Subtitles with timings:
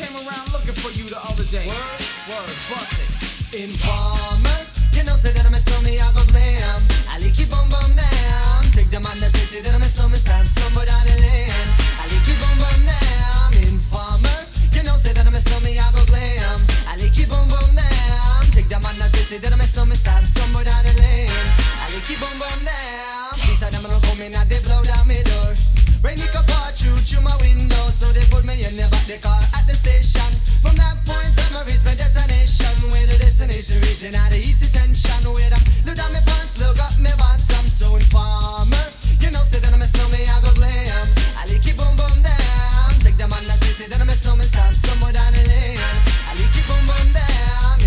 [0.00, 1.68] came around looking for you the other day.
[1.68, 2.00] Word,
[2.32, 3.10] word, bust it.
[3.52, 4.60] Informer,
[4.96, 6.80] you know, say that I'm a snowman, I go glam.
[7.12, 8.60] I like you bum bum down.
[8.72, 11.68] Take the man that say, say that I'm a snowman, stab somebody down the lane.
[12.00, 13.48] I like you bum bum down.
[13.68, 14.40] Informer,
[14.72, 16.58] you know, say that I'm a snowman, I go glam.
[16.88, 18.40] I like you bum bum down.
[18.56, 21.28] Take the man that say, say that I'm a snowman, stab somebody down the lane.
[21.84, 23.36] I like you bum bum down.
[23.44, 25.20] These are them don't come in and they blow down my
[26.80, 29.74] through through my window, so they put me in the back the car at the
[29.76, 30.24] station.
[30.64, 32.72] From that point I reached my destination.
[32.88, 35.28] Where the destination reaching out the east detention.
[35.28, 37.68] Where I look down my pants, look up my bottom.
[37.68, 38.80] So informer,
[39.20, 40.56] you know, say that I'm a snowman, I go.
[43.04, 43.20] Take
[43.60, 45.76] say, say that I'm stab somewhere down the lane.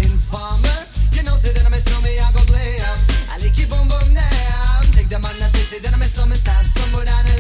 [0.06, 0.86] Informer,
[1.18, 2.46] you know, say that I'm I go.
[4.94, 6.06] Take say, say that I'm
[6.38, 7.33] stab somewhere down.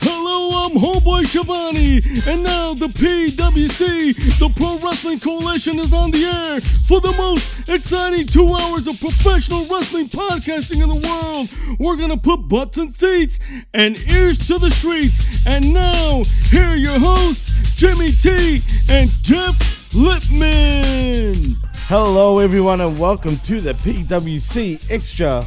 [0.00, 6.24] Hello, I'm Homeboy Shivani, and now the PWC, the Pro Wrestling Coalition, is on the
[6.24, 11.78] air for the most exciting two hours of professional wrestling podcasting in the world.
[11.78, 13.38] We're gonna put butts in seats
[13.74, 15.46] and ears to the streets.
[15.46, 21.61] And now, here are your hosts, Jimmy T and Jeff Lippman.
[21.94, 25.44] Hello, everyone, and welcome to the PWC Extra.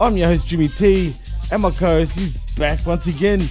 [0.00, 1.12] I'm your host, Jimmy T,
[1.52, 3.42] and my co host is back once again.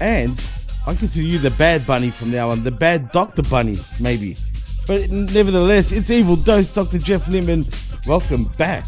[0.00, 0.42] And
[0.86, 3.42] I consider you the bad bunny from now on, the bad Dr.
[3.42, 4.34] Bunny, maybe.
[4.86, 6.96] But nevertheless, it's Evil Dose, Dr.
[6.96, 7.66] Jeff Lippman.
[8.06, 8.84] Welcome back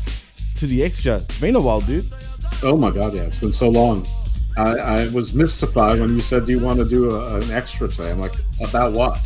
[0.56, 1.16] to the Extra.
[1.16, 2.10] It's been a while, dude.
[2.62, 4.06] Oh my god, yeah, it's been so long.
[4.56, 7.88] I, I was mystified when you said, "Do you want to do a, an extra
[7.88, 8.36] today?" I'm like,
[8.66, 9.20] "About what?"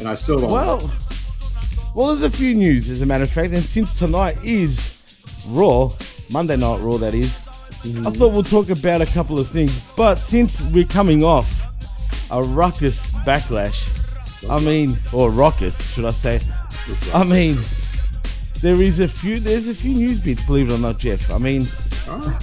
[0.00, 0.50] And I still don't.
[0.50, 0.90] know.
[1.94, 4.98] Well, there's a few news, as a matter of fact, and since tonight is
[5.48, 5.90] Raw,
[6.30, 8.16] Monday Night Raw, that is, I mm.
[8.16, 9.78] thought we'll talk about a couple of things.
[9.94, 11.66] But since we're coming off
[12.30, 14.00] a ruckus backlash,
[14.48, 16.40] I mean, or raucous, should I say?
[17.12, 17.58] I mean,
[18.62, 19.38] there is a few.
[19.38, 21.30] There's a few news bits, believe it or not, Jeff.
[21.30, 21.66] I mean,
[22.08, 22.40] ah.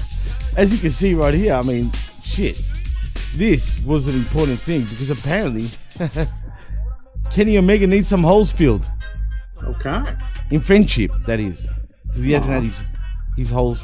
[0.57, 2.61] as you can see right here, I mean, shit.
[3.33, 5.69] This was an important thing because apparently
[7.31, 8.89] Kenny Omega needs some holes filled
[9.69, 10.15] okay.
[10.51, 11.11] in friendship.
[11.25, 11.67] That is
[12.07, 12.85] because he hasn't had his
[13.37, 13.81] his holes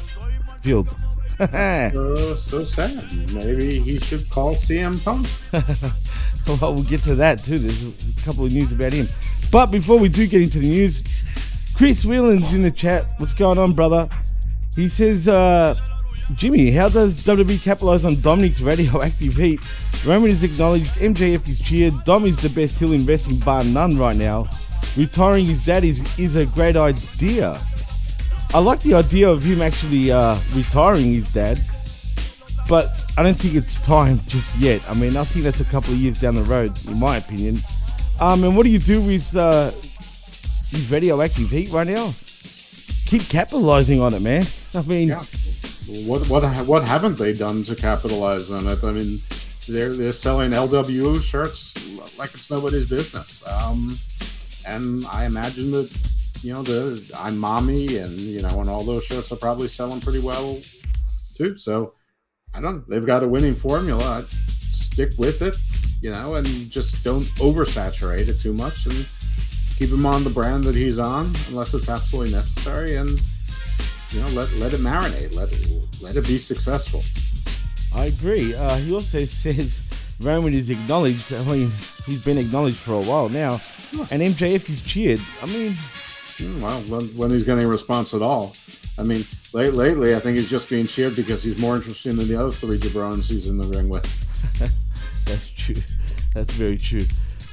[0.62, 0.94] filled.
[1.38, 3.12] So, so sad.
[3.34, 5.26] Maybe he should call CM Punk.
[6.62, 7.58] well, we'll get to that too.
[7.58, 9.06] There's a couple of news about him.
[9.52, 11.04] But before we do get into the news,
[11.76, 13.12] Chris Whelan's in the chat.
[13.18, 14.08] What's going on, brother?
[14.74, 15.74] He says, uh,
[16.36, 19.60] Jimmy, how does WWE capitalize on Dominic's radioactive heat?
[20.06, 23.96] Roman is acknowledged, MJF is cheered, Dom is the best heel in wrestling bar none
[23.96, 24.48] right now.
[24.96, 27.60] Retiring his dad is, is a great idea.
[28.54, 31.60] I like the idea of him actually uh, retiring his dad,
[32.68, 34.82] but I don't think it's time just yet.
[34.88, 37.58] I mean, I think that's a couple of years down the road, in my opinion.
[38.20, 39.70] Um, and what do you do with uh,
[40.70, 42.14] his radioactive heat right now?
[43.04, 44.44] Keep capitalizing on it, man.
[44.74, 45.10] I mean,
[46.06, 48.82] what what what haven't they done to capitalize on it?
[48.82, 49.20] I mean,
[49.68, 51.74] they're they're selling LWO shirts
[52.18, 53.46] like it's nobody's business.
[53.46, 53.96] Um,
[54.66, 55.90] and I imagine that
[56.42, 60.00] you know the I'm mommy and you know and all those shirts are probably selling
[60.00, 60.58] pretty well
[61.34, 61.56] too.
[61.56, 61.94] So
[62.54, 62.86] I don't.
[62.88, 64.18] They've got a winning formula.
[64.18, 65.56] I'd stick with it,
[66.02, 69.06] you know, and just don't oversaturate it too much and
[69.76, 73.20] keep him on the brand that he's on unless it's absolutely necessary and
[74.10, 75.68] you know let let it marinate let it
[76.02, 77.02] let it be successful
[77.94, 78.54] I agree.
[78.54, 79.80] Uh, he also says
[80.20, 81.32] Roman is acknowledged.
[81.32, 81.68] I mean,
[82.06, 83.60] he's been acknowledged for a while now,
[84.10, 85.20] and MJF is cheered.
[85.42, 85.76] I mean,
[86.38, 88.54] Hmm, well when, when he's getting a response at all
[88.98, 89.24] i mean
[89.54, 92.50] late, lately i think he's just being cheered because he's more interesting than the other
[92.50, 94.04] three jabrons he's in the ring with
[95.24, 95.74] that's true.
[96.34, 97.04] That's very true.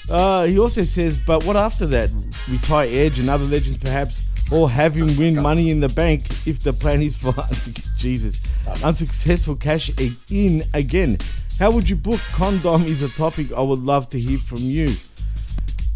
[0.10, 2.10] Uh, he also says, but what after that?
[2.50, 6.60] Retire Edge and other legends, perhaps, or have him win Money in the Bank if
[6.60, 7.34] the plan is for
[7.98, 8.44] Jesus
[8.84, 9.92] unsuccessful cash
[10.30, 11.18] in again.
[11.60, 12.20] How would you book?
[12.32, 14.96] Condom is a topic I would love to hear from you.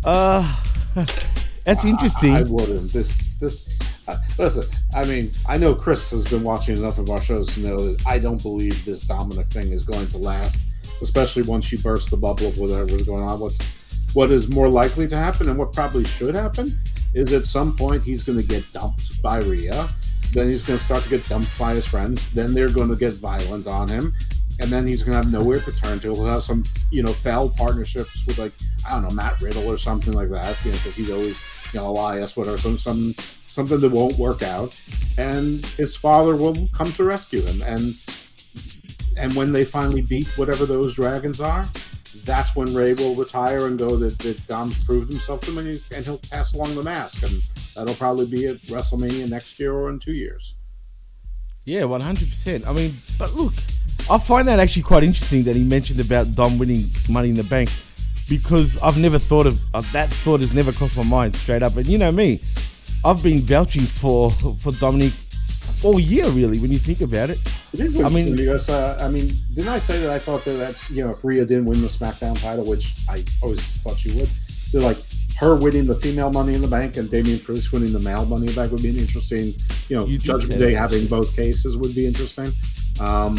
[0.06, 0.42] Uh,
[1.66, 2.32] that's interesting.
[2.32, 2.92] I, I wouldn't.
[2.92, 3.78] This this.
[4.08, 4.64] Uh, listen,
[4.96, 8.08] I mean, I know Chris has been watching enough of our shows to know that
[8.08, 10.62] I don't believe this Dominic thing is going to last,
[11.02, 13.40] especially once you burst the bubble of whatever's going on.
[13.40, 13.60] What's
[14.14, 16.80] what is more likely to happen, and what probably should happen,
[17.14, 19.90] is at some point he's going to get dumped by Rhea.
[20.32, 22.32] Then he's going to start to get dumped by his friends.
[22.32, 24.14] Then they're going to get violent on him,
[24.60, 26.14] and then he's to have nowhere to turn to.
[26.14, 28.52] He'll have some, you know, failed partnerships with like
[28.88, 31.40] I don't know Matt Riddle or something like that, you know, because he's always
[31.74, 33.14] you know Elias, whatever, some some
[33.46, 34.80] something that won't work out,
[35.18, 37.96] and his father will come to rescue him, and
[39.18, 41.66] and when they finally beat whatever those dragons are,
[42.24, 45.86] that's when Rey will retire and go that, that Dom's proved himself to him, and,
[45.96, 47.42] and he'll pass along the mask, and
[47.76, 50.56] that'll probably be at WrestleMania next year or in two years.
[51.66, 52.68] Yeah, one hundred percent.
[52.68, 53.54] I mean, but look,
[54.10, 57.44] I find that actually quite interesting that he mentioned about Dom winning Money in the
[57.44, 57.70] Bank
[58.30, 60.10] because I've never thought of uh, that.
[60.10, 61.76] Thought has never crossed my mind straight up.
[61.78, 62.40] And you know me,
[63.04, 65.14] I've been vouching for for Dominic
[65.84, 66.60] all year, really.
[66.60, 67.40] When you think about it,
[67.74, 70.54] It is I mean- because uh, I mean, didn't I say that I thought that
[70.54, 74.12] that's you know if Rhea didn't win the SmackDown title, which I always thought she
[74.12, 74.30] would,
[74.72, 74.98] they're like
[75.40, 78.48] her winning the female Money in the Bank and Damian Priest winning the male Money
[78.48, 79.54] in the Bank would be an interesting.
[79.90, 82.52] You know, You Judgment Day having both cases would be interesting.
[83.00, 83.38] Um,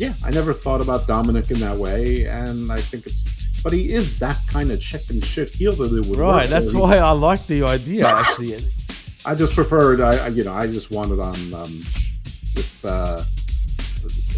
[0.00, 3.22] yeah, I never thought about Dominic in that way, and I think it's.
[3.62, 6.48] But he is that kind of chicken shit heel that it would work right?
[6.48, 8.06] That's why I like the idea.
[8.20, 8.56] Actually,
[9.26, 11.72] I just preferred, I I- you know, I just wanted on um,
[12.56, 13.22] with uh,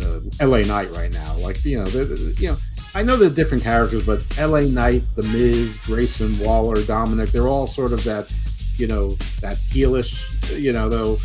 [0.02, 0.64] uh, L.A.
[0.66, 1.36] Knight right now.
[1.38, 2.56] Like, you know, the, the- you know,
[2.96, 4.68] I know they're different characters, but L.A.
[4.68, 8.34] Knight, The Miz, Grayson Waller, Dominic, they're all sort of that,
[8.76, 9.10] you know,
[9.40, 10.12] that heelish,
[10.60, 11.18] you know, though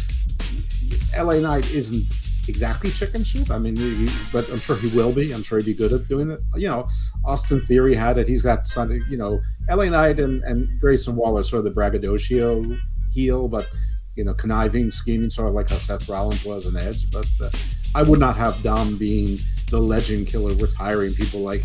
[1.15, 1.41] L.A.
[1.41, 2.05] Knight isn't
[2.49, 3.51] exactly chicken shit.
[3.51, 5.31] I mean, he, he- but I'm sure he will be.
[5.31, 6.39] I'm sure he'd be good at doing it.
[6.55, 6.87] You know,
[7.25, 8.27] Austin Theory had it.
[8.27, 9.39] He's got some, you know,
[9.69, 9.89] L.A.
[9.89, 12.77] Knight and, and Grayson Waller sort of the braggadocio
[13.11, 13.67] heel, but
[14.15, 17.09] you know, conniving, scheming, sort of like how Seth Rollins was an Edge.
[17.11, 17.49] But uh,
[17.95, 19.37] I would not have Dom being
[19.69, 21.63] the legend killer, retiring people like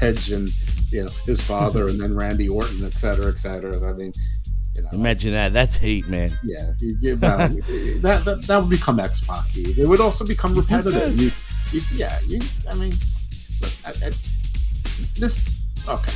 [0.00, 0.48] Edge and
[0.90, 3.74] you know his father, and then Randy Orton, et cetera, et cetera.
[3.88, 4.12] I mean,
[4.76, 5.52] you know, imagine that.
[5.52, 6.30] That's heat, man.
[6.44, 7.50] yeah, you give that,
[8.02, 9.44] that, that that would become X Pac.
[9.54, 10.90] It would also become You think so?
[10.90, 11.20] repetitive.
[11.20, 11.30] You,
[11.80, 12.38] you, yeah, you.
[12.70, 12.92] I mean,
[13.60, 14.10] look, I, I,
[15.18, 15.58] this
[15.88, 16.12] okay.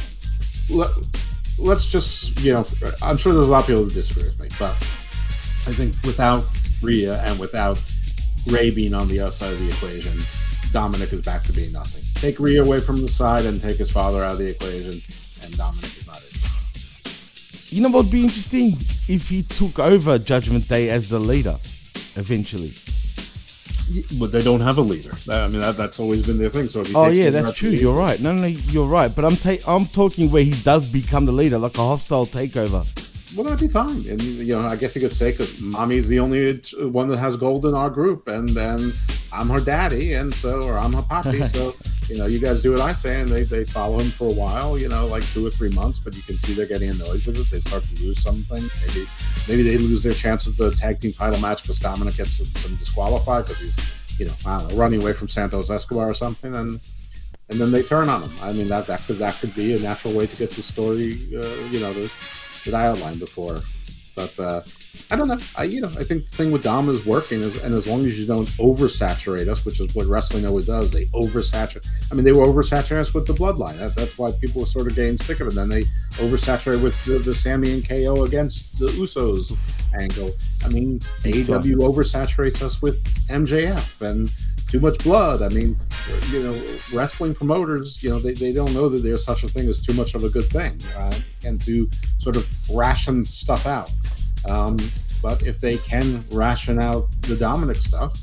[0.71, 0.91] Let,
[1.59, 2.65] let's just you know.
[3.03, 4.73] I'm sure there's a lot of people who disagree with me, but
[5.67, 6.45] I think without
[6.83, 7.83] Rhea and without
[8.49, 10.19] Rey being on the other side of the equation,
[10.73, 12.03] Dominic is back to being nothing.
[12.21, 15.01] Take Rhea away from the side and take his father out of the equation,
[15.43, 15.94] and Dominic is not it.
[17.75, 18.69] You know what would be interesting
[19.09, 21.57] if he took over Judgment Day as the leader
[22.15, 22.73] eventually.
[24.17, 25.11] But they don't have a leader.
[25.29, 26.69] I mean, that, that's always been their thing.
[26.69, 27.71] So if he Oh yeah, that's true.
[27.71, 28.21] leader- You're right.
[28.21, 29.13] No, no, you're right.
[29.13, 32.87] But I'm ta- I'm talking where he does become the leader, like a hostile takeover.
[33.37, 34.07] Well, that'd be fine.
[34.09, 37.37] And you know, I guess you could say because mommy's the only one that has
[37.37, 38.93] gold in our group, and then
[39.33, 41.45] I'm her daddy, and so or I'm her papi.
[41.53, 41.75] so
[42.09, 44.33] you know, you guys do what I say, and they they follow him for a
[44.33, 44.79] while.
[44.79, 47.39] You know, like two or three months, but you can see they're getting annoyed with
[47.39, 47.51] it.
[47.51, 48.63] They start to lose something.
[48.87, 49.07] Maybe
[49.49, 52.77] maybe they lose their chance of the tag team title match because Dominic gets them
[52.77, 56.81] disqualified because he's you know know running away from Santos Escobar or something, and
[57.51, 58.31] and then they turn on him.
[58.43, 61.13] I mean that that could that could be a natural way to get the story,
[61.35, 62.13] uh, you know, the,
[62.65, 63.61] that I outlined before.
[64.15, 64.61] But uh,
[65.11, 65.39] I don't know.
[65.57, 68.05] I you know I think the thing with Dom is working, is, and as long
[68.07, 71.87] as you don't oversaturate us, which is what wrestling always does, they oversaturate.
[72.11, 73.79] I mean, they were oversaturating us with the Bloodline.
[73.79, 75.55] That, that's why people were sort of getting sick of it.
[75.55, 75.83] Then they
[76.13, 79.57] oversaturate with the, the Sami and KO against the Usos,
[79.99, 80.31] angle.
[80.65, 84.33] I mean, AEW oversaturates us with MJF and
[84.69, 85.43] too much blood.
[85.43, 85.77] I mean,
[86.31, 89.69] you know, wrestling promoters, you know, they, they don't know that there's such a thing
[89.69, 93.91] as too much of a good thing, uh, and to sort of ration stuff out.
[94.49, 94.77] Um,
[95.23, 98.21] but if they can ration out the Dominic stuff,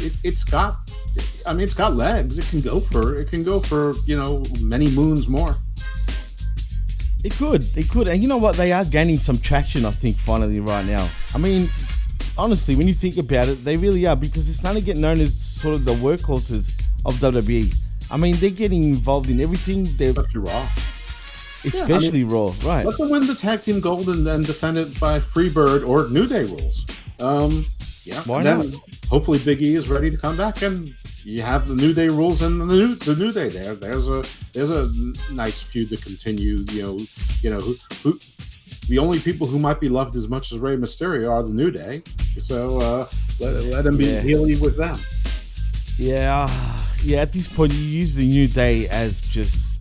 [0.00, 0.76] it, it's got,
[1.46, 2.38] I mean, it's got legs.
[2.38, 5.56] It can go for, it can go for, you know, many moons more.
[7.24, 8.56] It could, it could, and you know what?
[8.56, 9.84] They are gaining some traction.
[9.84, 11.08] I think finally right now.
[11.34, 11.68] I mean,
[12.36, 15.20] honestly, when you think about it, they really are because they're starting to get known
[15.20, 17.72] as sort of the workhorses of WWE.
[18.10, 19.86] I mean, they're getting involved in everything.
[19.96, 20.68] They're Especially Raw.
[21.64, 22.84] Especially Raw, right?
[22.84, 26.26] Let them win the tag team gold and then defend it by Freebird or New
[26.26, 26.86] Day rules.
[27.20, 27.64] Um,
[28.04, 28.80] yeah, Why and not?
[29.08, 30.88] hopefully Big E is ready to come back, and
[31.24, 33.74] you have the New Day rules and the new the New Day there.
[33.74, 34.88] There's a there's a
[35.32, 36.64] nice feud to continue.
[36.72, 36.98] You know,
[37.42, 38.18] you know who, who
[38.88, 41.70] the only people who might be loved as much as Rey Mysterio are the New
[41.70, 42.02] Day.
[42.38, 44.20] So uh, let, let him be Yeah.
[44.20, 44.96] healy with them.
[45.98, 46.48] Yeah,
[47.04, 47.20] yeah.
[47.20, 49.71] At this point, you use the New Day as just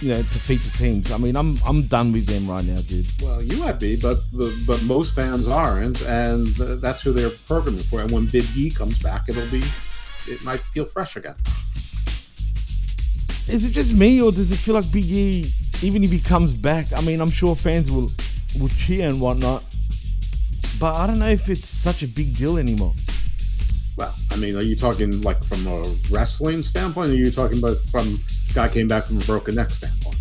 [0.00, 1.12] you know defeat the teams.
[1.12, 3.10] I mean, I'm I'm done with them right now, dude.
[3.22, 6.46] Well, you might be, but the, but most fans aren't, and
[6.80, 8.00] that's who they're programming for.
[8.00, 9.62] And when Big E comes back, it'll be
[10.26, 11.36] it might feel fresh again.
[13.48, 15.52] Is it just me, or does it feel like Big E,
[15.82, 16.92] even if he comes back?
[16.96, 18.10] I mean, I'm sure fans will
[18.58, 19.64] will cheer and whatnot,
[20.78, 22.94] but I don't know if it's such a big deal anymore.
[23.96, 27.58] Well, I mean, are you talking like from a wrestling standpoint, or are you talking
[27.58, 28.18] about from
[28.54, 30.16] guy came back from a broken neck standpoint?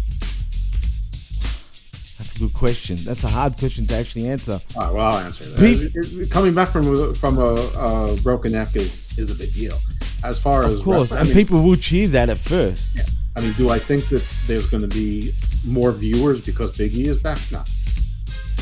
[2.18, 2.98] That's a good question.
[3.06, 4.60] That's a hard question to actually answer.
[4.76, 6.28] All right, well, I'll answer that.
[6.30, 9.78] Coming back from a, from a, a broken neck is is a big deal.
[10.24, 12.96] As far as Of course, wrestling- I and mean, people will cheer that at first.
[12.96, 13.04] yeah.
[13.38, 15.32] I mean, do I think that there's going to be
[15.66, 17.40] more viewers because Big E is back?
[17.52, 17.64] No.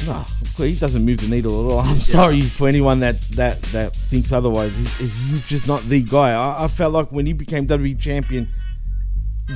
[0.05, 0.23] No,
[0.57, 1.79] he doesn't move the needle at all.
[1.91, 4.75] I'm sorry for anyone that that that thinks otherwise.
[4.77, 6.33] He's, he's just not the guy.
[6.33, 8.47] I, I felt like when he became WWE champion,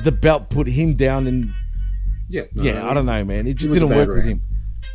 [0.02, 1.52] the belt put him down, and
[2.28, 2.44] Yeah.
[2.54, 3.46] no, yeah, I don't know, man.
[3.46, 4.40] It just didn't work with him.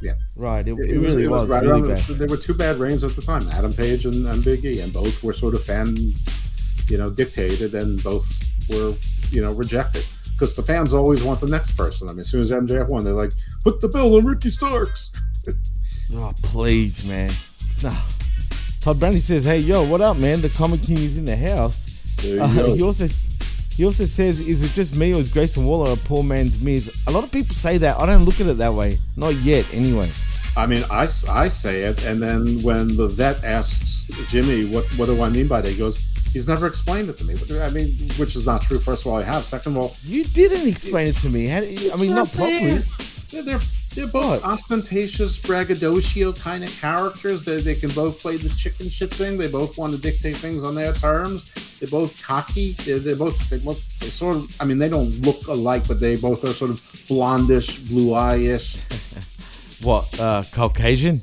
[0.02, 0.14] Yeah.
[0.36, 2.00] Right, it, it, It was, really was was, right really bad.
[2.00, 4.94] There were two bad reigns at the time, Adam Page and, and Big E, and
[4.94, 5.96] both were sort of fan,
[6.88, 8.26] you know, dictated, and both
[8.70, 8.94] were,
[9.32, 10.06] you know, rejected.
[10.34, 12.08] Because the fans always want the next person.
[12.10, 13.32] I mean, as soon as MJF won, they're like,
[13.64, 15.12] put the belt on Ricky Starks.
[16.14, 17.30] Oh, please, man.
[17.84, 17.94] No.
[18.80, 20.40] Todd Brandy says, "Hey, yo, what up, man?
[20.40, 22.74] The Comic King is in the house." There you Uh, go.
[22.76, 23.08] he also
[23.78, 26.92] he also says, "Is it just me or is Grayson Waller a poor man's Miz?"
[27.08, 28.00] A lot of people say that.
[28.00, 28.98] I don't look at it that way.
[29.16, 30.10] Not yet, anyway.
[30.58, 35.06] I mean, I, I say it, and then when the vet asks Jimmy, what, what
[35.06, 35.70] do I mean by that?
[35.70, 36.00] He goes,
[36.34, 37.36] he's never explained it to me.
[37.62, 38.80] I mean, which is not true.
[38.80, 39.46] First of all, I have.
[39.46, 41.46] Second of all, You didn't explain it to me.
[41.46, 42.78] How, I mean, not right properly.
[43.30, 43.44] there.
[43.44, 43.60] They're,
[43.96, 47.44] they're, both ostentatious braggadocio kind of characters.
[47.44, 49.38] They, they can both play the chicken shit thing.
[49.38, 51.54] They both want to dictate things on their terms.
[51.80, 52.74] They're both cocky.
[52.74, 54.62] They're, they're both they both they sort of.
[54.62, 58.84] I mean, they don't look alike, but they both are sort of blondish, blue eye-ish.
[59.84, 60.20] What?
[60.20, 61.22] Uh, Caucasian?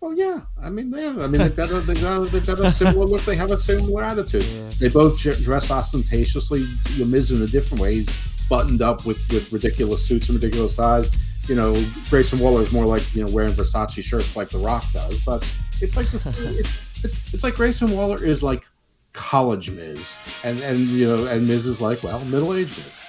[0.00, 0.40] Well, yeah.
[0.60, 1.06] I mean, they.
[1.06, 3.20] I mean, they've got a, they've got they've got a similar look.
[3.22, 4.42] They have a similar attitude.
[4.80, 6.64] They both j- dress ostentatiously.
[6.94, 7.96] You Miz in a different way.
[7.96, 11.10] He's buttoned up with with ridiculous suits and ridiculous ties.
[11.48, 11.74] You know,
[12.08, 15.24] Grayson Waller is more like you know wearing Versace shirts like The Rock does.
[15.24, 15.42] But
[15.80, 16.26] it's like this.
[16.26, 18.64] it's, it's it's like Grayson Waller is like
[19.12, 23.00] college Miz, and and you know, and Miz is like well middle aged Miz.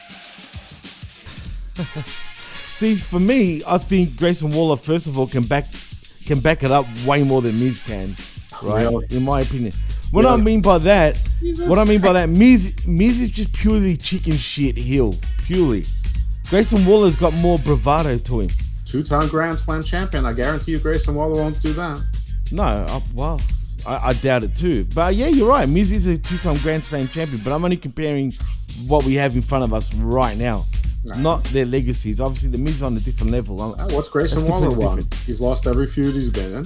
[2.74, 5.68] See, for me, I think Grayson Waller, first of all, can back
[6.26, 8.16] can back it up way more than Miz can.
[8.62, 9.06] Right, Really?
[9.12, 9.74] in my opinion.
[10.12, 13.54] What I mean by that, a what I mean by that, Miz Miz is just
[13.56, 15.86] purely chicken shit heel, purely.
[16.54, 18.50] Grayson Waller's got more bravado to him.
[18.86, 20.24] Two time Grand Slam champion.
[20.24, 22.00] I guarantee you, Grayson Waller won't do that.
[22.52, 23.42] No, I, well,
[23.88, 24.86] I, I doubt it too.
[24.94, 25.68] But yeah, you're right.
[25.68, 28.36] Miz is a two-time Grand Slam champion, but I'm only comparing
[28.86, 30.64] what we have in front of us right now,
[31.18, 32.22] not their legacies.
[32.22, 33.58] Obviously, the Miz on a different level.
[33.90, 34.98] What's Grayson Waller won?
[34.98, 35.12] different.
[35.26, 36.66] He's lost every feud he's been in.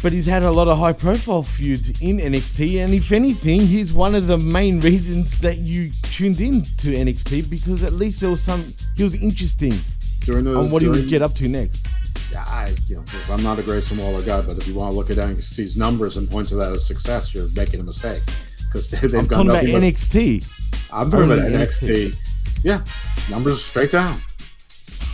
[0.00, 4.14] But he's had a lot of high-profile feuds in NXT, and if anything, he's one
[4.14, 8.40] of the main reasons that you tuned in to NXT because at least there was
[8.42, 8.64] some.
[8.96, 9.72] He was interesting
[10.20, 11.86] During the on what he during, would get up to next.
[12.30, 14.96] Yeah, I, you know, I'm not a Grayson Waller guy, but if you want to
[14.96, 18.22] look at NXT's numbers and point to that as success, you're making a mistake
[18.68, 20.92] because they, they've I'm got talking about NXT.
[20.92, 22.62] I'm talking about Only NXT.
[22.64, 22.84] Yeah,
[23.30, 24.20] numbers straight down.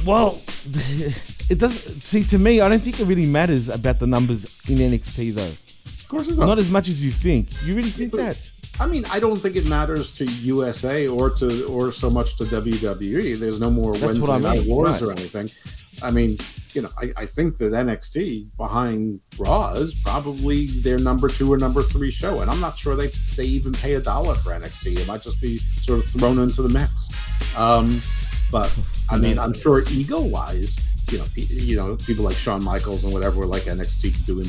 [0.05, 0.41] Well,
[1.51, 2.01] it doesn't.
[2.01, 5.43] See, to me, I don't think it really matters about the numbers in NXT though.
[5.45, 6.39] Of course it does.
[6.39, 7.49] Not as much as you think.
[7.65, 8.51] You really think that?
[8.81, 12.45] I mean, I don't think it matters to USA or to or so much to
[12.45, 13.39] WWE.
[13.39, 15.03] There's no more That's Wednesday I night mean, wars right.
[15.03, 15.49] or anything.
[16.03, 16.37] I mean,
[16.73, 21.57] you know, I, I think that NXT behind Raw is probably their number two or
[21.57, 24.99] number three show, and I'm not sure they they even pay a dollar for NXT.
[24.99, 27.11] It might just be sort of thrown into the mix.
[27.57, 28.01] Um,
[28.51, 28.77] but
[29.11, 30.77] I mean, I'm sure ego wise,
[31.11, 34.47] you know, you know, people like Shawn Michaels and whatever would like NXT doing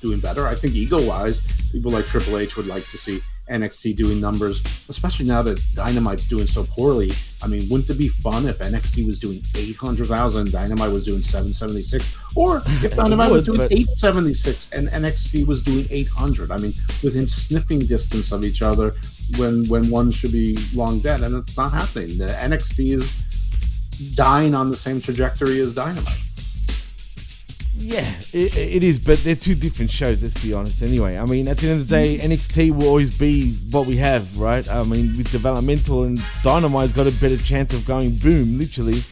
[0.00, 0.46] doing better.
[0.46, 1.40] I think ego wise,
[1.72, 3.20] people like Triple H would like to see
[3.50, 7.10] NXT doing numbers, especially now that Dynamite's doing so poorly.
[7.42, 12.36] I mean, wouldn't it be fun if NXT was doing 800,000, Dynamite was doing 776?
[12.36, 16.50] Or if Dynamite was doing but- 876 and NXT was doing 800?
[16.50, 18.92] I mean, within sniffing distance of each other
[19.38, 22.18] when when one should be long dead, and it's not happening.
[22.18, 23.23] The NXT is
[23.98, 26.20] dying on the same trajectory as Dynamite.
[27.76, 30.22] Yeah, it, it is, but they're two different shows.
[30.22, 30.80] Let's be honest.
[30.80, 32.30] Anyway, I mean, at the end of the day, mm.
[32.30, 34.68] NXT will always be what we have, right?
[34.70, 39.02] I mean, with developmental and Dynamite's got a better chance of going boom, literally,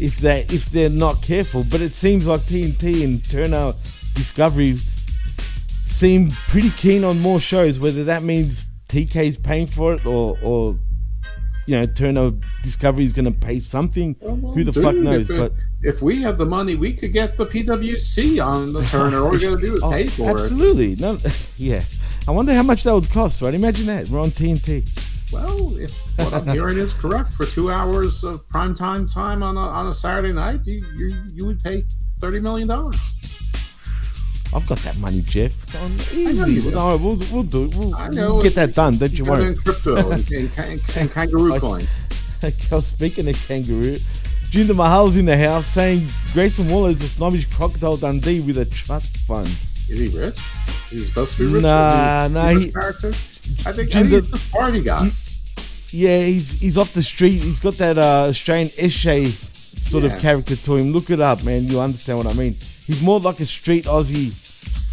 [0.00, 1.64] if they if they're not careful.
[1.70, 3.74] But it seems like TNT and Turner
[4.14, 4.78] Discovery
[5.66, 7.78] seem pretty keen on more shows.
[7.78, 10.78] Whether that means TK's paying for it or or
[11.68, 12.32] you know Turner
[12.62, 14.16] Discovery is going to pay something.
[14.22, 15.28] Who the Dude, fuck knows?
[15.28, 19.18] If, But if we had the money, we could get the PWC on the Turner.
[19.24, 20.40] All we got to do is Oh, pay for it.
[20.40, 20.96] absolutely.
[20.96, 21.18] No,
[21.58, 21.82] yeah.
[22.26, 23.52] I wonder how much that would cost, right?
[23.54, 24.08] Imagine that.
[24.08, 24.88] We're on TNT.
[25.30, 29.58] Well, if what I'm hearing is correct, for two hours of prime time time on
[29.58, 31.84] a, on a Saturday night, you you, you would pay
[32.18, 32.96] thirty million dollars.
[34.54, 35.52] I've got that money, Jeff.
[35.76, 35.88] I
[36.30, 36.70] know you Easy.
[36.70, 37.74] No, we'll, we'll do it.
[37.76, 38.96] We'll, I we'll get that done.
[38.96, 39.48] Don't you worry.
[39.48, 40.58] in crypto and, and,
[40.96, 41.86] and, kangaroo coin.
[42.44, 43.96] Okay, speaking of kangaroo,
[44.50, 48.64] Jinder Mahal's in the house saying Grayson Waller is a snobbish crocodile Dundee with a
[48.64, 49.48] trust fund.
[49.48, 50.38] Is he rich?
[50.88, 51.62] He's supposed to be rich.
[51.64, 53.08] Nah, he nah, he- character.
[53.08, 55.10] I think, I think he's the party guy.
[55.90, 57.42] Yeah, he's he's off the street.
[57.42, 59.26] He's got that uh, Australian Eshe
[59.90, 60.12] sort Yeah.
[60.12, 60.92] of character to him.
[60.92, 61.64] Look it up, man.
[61.64, 62.54] You understand what I mean?
[62.88, 64.32] He's more like a straight Aussie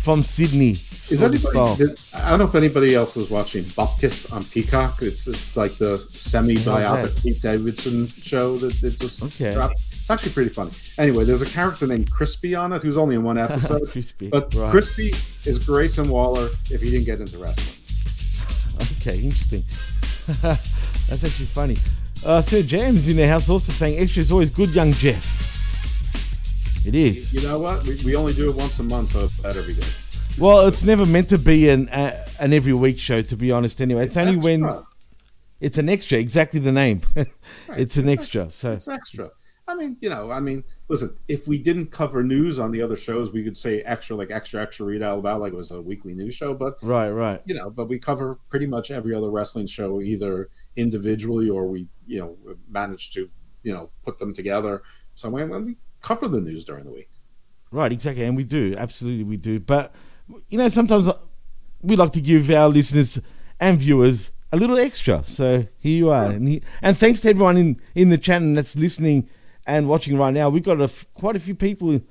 [0.04, 0.72] from Sydney.
[1.10, 1.68] Is sort of style.
[1.80, 1.94] anybody?
[2.14, 4.98] I don't know if anybody else is watching Bupkis on Peacock.
[5.02, 7.24] It's it's like the semi biopic?
[7.24, 9.54] Pete Davidson show that, that just Okay.
[9.54, 9.76] dropped.
[9.92, 10.72] It's actually pretty funny.
[10.98, 13.90] Anyway, there's a character named Crispy on it who's only in one episode.
[13.90, 14.70] Crispy, But right.
[14.72, 15.14] Crispy
[15.50, 17.78] is Grayson Waller if he didn't get into wrestling.
[19.00, 19.64] Okay, interesting.
[20.42, 21.78] That's actually funny.
[22.26, 25.54] Uh, Sir James in the house also saying extra is always good, young Jeff.
[26.86, 27.34] It is.
[27.34, 27.84] You know what?
[27.84, 29.88] We, we only do it once a month, so it better be good.
[30.38, 33.82] Well, it's never meant to be an uh, an every week show, to be honest.
[33.82, 34.84] Anyway, it's only when
[35.60, 36.20] it's an extra.
[36.20, 37.02] Exactly the name.
[37.70, 38.50] it's an extra.
[38.50, 39.32] So It's extra.
[39.68, 42.96] I mean, you know, I mean, listen, if we didn't cover news on the other
[42.96, 45.82] shows, we could say extra, like extra, extra read out about like it was a
[45.82, 46.54] weekly news show.
[46.54, 47.42] But right, right.
[47.46, 51.88] you know, but we cover pretty much every other wrestling show either individually or we,
[52.06, 52.38] you know,
[52.70, 53.28] manage to,
[53.64, 54.84] you know, put them together.
[55.16, 57.10] So when, when we cover the news during the week.
[57.72, 59.60] Right, exactly, and we do absolutely we do.
[59.60, 59.94] But
[60.50, 61.10] you know, sometimes
[61.82, 63.20] we like to give our listeners
[63.60, 65.24] and viewers a little extra.
[65.24, 68.56] So here you are, and, he, and thanks to everyone in in the chat and
[68.58, 69.28] that's listening
[69.66, 70.50] and watching right now.
[70.50, 72.06] We've got a f- quite a few people in,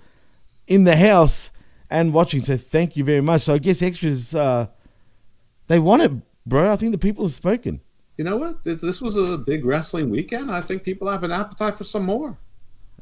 [0.66, 1.52] in the house
[1.88, 2.40] and watching.
[2.40, 3.42] So thank you very much.
[3.42, 4.66] So I guess extras uh,
[5.68, 6.12] they want it,
[6.44, 6.72] bro.
[6.72, 7.80] I think the people have spoken.
[8.16, 8.64] You know what?
[8.64, 10.50] This was a big wrestling weekend.
[10.50, 12.38] I think people have an appetite for some more.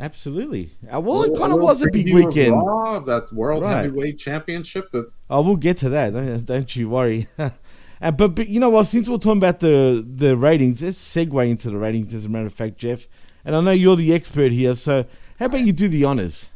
[0.00, 0.70] Absolutely.
[0.92, 2.52] Uh, well, it kind of was a big weekend.
[2.52, 3.85] Raw, that World Right.
[3.85, 6.12] Heavyweight Championship that Oh, we'll get to that.
[6.12, 7.28] Don't, don't you worry.
[8.02, 8.83] Uh, but, but you know what?
[8.83, 12.12] Since we're talking about the the ratings, let's segue into the ratings.
[12.12, 13.07] As a matter of fact, Jeff,
[13.44, 15.05] and I know you're the expert here, so
[15.38, 16.48] how about you do the honors?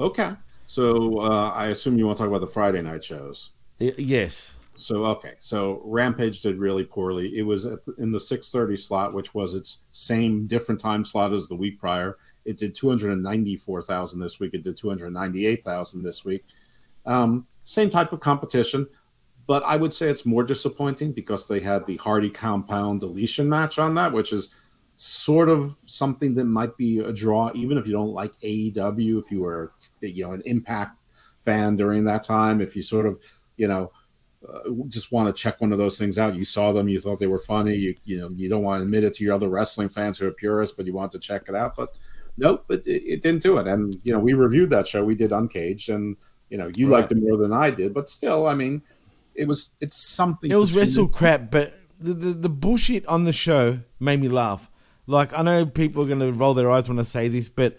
[0.00, 0.32] Okay.
[0.64, 3.50] So uh, I assume you want to talk about the Friday night shows.
[3.78, 4.56] Y- yes.
[4.74, 5.32] So okay.
[5.38, 7.36] So Rampage did really poorly.
[7.36, 11.34] It was at the, in the 6:30 slot, which was its same different time slot
[11.34, 12.16] as the week prior.
[12.48, 14.54] It did 294,000 this week.
[14.54, 16.44] It did 298,000 this week.
[17.04, 18.86] Um, same type of competition,
[19.46, 23.78] but I would say it's more disappointing because they had the Hardy Compound deletion match
[23.78, 24.48] on that, which is
[24.96, 29.18] sort of something that might be a draw, even if you don't like AEW.
[29.18, 30.96] If you were, you know, an Impact
[31.44, 33.18] fan during that time, if you sort of,
[33.58, 33.92] you know,
[34.48, 36.34] uh, just want to check one of those things out.
[36.34, 37.74] You saw them, you thought they were funny.
[37.74, 40.26] You, you know, you don't want to admit it to your other wrestling fans who
[40.26, 41.76] are purists, but you want to check it out.
[41.76, 41.90] But
[42.38, 43.66] nope, it, it, it didn't do it.
[43.66, 45.04] And you know, we reviewed that show.
[45.04, 46.16] We did Uncaged, and
[46.48, 47.00] you know, you Right.
[47.00, 47.92] liked it more than I did.
[47.92, 48.82] But still, I mean,
[49.34, 50.50] it was it's something.
[50.50, 54.70] It was wrestle crap, but the, the the bullshit on the show made me laugh.
[55.06, 57.78] Like I know people are gonna roll their eyes when I say this, but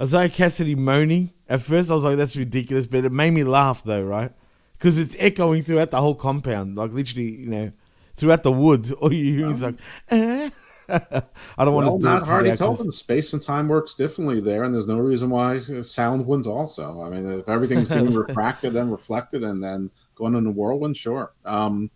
[0.00, 3.82] Isiah Kassidy moaning at first, I was like, "That's ridiculous," but it made me laugh
[3.84, 4.32] though, right?
[4.76, 7.72] Because it's echoing throughout the whole compound, like literally, you know,
[8.14, 8.92] throughout the woods.
[9.00, 9.76] All you hear is like,
[10.10, 10.50] eh.
[11.58, 12.78] I don't Well, want to do it Matt to Hardy the told actors.
[12.78, 17.02] them space and time works differently there, and there's no reason why sound wouldn't also.
[17.02, 21.32] I mean, if everything's being refracted and reflected and then going in the whirlwind, sure.
[21.44, 21.90] Um,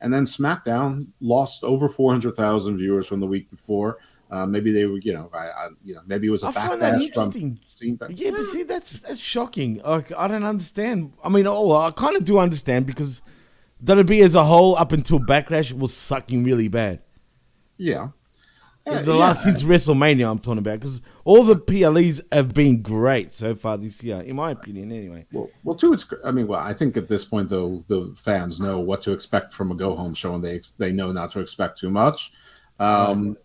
[0.00, 3.98] and then SmackDown lost over 400,000 viewers from the week before.
[4.30, 6.52] Uh, maybe they were, you know, I, I, you know, maybe it was a I
[6.52, 7.60] find that backlash from interesting.
[7.68, 8.00] seeing.
[8.08, 9.80] Yeah, but see, that's that's shocking.
[9.84, 11.12] Like, I don't understand.
[11.24, 13.22] I mean, oh, I kind of do understand because
[13.84, 17.02] WWE as a whole, up until Backlash, was sucking really bad.
[17.76, 18.10] Yeah.
[18.86, 19.18] Uh, the yeah.
[19.18, 23.76] last since WrestleMania, I'm talking about because all the PLEs have been great so far
[23.76, 24.90] this year, in my opinion.
[24.90, 25.92] Anyway, Well, well, too.
[25.92, 26.10] It's.
[26.24, 29.52] I mean, well, I think at this point, though, the fans know what to expect
[29.52, 32.32] from a go home show, and they they know not to expect too much.
[32.78, 33.36] Um,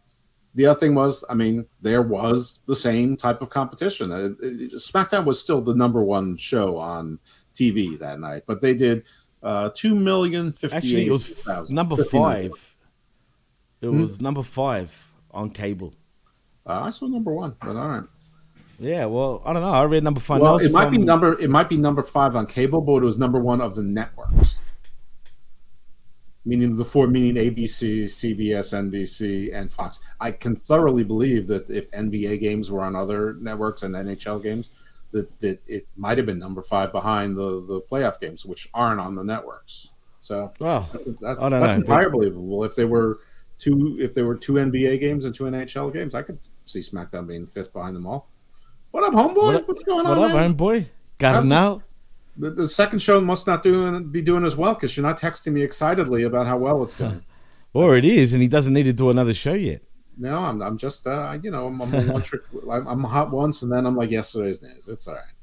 [0.58, 4.14] The other thing was, I mean, there was the same type of competition.
[4.14, 7.20] Uh, it- SmackDown was still the number one show on
[7.54, 9.04] TV that night, but they did
[9.44, 10.78] uh, two million fifty.
[10.78, 12.52] actually, it was f- number five.
[13.82, 14.00] It Hmm?
[14.02, 15.05] was number five
[15.36, 15.94] on cable.
[16.66, 18.04] Uh, I saw number one, but all right.
[18.80, 19.70] Yeah, well, I don't know.
[19.70, 20.42] I read number five.
[20.42, 21.40] Well, it might be number.
[21.40, 24.60] It might be number five on cable, but it was number one of the networks.
[26.48, 30.00] Meaning the four, meaning ABC, CBS, NBC, and Fox.
[30.20, 34.70] I can thoroughly believe that if NBA games were on other networks and NHL games,
[35.12, 39.00] that, that it might have been number five behind the, the playoff games, which aren't
[39.00, 39.88] on the networks.
[40.20, 40.86] So Wow.
[40.92, 41.94] that's, that, I don't that's know.
[41.94, 42.64] entirely believable.
[42.64, 43.20] If they were
[43.66, 47.28] two, if there were two NBA games and two NHL games, I could see SmackDown
[47.28, 48.30] being fifth behind them all.
[48.92, 49.36] What up, homeboy?
[49.36, 50.20] What up- What's going What on?
[50.20, 50.56] What up, man?
[50.56, 50.86] homeboy?
[51.18, 51.82] Got it now?
[52.38, 55.54] The, the second show must not doing be doing as well because you're not texting
[55.54, 57.24] me excitedly about how well it's doing.
[57.74, 59.82] Or it is, and he doesn't need to do another show yet.
[60.18, 62.42] no, I'm, I'm just uh, you know I'm, I'm one trick.
[62.72, 64.88] I'm, I'm hot once and then I'm like yesterday's news.
[64.88, 65.34] It's all right.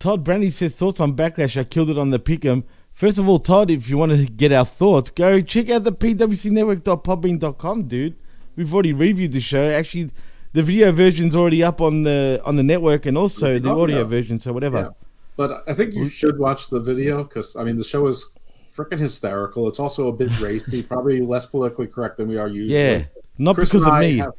[0.00, 1.56] Todd Brandy says thoughts on Backlash.
[1.58, 2.64] I killed it on the pick'em.
[2.94, 5.90] First of all, Todd, if you want to get our thoughts, go check out the
[5.92, 8.14] pwcnetwork.podbean.com, dude.
[8.54, 9.68] We've already reviewed the show.
[9.68, 10.10] Actually,
[10.52, 13.98] the video version's already up on the on the network and also the Oh, audio
[13.98, 14.04] yeah.
[14.04, 14.38] version.
[14.38, 14.78] So whatever.
[14.78, 14.88] Yeah.
[15.36, 16.10] But I think you mm.
[16.10, 18.28] should watch the video because I mean the show is
[18.72, 19.66] freaking hysterical.
[19.66, 22.74] It's also a bit racy, probably less politically correct than we are usually.
[22.80, 23.04] Yeah,
[23.38, 24.18] not Chris because of me.
[24.18, 24.34] have-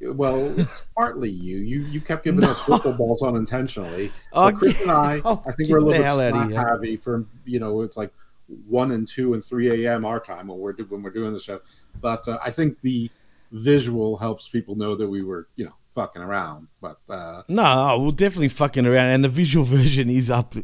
[0.00, 1.58] well, it's partly you.
[1.58, 4.12] You you kept giving us football balls unintentionally.
[4.32, 7.58] Oh, But Chris and I, oh, I think we're a little bit heavy for you
[7.58, 8.12] know it's like
[8.68, 10.04] one and two and three a.m.
[10.04, 11.60] our time when we're do- when we're doing the show.
[12.00, 13.10] But uh, I think the
[13.52, 16.68] visual helps people know that we were you know fucking around.
[16.80, 20.54] But uh, No, no, we're definitely fucking around, and the visual version is up,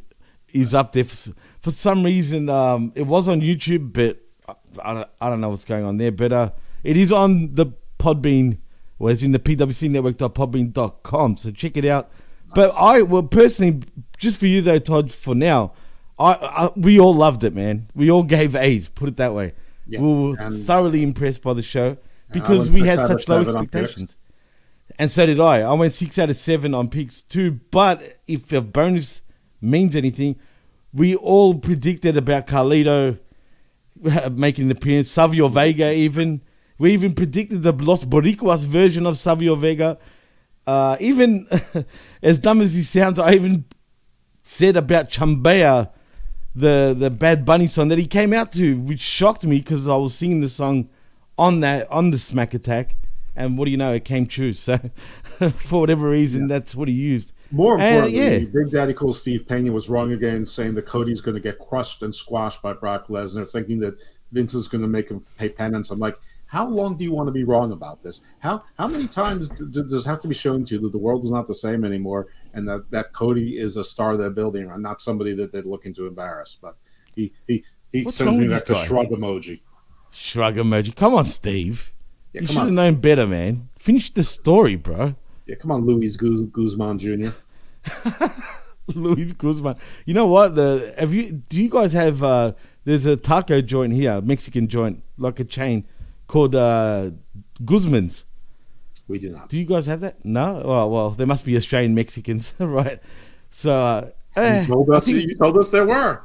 [0.52, 1.04] is up there.
[1.04, 5.40] For, for some reason, um, it was on YouTube, but I, I, don't, I don't
[5.40, 6.12] know what's going on there.
[6.12, 6.50] But uh,
[6.84, 7.66] it is on the
[7.98, 8.58] Podbean,
[9.02, 11.36] or it's in the pwcnetwork.podbean.com.
[11.36, 12.08] So check it out.
[12.54, 13.80] But I, well, personally,
[14.16, 15.72] just for you though, Todd, for now,
[16.20, 17.88] I, I we all loved it, man.
[17.96, 18.88] We all gave A's.
[18.88, 19.54] Put it that way.
[19.88, 21.96] Yeah, we were thoroughly impressed by the show
[22.32, 23.74] because we had such low seven on picks.
[23.74, 24.16] expectations.
[25.00, 25.62] And so did I.
[25.62, 27.58] I went six out of seven on picks too.
[27.72, 29.22] But if a bonus
[29.60, 30.36] means anything,
[30.92, 33.18] we all predicted about Carlito
[34.08, 35.10] uh, making an appearance.
[35.10, 36.42] Savio Vega even.
[36.82, 39.98] We even predicted the Los Boricuas version of Savio Vega.
[40.66, 41.46] Uh, even
[42.24, 43.66] as dumb as he sounds, I even
[44.42, 45.90] said about Chambea,
[46.56, 49.94] the the Bad Bunny song that he came out to, which shocked me because I
[49.94, 50.88] was singing the song
[51.38, 52.96] on that on the Smack Attack,
[53.36, 54.52] and what do you know, it came true.
[54.52, 54.76] So
[55.50, 57.32] for whatever reason, that's what he used.
[57.52, 58.38] More importantly, yeah.
[58.40, 62.02] Big Daddy Cool Steve Pena was wrong again, saying that Cody's going to get crushed
[62.02, 65.92] and squashed by Brock Lesnar, thinking that Vince is going to make him pay penance.
[65.92, 66.18] I'm like,
[66.52, 68.20] how long do you want to be wrong about this?
[68.40, 71.24] How how many times does it have to be shown to you that the world
[71.24, 74.82] is not the same anymore, and that, that Cody is a star they're building around,
[74.82, 76.58] not somebody that they're looking to embarrass?
[76.60, 76.76] But
[77.16, 79.60] he he he What's sends me that this shrug emoji.
[80.10, 80.94] Shrug emoji.
[80.94, 81.90] Come on, Steve.
[82.34, 82.74] Yeah, you should have on.
[82.74, 83.70] known better, man.
[83.78, 85.14] Finish the story, bro.
[85.46, 87.30] Yeah, come on, Luis Gu- Guzman Jr.
[88.94, 89.76] Luis Guzman.
[90.04, 90.54] You know what?
[90.54, 91.32] The have you?
[91.32, 92.22] Do you guys have?
[92.22, 92.52] uh
[92.84, 95.84] There's a taco joint here, Mexican joint, like a chain,
[96.32, 97.10] called uh
[97.64, 98.24] Guzman's.
[99.08, 99.48] We do not.
[99.50, 100.24] Do you guys have that?
[100.24, 100.62] No.
[100.64, 102.98] Well, well, there must be Australian Mexicans, right?
[103.50, 104.10] So uh,
[104.60, 105.04] You told us.
[105.04, 106.22] think You told us there were.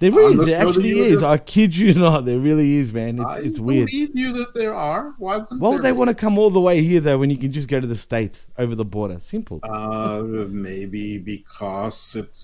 [0.00, 0.44] there is.
[0.44, 1.20] There actually is.
[1.20, 1.32] doing.
[1.32, 2.26] I kid you not.
[2.26, 3.14] There really is, man.
[3.18, 3.86] It's I it's weird.
[3.86, 5.14] believe you that there are.
[5.18, 5.96] Why wouldn't Why would they be?
[6.00, 7.96] want to come all the way here though when you can just go to the
[8.08, 9.18] states over the border?
[9.20, 9.60] Simple.
[9.62, 12.42] Uh, maybe because it's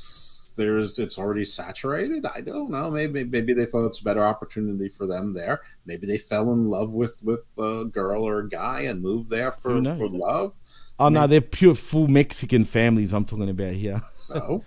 [0.56, 2.24] there's it's already saturated.
[2.26, 2.90] I don't know.
[2.90, 5.62] Maybe maybe they thought it's a better opportunity for them there.
[5.86, 9.52] Maybe they fell in love with with a girl or a guy and moved there
[9.52, 10.54] for for love.
[10.98, 13.12] oh no, they're pure full Mexican families.
[13.12, 14.00] I'm talking about here.
[14.16, 14.62] So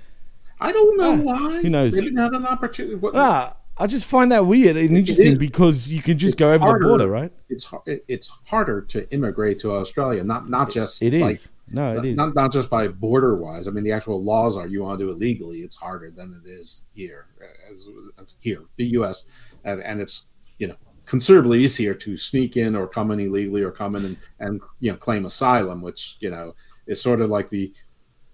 [0.60, 1.62] I don't know Ah, why.
[1.62, 1.94] who knows?
[1.94, 2.96] They didn't have an opportunity.
[2.96, 6.54] What, Ah, I just find that weird and interesting because you can just It's go
[6.54, 7.32] over harder- the border, right?
[7.50, 11.22] It's it's harder to immigrate to Australia, not not just It is.
[11.22, 12.16] like no, it is.
[12.16, 13.68] not not just by border wise.
[13.68, 16.42] I mean, the actual laws are you want to do it legally, it's harder than
[16.44, 17.88] it is here, uh, as
[18.20, 19.26] uh, here the U.S.
[19.66, 23.72] and and it's you know considerably easier to sneak in or come in illegally or
[23.72, 26.56] come in and, and you know claim asylum, which you know
[26.88, 27.74] is sort of like the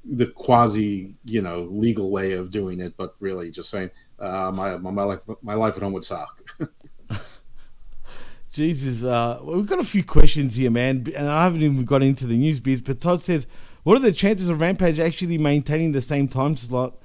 [0.04, 3.89] the quasi you know legal way of doing it, but really just saying
[4.21, 6.41] uh, my, my my life my life at home would suck.
[8.53, 12.03] Jesus, uh, well, we've got a few questions here, man, and I haven't even got
[12.03, 12.81] into the news bits.
[12.81, 13.47] But Todd says,
[13.84, 16.97] "What are the chances of Rampage actually maintaining the same time slot?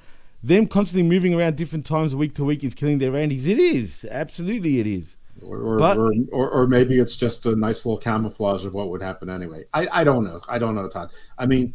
[0.42, 3.46] Them constantly moving around different times week to week is killing their Randies.
[3.46, 5.16] It is, absolutely, it is.
[5.40, 8.90] or or, But- or, or or maybe it's just a nice little camouflage of what
[8.90, 9.64] would happen anyway.
[9.72, 10.40] I, I don't know.
[10.48, 11.10] I don't know, Todd.
[11.38, 11.74] I mean,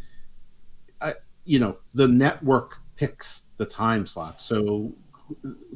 [1.00, 1.14] I
[1.46, 4.92] you know the network picks the time slot, so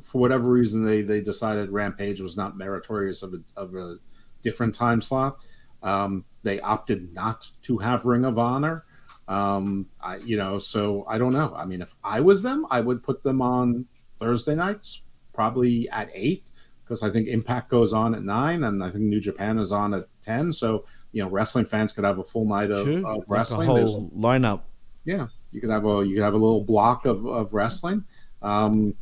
[0.02, 3.96] for whatever reason they they decided Rampage was not meritorious of a, of a
[4.42, 5.44] different time slot.
[5.82, 8.84] Um, they opted not to have Ring of Honor.
[9.28, 11.54] Um, I you know so I don't know.
[11.56, 13.86] I mean, if I was them, I would put them on
[14.18, 16.50] Thursday nights, probably at eight
[16.84, 19.92] because I think Impact goes on at nine, and I think New Japan is on
[19.94, 20.52] at ten.
[20.52, 23.24] So you know, wrestling fans could have a full night of, Sure, of like a
[23.26, 23.74] wrestling.
[23.74, 24.60] There's- whole lineup.
[25.04, 28.04] yeah, you could have a you could have a little block of, of wrestling.
[28.42, 28.94] Um,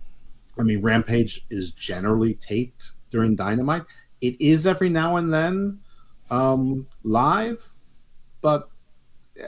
[0.59, 3.85] I mean, Rampage is generally taped during Dynamite.
[4.21, 5.81] It is every now and then
[6.31, 7.69] um, live,
[8.41, 8.69] but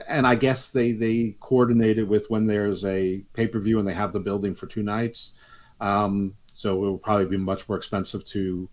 [0.07, 3.87] and I guess they they coordinate it with when there's a pay per view and
[3.87, 5.33] they have the building for two nights.
[5.79, 8.69] Um, so it will probably be much more expensive to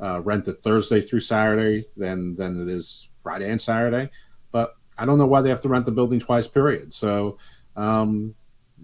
[0.00, 4.10] uh, rent it Thursday through Saturday than than it is Friday and Saturday.
[4.50, 6.46] But I don't know why they have to rent the building twice.
[6.46, 6.92] Period.
[6.92, 7.38] So
[7.76, 8.34] um,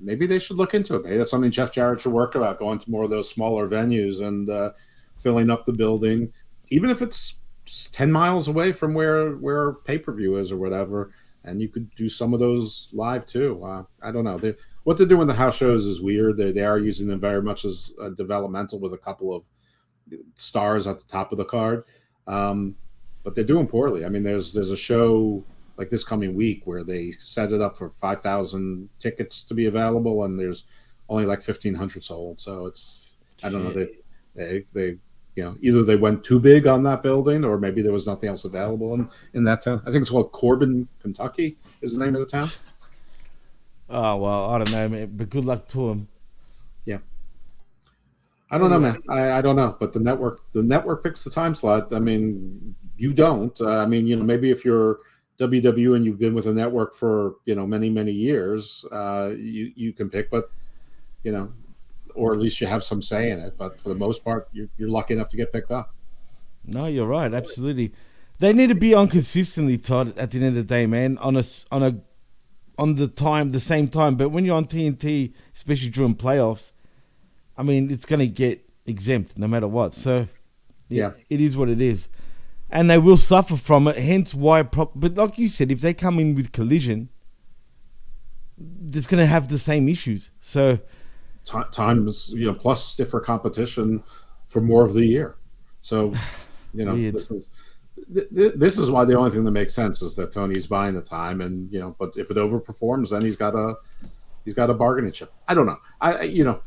[0.01, 1.05] maybe they should look into it.
[1.05, 4.25] Maybe that's something Jeff Jarrett should work about going to more of those smaller venues
[4.25, 4.73] and uh,
[5.17, 6.33] filling up the building,
[6.69, 7.37] even if it's
[7.93, 11.11] ten miles away from where where pay per view is or whatever.
[11.45, 13.63] And you could do some of those live too.
[13.65, 14.39] Uh, I don't know.
[14.39, 16.37] They, what they're doing the house shows is weird.
[16.37, 19.45] They, they are using them very much as developmental with a couple of
[20.35, 21.85] stars at the top of the card.
[22.27, 22.77] Um,
[23.23, 24.05] but they're doing poorly.
[24.05, 25.45] I mean, there's there's a show
[25.79, 29.67] like this coming week where they set it up for five thousand tickets to be
[29.67, 30.65] available, and there's
[31.09, 32.41] only like fifteen hundred sold.
[32.41, 33.89] So it's I don't know they
[34.35, 34.99] they they
[35.37, 38.29] you know either they went too big on that building or maybe there was nothing
[38.29, 39.81] else available in in that town.
[39.87, 42.51] I think it's called Corbin, Kentucky, is the name of the town.
[43.89, 45.13] Oh well, I don't know, man.
[45.15, 46.09] But good luck to him.
[46.85, 46.99] Yeah,
[48.51, 49.01] I don't know, man.
[49.09, 51.95] I, I don't know, but the network the network picks the time slot.
[51.95, 53.59] I mean, you don't.
[53.61, 54.99] Uh, I mean, you know, maybe if you're
[55.39, 59.73] WW and you've been with a network for you know many many years, uh, you
[59.77, 60.51] you can pick, but
[61.23, 61.53] you know,
[62.15, 63.57] or at least you have some say in it.
[63.57, 65.95] But for the most part, you're, you're lucky enough to get picked up.
[66.67, 67.33] No, you're right.
[67.33, 67.93] Absolutely.
[68.41, 70.17] They need to be on consistently, Todd.
[70.19, 72.01] At the end of the day, man, on a on a
[72.79, 74.17] on the time, the same time.
[74.17, 76.73] But when you're on TNT, especially during playoffs,
[77.57, 79.93] I mean, it's going to get exempt no matter what.
[79.93, 80.29] So, it-
[80.89, 81.11] Yeah.
[81.29, 82.09] it is what it is,
[82.71, 83.97] and they will suffer from it.
[83.97, 84.63] Hence, why.
[84.63, 87.09] Pro- but like you said, if they come in with collision,
[88.93, 90.31] it's going to have the same issues.
[90.41, 90.79] So,
[91.45, 94.03] Ti times you know plus stiffer competition
[94.47, 95.37] for more of the year.
[95.81, 96.13] So
[96.75, 97.15] you know Weird.
[97.15, 97.49] this is
[98.13, 100.95] th- th- this is why the only thing that makes sense is that Tony's buying
[100.95, 103.77] the time, and you know, but if it overperforms, then he's got a
[104.45, 105.33] he's got a bargaining chip.
[105.47, 105.79] I don't know.
[106.01, 106.61] I- you know.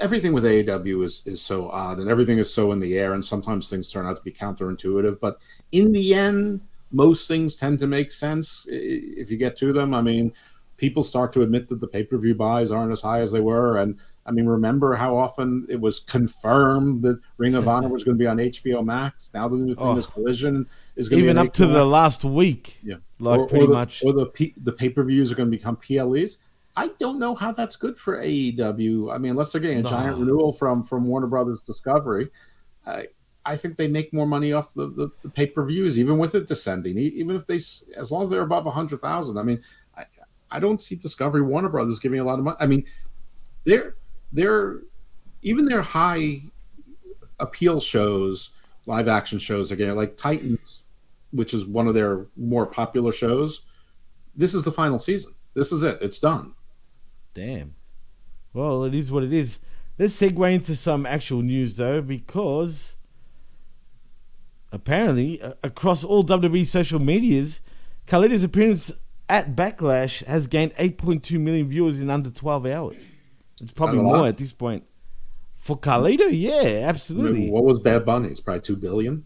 [0.00, 3.24] Everything with AEW is, is so odd and everything is so in the air, and
[3.24, 5.18] sometimes things turn out to be counterintuitive.
[5.20, 5.38] But
[5.72, 9.94] in the end, most things tend to make sense if you get to them.
[9.94, 10.32] I mean,
[10.76, 13.40] people start to admit that the pay per view buys aren't as high as they
[13.40, 13.78] were.
[13.78, 18.16] And I mean, remember how often it was confirmed that Ring of Honor was going
[18.16, 19.32] to be on HBO Max?
[19.34, 19.96] Now the new thing Oh.
[19.96, 23.40] is Collision is going to even be on up to the last week, yeah, like
[23.40, 24.02] or, pretty or the, much.
[24.04, 26.38] or the P, the pay per views are going to become PLEs.
[26.76, 29.14] I don't know how that's good for AEW.
[29.14, 30.24] I mean, unless they're getting a giant No.
[30.24, 32.30] renewal from from Warner Brothers Discovery,
[32.86, 33.08] I
[33.44, 36.34] I think they make more money off the, the, the pay per views, even with
[36.34, 36.96] it descending.
[36.96, 39.36] Even if they, as long as they're above a hundred thousand.
[39.38, 39.60] I mean,
[39.96, 40.04] I
[40.50, 42.56] I don't see Discovery Warner Brothers giving a lot of money.
[42.60, 42.84] I mean,
[43.64, 43.96] they're
[44.32, 44.80] they're
[45.42, 46.40] even their high
[47.40, 48.50] appeal shows,
[48.86, 50.84] live action shows again, like Titans,
[51.32, 53.62] which is one of their more popular shows.
[54.34, 55.32] This is the final season.
[55.54, 55.98] This is it.
[56.00, 56.54] It's done.
[57.34, 57.74] Damn.
[58.52, 59.58] Well, it is what it is.
[59.98, 62.96] Let's segue into some actual news though, because
[64.70, 67.60] apparently uh, across all WWE social medias,
[68.06, 68.92] Carlito's appearance
[69.28, 73.06] at Backlash has gained 8.2 million viewers in under 12 hours.
[73.60, 74.28] It's probably more lot?
[74.28, 74.84] at this point.
[75.56, 77.48] For Carlito, yeah, absolutely.
[77.48, 78.28] what was Bad Bunny?
[78.28, 79.24] It's probably two billion.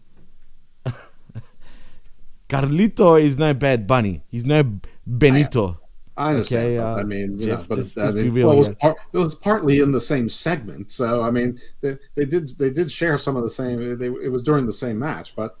[2.49, 4.21] Carlito is no Bad Bunny.
[4.29, 5.79] He's no Benito.
[6.17, 6.65] I understand.
[6.65, 8.95] Okay, uh, I mean, you Jeff, know, but let's- I mean, well, it, was par-
[9.13, 10.89] it was partly in the same segment.
[10.89, 13.97] So I mean, they, they did they did share some of the same.
[13.99, 15.57] They, it was during the same match, but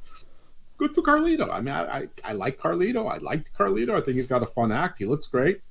[0.77, 1.49] good for Carlito.
[1.51, 3.11] I mean, I, I I like Carlito.
[3.11, 3.91] I liked Carlito.
[3.95, 4.97] I think he's got a fun act.
[4.97, 5.61] He looks great.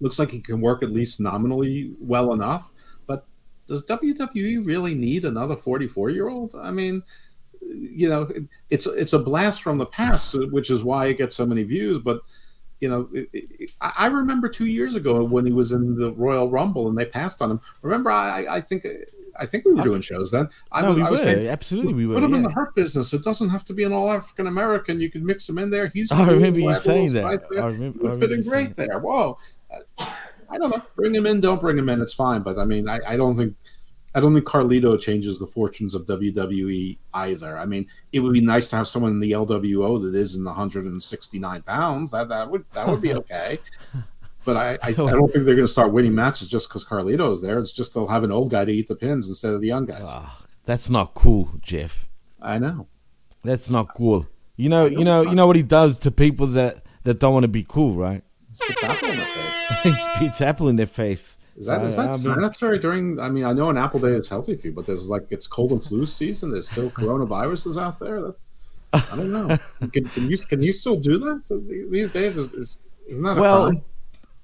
[0.00, 2.72] Looks like he can work at least nominally well enough.
[3.06, 3.24] But
[3.68, 6.56] does WWE really need another forty four year old?
[6.60, 7.04] I mean,
[7.62, 11.36] you know, it, it's it's a blast from the past, which is why it gets
[11.36, 12.00] so many views.
[12.00, 12.22] But
[12.84, 16.12] you know, it, it, I I remember two years ago when he was in the
[16.12, 17.60] Royal Rumble and they passed on him.
[17.80, 18.86] Remember, I, I think
[19.42, 20.46] I think we were doing shows then.
[20.70, 21.26] I, No, was- we I was were.
[21.32, 22.14] saying, Absolutely, we were.
[22.16, 23.14] Put him in the hurt business.
[23.14, 25.00] It doesn't have to be an all African American.
[25.00, 25.86] You can mix him in there.
[25.94, 26.12] He's.
[26.12, 27.24] I remember you saying that.
[27.24, 28.98] I remember- would I fit remember in great there.
[28.98, 29.38] Whoa.
[30.50, 30.82] I don't know.
[30.94, 31.40] Bring him in.
[31.40, 32.00] Don't bring him in.
[32.02, 32.42] It's fine.
[32.42, 33.56] But I mean, I, I don't think.
[34.14, 37.58] I don't think Carlito changes the fortunes of WWE either.
[37.58, 40.44] I mean, it would be nice to have someone in the LWO that is in
[40.44, 42.12] the 169 pounds.
[42.12, 43.58] That that would that would be okay.
[44.44, 47.32] But I, I, I don't think they're going to start winning matches just because Carlito
[47.32, 47.58] is there.
[47.58, 49.86] It's just they'll have an old guy to eat the pins instead of the young
[49.86, 50.04] guys.
[50.04, 52.08] Ah, that's not cool, Jeff.
[52.40, 52.86] I know.
[53.42, 54.26] That's not cool.
[54.56, 57.44] You know, you know, you know what he does to people that that don't want
[57.44, 58.22] to be cool, right?
[58.52, 59.82] Spits apple in their face.
[59.82, 61.36] he spits apple in their face.
[61.56, 63.20] Is that, is that mean- sanitary during?
[63.20, 65.46] I mean, I know an apple day is healthy for you, but there's like it's
[65.46, 66.50] cold and flu season.
[66.50, 68.20] There's still coronaviruses out there.
[68.22, 68.34] That,
[68.92, 69.56] I don't know.
[69.92, 72.36] Can, can you can you still do that So these days?
[72.36, 73.82] Is, is isn't that a well, crime?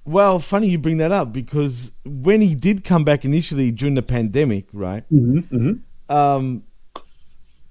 [0.05, 4.01] well, funny you bring that up because when he did come back initially during the
[4.03, 5.03] pandemic, right?
[5.11, 6.63] Mm-hmm, Um,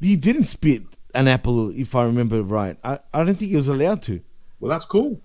[0.00, 0.82] he didn't spit
[1.14, 2.76] an apple, if I remember right.
[2.84, 4.20] I, I don't think he was allowed to.
[4.58, 5.20] Well, that's cool.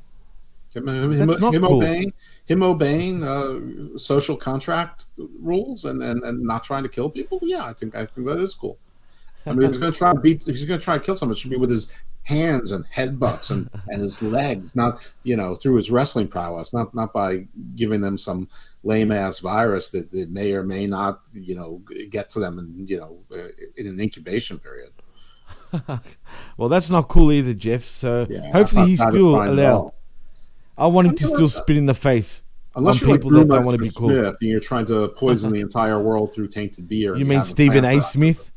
[0.73, 1.78] Him, him, him, That's not cool.
[1.78, 2.12] obeying
[2.46, 7.40] him obeying uh, social contract rules and, and, and not trying to kill people.
[7.42, 8.78] Yeah, I think I think that is cool.
[9.46, 11.04] I mean, if he's going to try and beat, if he's going to try and
[11.04, 11.88] kill someone, it should be with his
[12.24, 16.94] hands and headbutts and, and his legs, not you know through his wrestling prowess, not
[16.94, 18.48] not by giving them some
[18.84, 22.90] lame ass virus that, that may or may not you know get to them and
[22.90, 24.92] you know uh, in an incubation period.
[26.58, 27.84] Well, that's not cool either, Jeff.
[27.84, 29.92] So Yeah, hopefully he's still allowed.
[30.78, 32.42] I want him to still it's- spit in the face
[32.76, 34.10] Unless on you're like people that don't want to be cool.
[34.10, 37.12] Smith and you're trying to poison the entire world through tainted beer.
[37.14, 38.02] and You mean Stephen A.
[38.02, 38.52] Smith?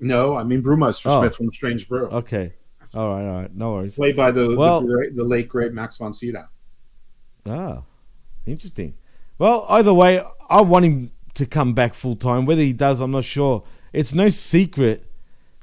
[0.00, 1.20] No, I mean Brewmaster Oh.
[1.20, 2.52] Smith from Strange Brew, Okay.
[2.94, 3.54] All right, all right.
[3.54, 3.94] No worries.
[3.96, 6.46] played by the Well- the, great, the late great Max von Sydow.
[7.46, 7.82] Ah,
[8.46, 8.94] interesting.
[9.38, 12.46] Well, either way, I want him to come back full time.
[12.46, 13.64] Whether he does, I'm not sure.
[13.92, 15.04] It's no secret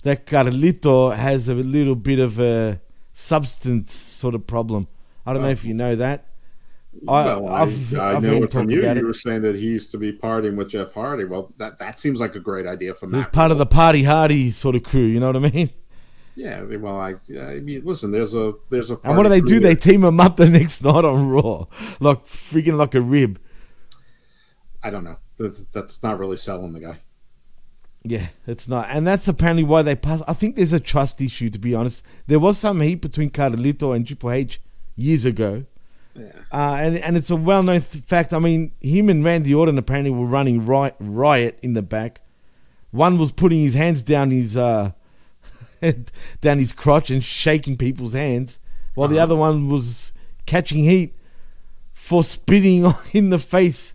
[0.04, 2.82] that Carlito has a little bit of a
[3.14, 4.88] substance sort of problem.
[5.32, 6.28] I don't know if you know that.
[7.08, 8.82] I, well, I, I've, I I've know heard him it from you.
[8.82, 9.04] You it.
[9.04, 11.24] were saying that he used to be partying with Jeff Hardy.
[11.24, 13.32] Well, that that seems like a great idea for Matt.
[13.32, 15.06] part of the Party Hardy sort of crew.
[15.06, 15.70] You know what I mean?
[16.36, 16.62] yeah.
[16.64, 18.12] Well, I, I mean, listen.
[18.12, 19.00] There's a there's a.
[19.06, 19.48] And what do they do?
[19.48, 21.68] crew They team him up the next night on Raw,
[22.02, 23.40] like freaking like a rib.
[24.84, 25.18] I don't know.
[25.38, 26.98] That's not really selling the guy.
[28.04, 30.24] Yeah, it's not, and that's apparently why they pass.
[30.28, 32.04] I think there's a trust issue, to be honest.
[32.28, 34.60] There was some heat between Carlito and Triple H
[34.96, 35.66] years ago,
[36.16, 36.32] Yeah.
[36.52, 38.34] uh, and and it's a well-known th- fact.
[38.34, 42.22] I mean, him and Randy Orton apparently were running riot, riot in the back.
[42.92, 44.92] One was putting his hands down his uh,
[46.42, 48.60] down his crotch and shaking people's hands,
[48.96, 50.14] while the other one was
[50.46, 51.16] catching heat
[51.94, 53.94] for spitting in the face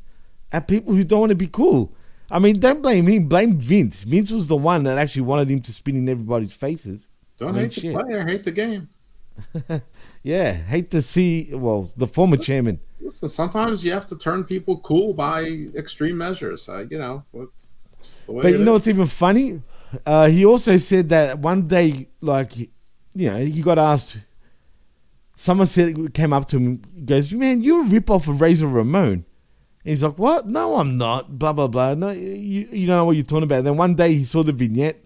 [0.53, 1.93] at people who don't want to be cool.
[2.31, 3.29] I mean, don't blame him.
[3.29, 4.03] Blame Vince.
[4.03, 7.09] Vince was the one that actually wanted him to spit in everybody's faces.
[7.37, 8.25] Don't I mean, hate the player.
[8.27, 8.89] Hate the game.
[10.27, 11.51] Yeah, hate to see.
[11.53, 12.81] Well, the former chairman.
[13.01, 15.43] Listen, sometimes you have to turn people cool by
[15.77, 16.69] extreme measures.
[16.69, 18.43] Uh, you know, it's just the way.
[18.43, 19.63] But you know what's even funny?
[20.05, 22.67] Uh, he also said that one day, like, you
[23.15, 24.19] know, he got asked.
[25.35, 29.13] Someone said came up to him, goes, "Man, you're a rip off of Razor Ramon."
[29.13, 29.25] And
[29.85, 30.49] he's like, "What?
[30.49, 31.95] No, I'm not." Blah blah blah.
[31.95, 33.63] No, you you don't know what you're talking about.
[33.63, 35.05] Then one day he saw the vignette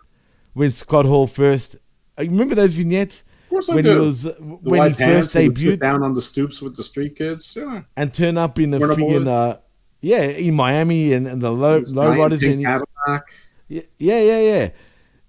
[0.55, 1.77] when Scott Hall first.
[2.17, 5.49] uh, Remember those vignettes Course I when he was The when he first pants and
[5.49, 7.55] would sit debuted down on the stoops with the street kids.
[7.59, 7.83] Yeah.
[7.97, 9.59] and turn up in the freaking uh,
[10.01, 13.24] yeah in Miami and, and the low low riders pink and he- Cadillac.
[13.68, 14.68] Yeah, yeah, yeah, yeah.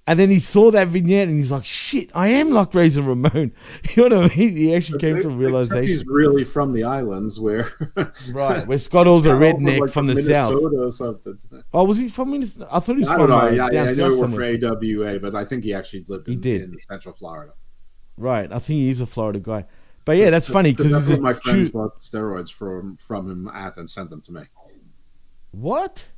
[0.08, 3.54] And then he saw that vignette and he's like, "Shit, I am like Razor Ramon."
[3.96, 4.50] You know what I mean?
[4.58, 7.72] He actually came to a realization, he's really from the islands where.
[8.32, 8.66] right?
[8.68, 10.54] Where Scott Hall's a Scott Hall was, redneck like, from the south.
[10.54, 11.38] Minnesota or something.
[11.72, 12.68] Oh, was he from Minnesota?
[12.72, 13.64] I thought he was I from don't know.
[13.64, 14.58] uh, Yeah, yeah, I know somewhere.
[14.60, 16.62] for AWA, but I think he actually lived He did.
[16.64, 17.54] in Central Florida.
[18.22, 19.66] Right, I think he is a Florida guy.
[20.06, 21.82] But yeah, that's funny because that's my friends true.
[21.82, 24.42] bought steroids from from him at and sent them to me.
[25.52, 26.12] What?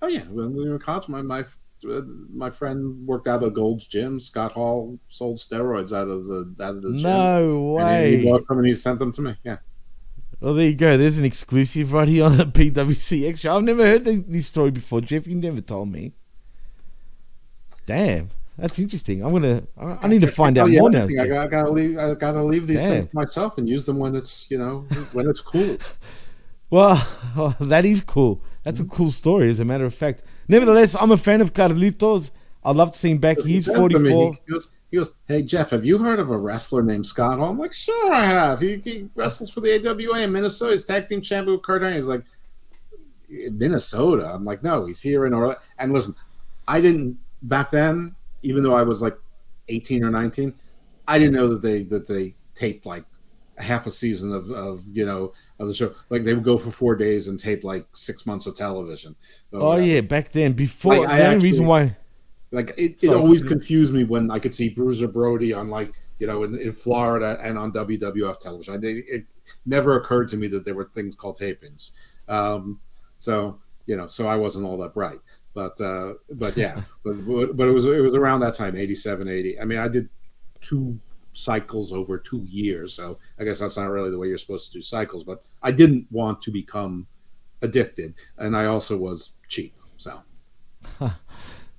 [0.00, 1.44] Oh yeah, when we were in college, my my
[1.88, 4.18] uh, my friend worked out of Gold's Gym.
[4.20, 7.02] Scott Hall sold steroids out of the out of the gym.
[7.02, 8.24] No And he way.
[8.24, 9.36] bought them and he sent them to me.
[9.44, 9.58] Yeah.
[10.40, 10.96] Well, there you go.
[10.98, 13.56] There's an exclusive right here on the PWCX show.
[13.56, 15.26] I've never heard this, this story before, Jeff.
[15.26, 16.12] You never told me.
[17.86, 19.24] Damn, that's interesting.
[19.24, 19.62] I'm gonna.
[19.78, 21.04] I, I need to find Oh, out more now.
[21.04, 21.28] I, Jeff.
[21.28, 21.98] got, I gotta leave.
[21.98, 24.80] I gotta leave these things to myself and use them when it's you know
[25.12, 25.78] when it's cool.
[26.70, 26.96] Well,
[27.36, 28.42] oh, that is cool.
[28.64, 28.94] That's a mm-hmm.
[28.94, 30.22] cool story, as a matter of fact.
[30.48, 32.30] Nevertheless, I'm a fan of Carlitos.
[32.64, 33.38] I'd love to see him back.
[33.40, 34.32] He's says 44.
[34.46, 37.50] He goes, he goes, hey Jeff, have you heard of a wrestler named Scott Hall?
[37.50, 38.60] I'm like, sure I have.
[38.60, 40.72] He, he wrestles for the AWA in Minnesota.
[40.72, 41.96] He's tag team champion with Kurt Angle.
[41.96, 42.24] He's like,
[43.28, 44.30] Minnesota.
[44.32, 45.60] I'm like, no, he's here in Orlando.
[45.78, 46.14] And listen,
[46.68, 49.16] I didn't back then, even though I was like
[49.68, 50.54] 18 or 19,
[51.06, 53.04] I didn't know that they that they taped like
[53.58, 55.94] half a season of, of you know of the show.
[56.10, 59.16] Like they would go for four days and tape like six months of television.
[59.52, 60.52] Oh, yeah, back then.
[60.52, 61.96] Before, Like, I the only reason why.
[62.54, 66.26] Like it, it always confused me when I could see Bruiser Brody on like you
[66.26, 68.74] know in, in Florida and on WWF television.
[68.74, 69.24] I, it, it
[69.64, 71.92] never occurred to me that there were things called tapings.
[72.28, 72.80] Um,
[73.16, 75.18] so you know, so I wasn't all that bright.
[75.54, 77.12] But uh, but yeah, but
[77.54, 79.60] but it was it was around that time, 87, 80.
[79.60, 80.08] I mean, I did
[80.60, 80.98] two
[81.34, 84.78] cycles over two years, so I guess that's not really the way you're supposed to
[84.78, 85.24] do cycles.
[85.24, 87.06] But I didn't want to become
[87.60, 89.74] addicted, and I also was cheap.
[89.98, 90.22] So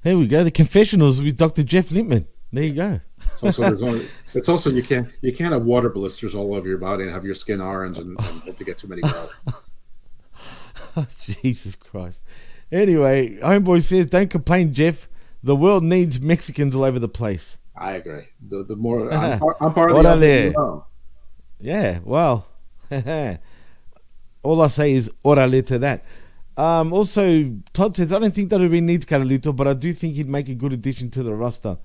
[0.04, 0.44] Here we go.
[0.44, 1.64] The confessionals with Dr.
[1.64, 2.28] Jeff Lippman.
[2.52, 3.00] There you go.
[3.18, 6.78] It's also, only, it's also you can't you can't have water blisters all over your
[6.78, 9.34] body and have your skin orange and, and hope to get too many girls.
[11.20, 12.22] Jesus Christ.
[12.74, 15.08] Anyway, Homeboy says, don't complain, Jeff.
[15.44, 17.60] The world needs Mexicans all over the place.
[17.76, 18.24] I agree.
[18.42, 20.86] The the more I'm, part- I'm part of the Orale.
[21.60, 22.48] Yeah, well,
[24.44, 26.04] all I say is orale to that.
[26.58, 29.94] Um, also, Todd says, I don't think that would be needs Carlito, but I do
[29.94, 31.78] think he'd make a good addition to the roster.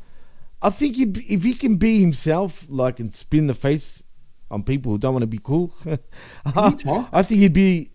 [0.60, 4.02] I think he'd, if he can be himself, like, and spin the face
[4.50, 5.72] on people who don't want to be cool?
[6.44, 7.92] I think he'd be,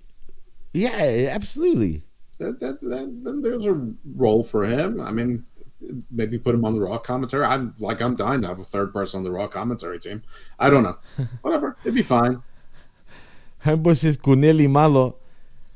[0.74, 2.04] yeah, absolutely.
[2.44, 3.74] That, that, that, then there's a
[4.16, 5.00] role for him.
[5.02, 5.46] I mean,
[6.12, 7.46] maybe put him on the Raw commentary.
[7.46, 10.24] I'm like I'm dying to have a third person on the Raw commentary team.
[10.60, 10.98] I don't know.
[11.42, 12.42] Whatever, it'd be fine.
[13.66, 15.18] Homeboy says Guneli Malo.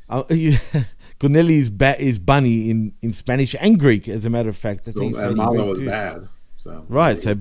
[0.09, 0.23] Uh,
[1.19, 4.85] Guneli is, ba- is bunny in, in Spanish and Greek, as a matter of fact.
[4.85, 6.27] That's So, how you and Malo is bad.
[6.57, 7.39] So Right, so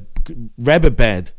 [0.59, 1.33] rabbit bad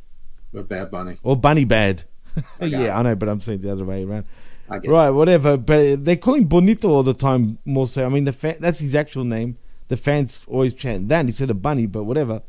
[0.56, 1.18] a bad bunny.
[1.24, 2.04] or bunny bad.
[2.62, 4.26] I yeah, I know, but I'm saying the other way around.
[4.70, 5.58] Right, whatever.
[5.58, 7.58] But they call him Benito all the time.
[7.66, 9.58] More so, I mean, the fa- that's his actual name.
[9.88, 12.42] The fans always chant that instead of Bunny, but whatever.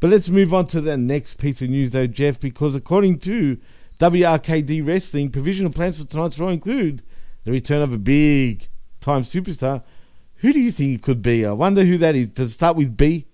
[0.00, 3.58] But let's move on to the next piece of news, though, Jeff, because according to
[3.98, 7.02] WRKD Wrestling, provisional plans for tonight's Raw include
[7.44, 8.68] the return of a big
[9.00, 9.82] time superstar.
[10.36, 11.46] Who do you think it could be?
[11.46, 12.30] I wonder who that is.
[12.30, 13.26] Does it start with B?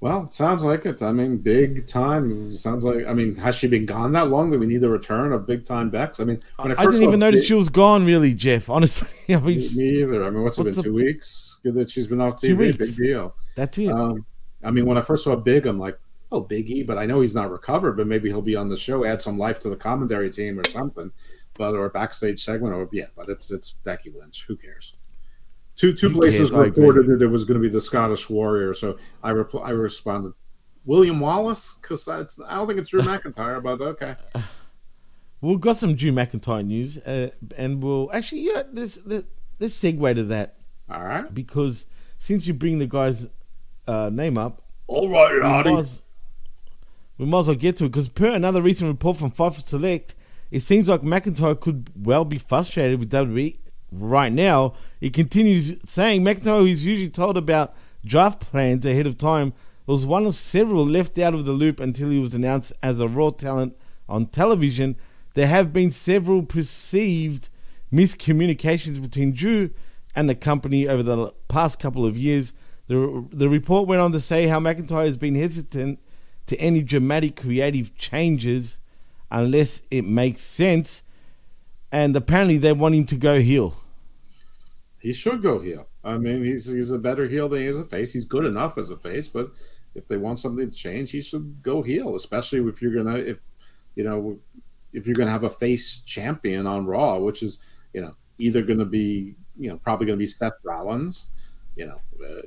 [0.00, 1.02] Well, it sounds like it.
[1.02, 2.54] I mean, big time.
[2.54, 3.04] Sounds like.
[3.06, 5.64] I mean, has she been gone that long that we need the return of big
[5.64, 6.20] time Bex?
[6.20, 8.70] I mean, when I, I didn't even notice Big- she was gone, really, Jeff.
[8.70, 10.22] Honestly, I mean, Me, me either.
[10.22, 10.92] I mean, what's, What's it been?
[10.92, 12.40] the- Two weeks Good that she's been off TV.
[12.48, 12.76] Two weeks.
[12.76, 13.34] Big deal.
[13.56, 13.88] that's it.
[13.88, 14.24] Um,
[14.62, 15.98] I mean, when I first saw Big, I'm like,
[16.30, 17.96] oh, Big E, but I know he's not recovered.
[17.96, 20.64] But maybe he'll be on the show, add some life to the commentary team or
[20.64, 21.10] something,
[21.54, 23.06] but or a backstage segment, or yeah.
[23.16, 24.44] But it's it's Becky Lynch.
[24.46, 24.94] Who cares?
[25.78, 26.54] Two two Who places cares?
[26.54, 26.84] I agree.
[26.84, 30.32] reported that it was going to be the Scottish Warrior, so I repl- I responded,
[30.84, 34.16] William Wallace, because that's I don't think it's Drew McIntyre, but okay.
[35.40, 38.98] We've got some Drew McIntyre news, uh, and we'll actually, yeah, let,
[39.60, 40.56] let's segue to that
[40.90, 41.32] All right.
[41.32, 41.86] because
[42.18, 43.28] since you bring the guy's
[43.86, 46.02] uh, name up, All right, we might, as,
[47.18, 50.16] we might as well get to it because per another recent report from Fightful Select,
[50.50, 53.56] it seems like McIntyre could well be frustrated with WWE
[53.90, 54.74] right now.
[55.00, 57.74] he continues saying McIntyre, who's usually told about
[58.04, 59.52] draft plans ahead of time,
[59.86, 63.08] was one of several left out of the loop until he was announced as a
[63.08, 63.74] Raw talent
[64.08, 64.96] on television.
[65.34, 67.48] There have been several perceived
[67.92, 69.70] miscommunications between Drew
[70.14, 72.52] and the company over the past couple of years.
[72.88, 76.00] The, the report went on to say how McIntyre has been hesitant
[76.46, 78.80] to any dramatic creative changes
[79.30, 81.02] unless it makes sense.
[81.90, 83.74] And apparently they want him to go heel.
[84.98, 85.88] He should go heel.
[86.04, 88.12] I mean, he's he's a better heel than he is a face.
[88.12, 89.50] He's good enough as a face, but
[89.94, 92.14] if they want something to change, he should go heel.
[92.16, 93.40] Especially if you're gonna if
[93.94, 94.38] you know
[94.92, 97.58] if you're gonna have a face champion on Raw, which is
[97.94, 101.28] you know either gonna be you know probably gonna be Seth Rollins,
[101.76, 102.00] you know.
[102.22, 102.42] Uh,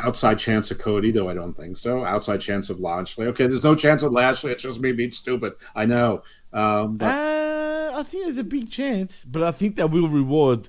[0.00, 2.04] Outside chance of Cody, though I don't think so.
[2.04, 3.26] Outside chance of Lashley.
[3.26, 4.52] Okay, there's no chance of Lashley.
[4.52, 5.54] It's just me being stupid.
[5.74, 6.22] I know.
[6.52, 7.57] Um, but Uh,
[7.94, 10.68] I think there's a big chance, but I think that will reward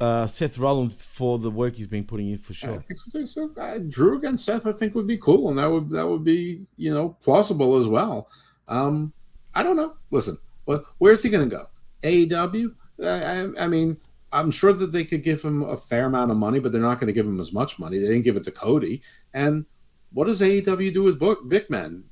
[0.00, 2.70] uh, Seth Rollins for the work he's been putting in for sure.
[2.70, 2.82] I sure.
[2.82, 3.24] think so.
[3.24, 6.24] so uh, Drew against Seth, I think would be cool, and that would that would
[6.24, 8.28] be you know plausible as well.
[8.68, 9.12] Um,
[9.54, 9.94] I don't know.
[10.10, 11.66] Listen, well, where's he going to go?
[12.02, 12.74] AEW?
[13.02, 13.98] I, I, I mean,
[14.32, 16.98] I'm sure that they could give him a fair amount of money, but they're not
[16.98, 17.98] going to give him as much money.
[17.98, 19.00] They didn't give it to Cody.
[19.32, 19.64] And
[20.12, 22.04] what does AEW do with book big men?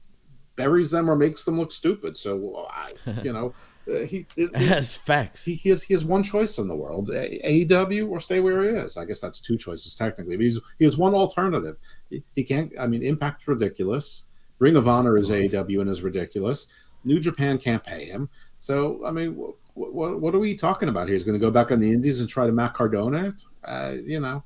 [0.55, 2.17] Buries them or makes them look stupid.
[2.17, 3.55] So I, you know,
[3.91, 4.27] uh, he.
[4.53, 5.45] That's facts.
[5.45, 8.69] he, he has he has one choice in the world: AEW or stay where he
[8.69, 8.97] is.
[8.97, 10.37] I guess that's two choices technically.
[10.37, 11.77] But he's he has one alternative.
[12.11, 12.73] He, he can't.
[12.79, 14.25] I mean, Impact's ridiculous.
[14.59, 16.69] Ring of Honor is AEW and is ridiculous.
[17.05, 18.29] New Japan can't pay him.
[18.59, 21.15] So I mean, what what, what are we talking about here?
[21.15, 23.43] He's going to go back on the Indies and try to Matt Cardona it?
[23.65, 24.45] Uh, you know,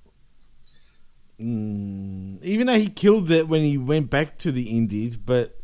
[1.40, 5.60] Mm, even though he killed it when he went back to the Indies, but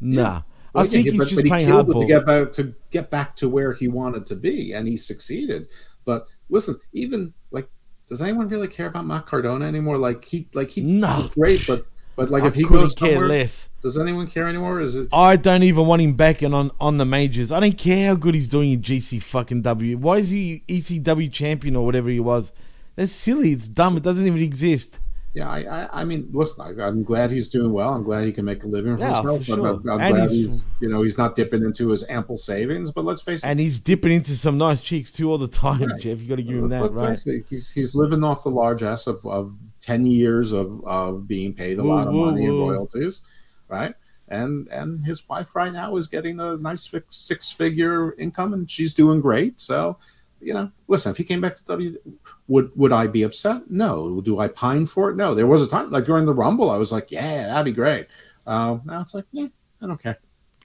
[0.00, 0.22] nah.
[0.22, 0.46] Well,
[0.80, 2.00] I think he- he's but, just but he playing killed it hardball.
[2.00, 5.68] to get back to get back to where he wanted to be, and he succeeded.
[6.04, 7.68] But listen, even like,
[8.06, 9.98] does anyone really care about Matt Cardona anymore?
[9.98, 11.28] Like he, like he, No.
[11.34, 13.68] great, but but like I if he goes care somewhere, less.
[13.82, 14.80] does anyone care anymore?
[14.80, 15.08] Is it?
[15.12, 17.52] I don't even want him back and on, on the majors.
[17.52, 19.98] I don't care how good he's doing in GC fucking W.
[19.98, 22.52] Why is he ECW champion or whatever he was?
[22.94, 23.50] That's silly.
[23.52, 23.96] It's dumb.
[23.98, 24.98] It doesn't even exist.
[25.36, 27.92] Yeah, I, I, I mean, listen, I, I'm glad he's doing well.
[27.92, 29.44] I'm glad he can make a living for Yeah, himself.
[29.44, 29.66] for I'm, sure.
[29.92, 32.90] I'm And glad he's- he's, you know, he's not dipping into his ample savings.
[32.90, 35.82] But let's face it, And he's dipping into some nice cheeks too all the time,
[35.90, 36.00] Right.
[36.00, 36.20] Jeff.
[36.22, 37.34] You got to give him that, let's right?
[37.34, 41.78] it, he's he's living off the largesse of, of ten years of, of being paid
[41.78, 42.70] a Woo, lot of woo, money in woo.
[42.70, 43.20] royalties,
[43.68, 43.94] right?
[44.28, 48.94] And and his wife right now is getting a nice six figure income, and she's
[48.94, 49.60] doing great.
[49.60, 49.98] So,
[50.40, 51.96] you know, listen, if he came back to W,
[52.48, 53.70] would would I be upset?
[53.70, 54.20] No.
[54.20, 55.16] Do I pine for it?
[55.16, 55.34] No.
[55.34, 58.06] There was a time like during the Rumble, I was like, yeah, that'd be great.
[58.46, 59.48] Uh, now it's like, yeah,
[59.82, 60.18] I don't care.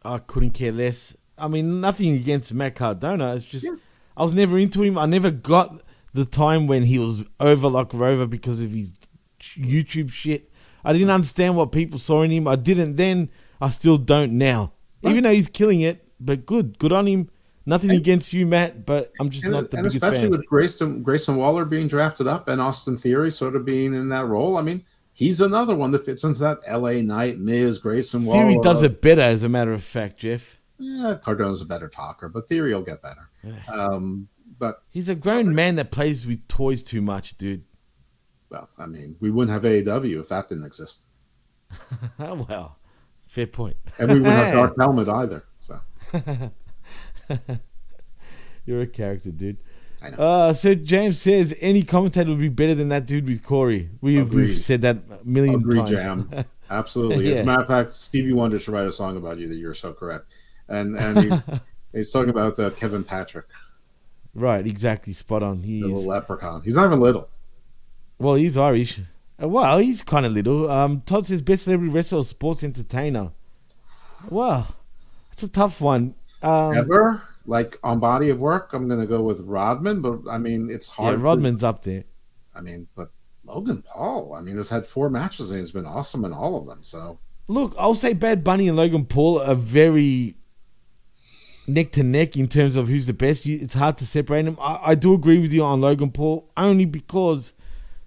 [0.03, 1.15] I couldn't care less.
[1.37, 3.35] I mean, nothing against Matt Cardona.
[3.35, 3.67] It's just
[4.15, 4.97] I was never into him.
[4.97, 5.81] I never got
[6.13, 8.93] the time when he was over like Rover because of his
[9.39, 10.51] YouTube shit.
[10.83, 12.47] I didn't understand what people saw in him.
[12.47, 13.29] I didn't then.
[13.59, 14.73] I still don't now.
[15.03, 17.29] Even though he's killing it, but good, good on him.
[17.65, 20.31] Nothing against you, Matt, but I'm just and, not the and biggest especially fan.
[20.31, 24.25] with Grayson Grayson Waller being drafted up and Austin Theory sort of being in that
[24.25, 24.57] role.
[24.57, 24.83] I mean,
[25.13, 27.01] he's another one that fits into that L.A.
[27.03, 28.39] Knight, Miz, Grayson Waller.
[28.39, 30.59] Theory does it better, as a matter of fact, Jeff.
[30.79, 33.29] Yeah, Cardona's a better talker, but Theory will get better.
[33.71, 37.63] Um, but He's a grown man that plays with toys too much, dude.
[38.49, 41.05] well, I mean, we wouldn't have AEW if that didn't exist,
[42.17, 42.79] well,
[43.27, 43.77] fair point.
[43.99, 45.45] and we wouldn't have Dark Helmet either.
[45.59, 45.79] So
[48.65, 49.57] You're a character, dude.
[50.03, 50.17] I know.
[50.17, 53.89] Uh, so James says any commentator would be better than that dude with Corey.
[54.01, 55.89] We've, we've said that a million agree, times.
[55.91, 56.45] Jam.
[56.69, 57.33] Absolutely.
[57.33, 59.47] As a matter of fact, Stevie Wonder should write a song about you.
[59.49, 60.33] That you're so correct,
[60.69, 61.45] and and he's,
[61.93, 63.45] he's talking about uh, Kevin Patrick,
[64.33, 65.63] right, exactly, spot on.
[65.63, 66.61] He the little leprechaun.
[66.63, 67.29] He's not even little.
[68.17, 69.01] Well, he's Irish.
[69.41, 70.71] Uh, well, he's kind of little.
[70.71, 73.31] Um, Todd says best celebrity wrestler, or sports entertainer.
[74.29, 74.73] Well,
[75.33, 76.15] it's a tough one.
[76.43, 80.69] Um, ever like on body of work i'm gonna go with rodman but i mean
[80.69, 82.03] it's yeah, hard for- Rodman's up there.
[82.55, 83.11] i mean but
[83.45, 86.65] logan paul i mean has had four matches and he's been awesome in all of
[86.67, 90.35] them so Look, I'll say Bad Bunny and Logan Paul are very
[91.67, 93.45] neck to neck in terms of who's the best.
[93.45, 94.57] It's hard to separate them.
[94.61, 97.53] I, I do agree with you on Logan Paul only because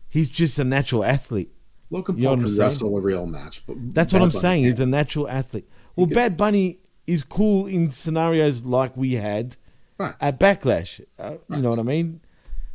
[0.08, 1.50] he's just a natural athlete.
[1.90, 4.28] logan You know paul what I'm can wrestle a real match but That's what I'm
[4.30, 4.62] Bunny saying.
[4.64, 4.72] can't.
[4.72, 5.68] He's a natural athlete.
[5.94, 9.56] Well, Bad Bunny is cool in scenarios like we had
[9.98, 10.14] Right.
[10.20, 11.00] at Backlash.
[11.18, 12.20] Uh, You know what I mean?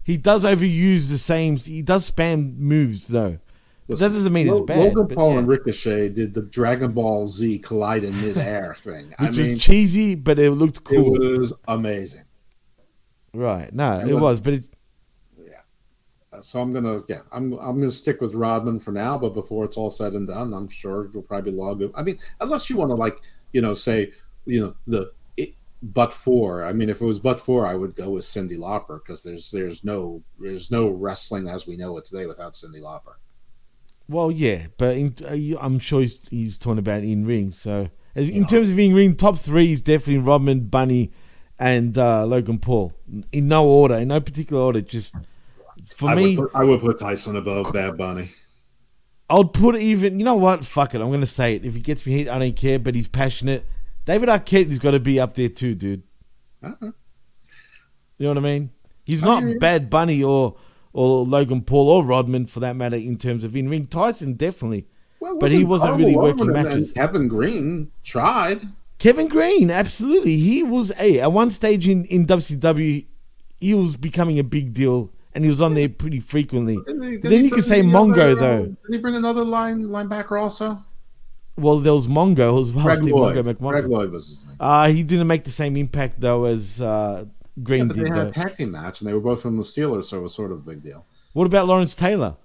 [0.03, 1.57] He does overuse the same.
[1.57, 3.39] He does spam moves though.
[3.87, 4.93] But that doesn't mean it's bad.
[4.95, 5.39] logan paul yeah.
[5.39, 9.63] and ricochet did the dragon ball z collide in midair thing i which mean was
[9.63, 11.15] cheesy, but it looked cool.
[11.19, 12.21] it was amazing
[13.33, 13.73] right?
[13.73, 14.63] No, It it was- was, but it,
[16.31, 19.65] Uh, so i'm gonna yeah i'm i'm gonna stick with rodman for now but before
[19.65, 22.91] it's all said and done i'm sure it'll probably log i mean unless you want
[22.91, 23.19] to like
[23.51, 24.11] you know say
[24.45, 27.95] you know the it, but for i mean if it was but for i would
[27.95, 32.05] go with cyndi lauper because there's there's no there's no wrestling as we know it
[32.05, 33.15] today without cyndi lauper
[34.09, 37.51] well, yeah, but in, uh, I'm sure he's, he's talking about in ring.
[37.51, 41.11] So in terms of in ring, top three is definitely Rodman, Bunny,
[41.59, 42.91] and uh, Logan Paul.
[43.31, 44.81] In no order, in no particular order.
[44.81, 45.15] Just
[45.85, 48.31] for I me, would, put, I would put tyson above bad bunny
[49.29, 50.19] I would put even.
[50.19, 50.65] You know what?
[50.65, 51.01] Fuck it.
[51.01, 51.65] I'm gonna say it.
[51.65, 52.79] If he gets me hit, I don't care.
[52.79, 53.65] But he's passionate.
[54.05, 56.03] David Arquette has got to be up there too, dude.
[56.63, 56.91] Uh-huh.
[58.17, 58.71] You know what I mean?
[59.03, 59.59] He's not hear you.
[59.59, 60.55] Bad Bunny or
[60.93, 63.85] or Logan Paul or Rodman for that matter in terms of in ring.
[63.85, 64.87] Tyson definitely,
[65.19, 66.91] well, but he wasn't Carl really working matches.
[66.91, 68.63] kevin greene tried
[68.99, 70.35] Kevin Greene, absolutely.
[70.35, 73.05] He was a at one stage in in WCW,
[73.61, 76.77] he was becoming a big deal, and and he was on there pretty frequently.
[76.85, 78.65] Didn't he- didn't then you bring could say Mongo other, uh, though.
[78.65, 80.79] Did he bring another line linebacker also?
[81.57, 82.85] Well, there was Mongo as well.
[82.85, 83.35] Greg Steve Lloyd.
[83.45, 84.55] Mongo Greg Lloyd was his name.
[84.59, 87.25] Uh, he didn't make the same impact though as uh,
[87.63, 88.05] Greene Yeah, but did.
[88.05, 88.29] they had Though.
[88.29, 90.51] a tag team match, and they were both from the Steelers, so it was sort
[90.51, 91.05] of a big deal.
[91.33, 92.35] What about Lawrence Taylor?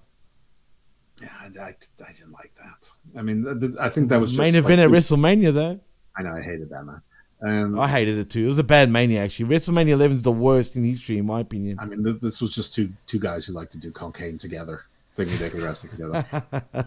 [1.22, 2.90] Yeah, I, I, I didn't like that.
[3.18, 5.52] I mean, th- th- I think that was just Main like event at too- WrestleMania
[5.54, 5.80] though.
[6.16, 7.00] I know I hated that man.
[7.46, 8.44] And I hated it too.
[8.44, 9.50] It was a bad mania actually.
[9.54, 11.76] WrestleMania 11 is the worst in history, in my opinion.
[11.78, 14.82] I mean, th- this was just two two guys who like to do cocaine together,
[15.12, 16.24] thinking they could wrestle together.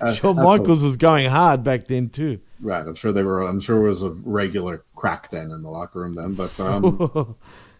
[0.00, 2.40] Uh, Shawn Michaels was going hard back then too.
[2.60, 3.42] Right, I'm sure they were.
[3.42, 6.34] I'm sure it was a regular crack den in the locker room then.
[6.34, 7.36] But um,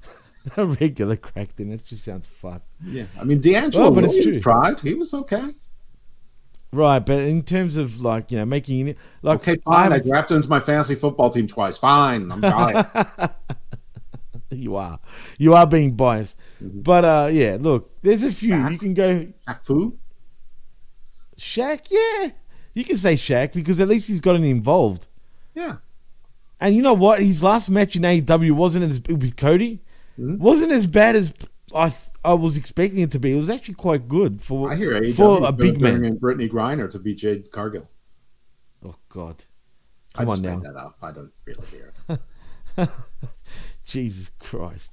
[0.56, 1.68] a regular crack then.
[1.70, 2.66] That just sounds fucked.
[2.84, 4.40] yeah, I mean, DeAngelo Well, but it's Williams true.
[4.42, 4.80] tried.
[4.80, 5.50] He was okay.
[6.72, 9.92] Right, but in terms of like you know making it like Okay, fine.
[9.92, 11.78] I drafted into my fantasy football team twice.
[11.78, 12.94] Fine, I'm biased.
[14.50, 14.98] you are
[15.38, 16.80] you are being biased, Mm-hmm.
[16.80, 19.98] but uh yeah, look, there's a few you can go Shaq Fu.
[21.38, 22.30] Shaq, yeah,
[22.74, 25.06] you can say Shaq because at least he's gotten involved.
[25.54, 25.76] Yeah,
[26.60, 27.20] And you know what?
[27.20, 29.82] His last match in AEW wasn't as with Cody,
[30.16, 30.38] Hmm?
[30.38, 31.32] wasn't as bad as
[31.74, 31.92] I
[32.26, 33.32] I was expecting it to be.
[33.32, 36.04] It was actually quite good for I hear AEW for a big man.
[36.04, 37.88] in Brittney Griner to beat Jade Cargill.
[38.84, 39.44] Oh God,
[40.14, 40.72] I come just on made now.
[40.72, 40.96] that up.
[41.00, 41.92] I don't really hear.
[43.84, 44.90] Jesus Christ.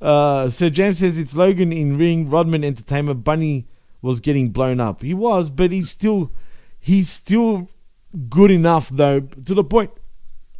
[0.00, 3.24] Uh, so James says it's Logan in ring, Rodman Entertainment.
[3.24, 3.66] Bunny
[4.02, 5.02] was getting blown up.
[5.02, 6.30] He was, but he's still
[6.78, 7.68] he's still
[8.28, 9.90] good enough though to the point.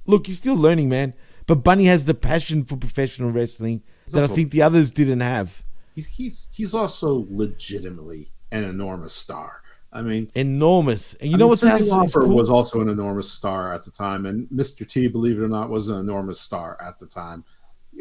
[0.06, 1.14] Look, he's still learning, man.
[1.46, 5.64] But Bunny has the passion for professional wrestling that I think the others didn't have.
[5.96, 9.62] He's he's he's also legitimately an enormous star.
[9.92, 11.14] I mean, Enormous.
[11.14, 12.36] And you I know mean, what's Cyndi else is Lauper cool?
[12.36, 14.86] was also an enormous star at the time, and Mr.
[14.86, 17.44] T, believe it or not, was an enormous star at the time.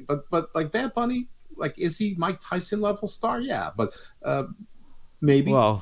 [0.08, 3.40] But but like Bad Bunny, like is he Mike Tyson level star?
[3.40, 3.94] Yeah, but
[4.24, 4.44] uh,
[5.22, 5.54] maybe.
[5.54, 5.82] Well,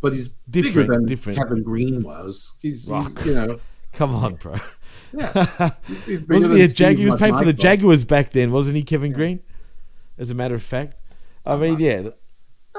[0.00, 1.38] but he's different, bigger than different.
[1.38, 2.58] Kevin Greene was.
[2.60, 3.60] He's, he's you know
[3.92, 4.56] Come on, bro.
[5.12, 5.70] yeah.
[5.86, 6.98] He's, he's bigger wasn't he a Jag?
[6.98, 9.40] He was playing for the Jaguars back then, wasn't he, Kevin Greene?
[10.18, 11.01] As a matter of fact,
[11.44, 12.10] I mean, yeah,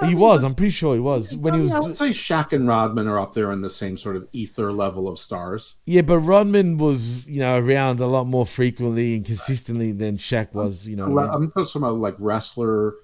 [0.05, 0.43] he was.
[0.43, 1.71] I'm pretty sure he was when he was.
[1.71, 4.71] I would say Shaq and Rodman are up there in the same sort of ether
[4.71, 5.75] level of stars.
[5.85, 10.55] Yeah, but Rodman was, you know, around a lot more frequently and consistently than Shaq
[10.55, 10.87] um, was.
[10.87, 11.19] You know, I mean?
[11.19, 12.95] I'm talking about like wrestler,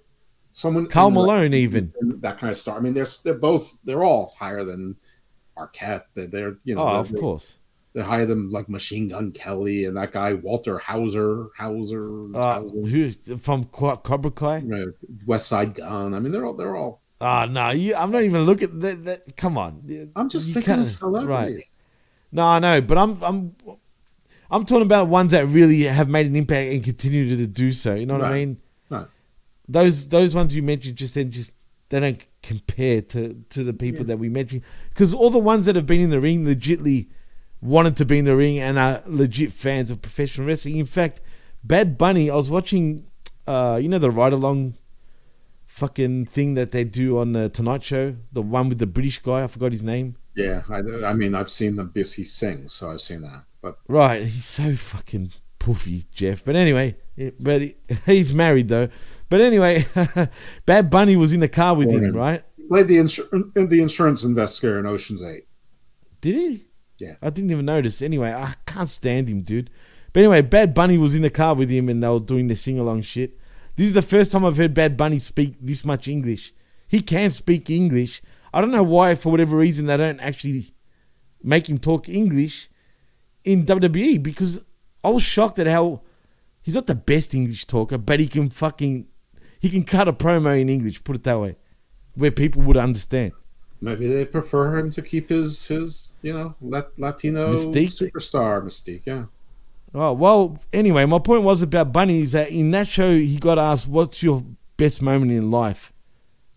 [0.52, 0.88] someone.
[0.88, 1.94] Karl Malone, even.
[2.02, 2.78] that kind of star.
[2.78, 4.96] I mean, they're they're both they're all higher than
[5.58, 6.06] Arquette.
[6.16, 7.59] They're, they're you know Oh, they're, of course.
[7.94, 13.12] They're them like Machine Gun Kelly and that guy Walter Hauser Hauser, Uh, Hauser who
[13.38, 14.62] from Cobra Kai?
[14.66, 14.88] right,
[15.26, 16.14] Westside Gunn.
[16.14, 17.02] I mean, they're all they're all.
[17.22, 18.80] Ah, no, you, I'm not even looking.
[18.80, 21.56] That, that, come on, I'm just You thinking of celebrities.
[21.56, 21.70] Right.
[22.32, 23.56] No, I know, but I'm I'm
[24.52, 27.96] I'm talking about ones that really have made an impact and continue to do so.
[27.96, 28.58] You know what I mean?
[28.90, 29.08] Right.
[29.68, 31.52] Those those ones you mentioned just then just
[31.90, 35.76] they don't compare to to the people that we mentioned because all the ones that
[35.76, 37.08] have been in the ring legitly
[37.62, 40.78] wanted to be in the ring and are legit fans of professional wrestling.
[40.78, 41.22] In fact,
[41.64, 43.08] Bad Bunny, I was watching,
[43.48, 44.76] uh, you know, the ride along
[45.66, 49.44] fucking thing that they do on the Tonight Show, the one with the British guy.
[49.44, 50.16] I forgot his name.
[50.36, 53.46] Yeah, I, I mean, I've seen the because he sings, so I've seen that.
[53.62, 56.46] But Right, he's so fucking poofy, Jeff.
[56.46, 56.96] But anyway,
[57.40, 58.90] but he, he's married though.
[59.30, 59.86] But anyway,
[60.66, 62.44] Bad Bunny was in the car with him, right?
[62.58, 65.44] he played the insur- the insurance investigator in Ocean's Eight.
[66.22, 66.66] Did he?
[67.00, 67.14] Yeah.
[67.22, 68.02] I didn't even notice.
[68.02, 69.70] Anyway, I can't stand him, dude.
[70.12, 72.56] But anyway, Bad Bunny was in the car with him and they were doing the
[72.56, 73.38] sing along shit.
[73.76, 76.54] This is the first time I've heard Bad Bunny speak this much English.
[76.88, 78.22] He can speak English.
[78.54, 80.74] I don't know why, for whatever reason, they don't actually
[81.42, 82.70] make him talk English
[83.46, 84.66] in WWE because
[85.04, 86.02] I was shocked at how
[86.62, 89.08] he's not the best English talker, but he can fucking
[89.60, 91.58] he can cut a promo in English, put it that way,
[92.16, 93.34] where people would understand.
[93.82, 97.98] Maybe they prefer him to keep his his you know Latino Mystique?
[97.98, 99.04] superstar mystique.
[99.06, 99.26] Yeah.
[99.94, 100.60] Oh well.
[100.74, 104.22] Anyway, my point was about Bunny is that in that show he got asked, "What's
[104.22, 104.44] your
[104.78, 105.94] best moment in life?"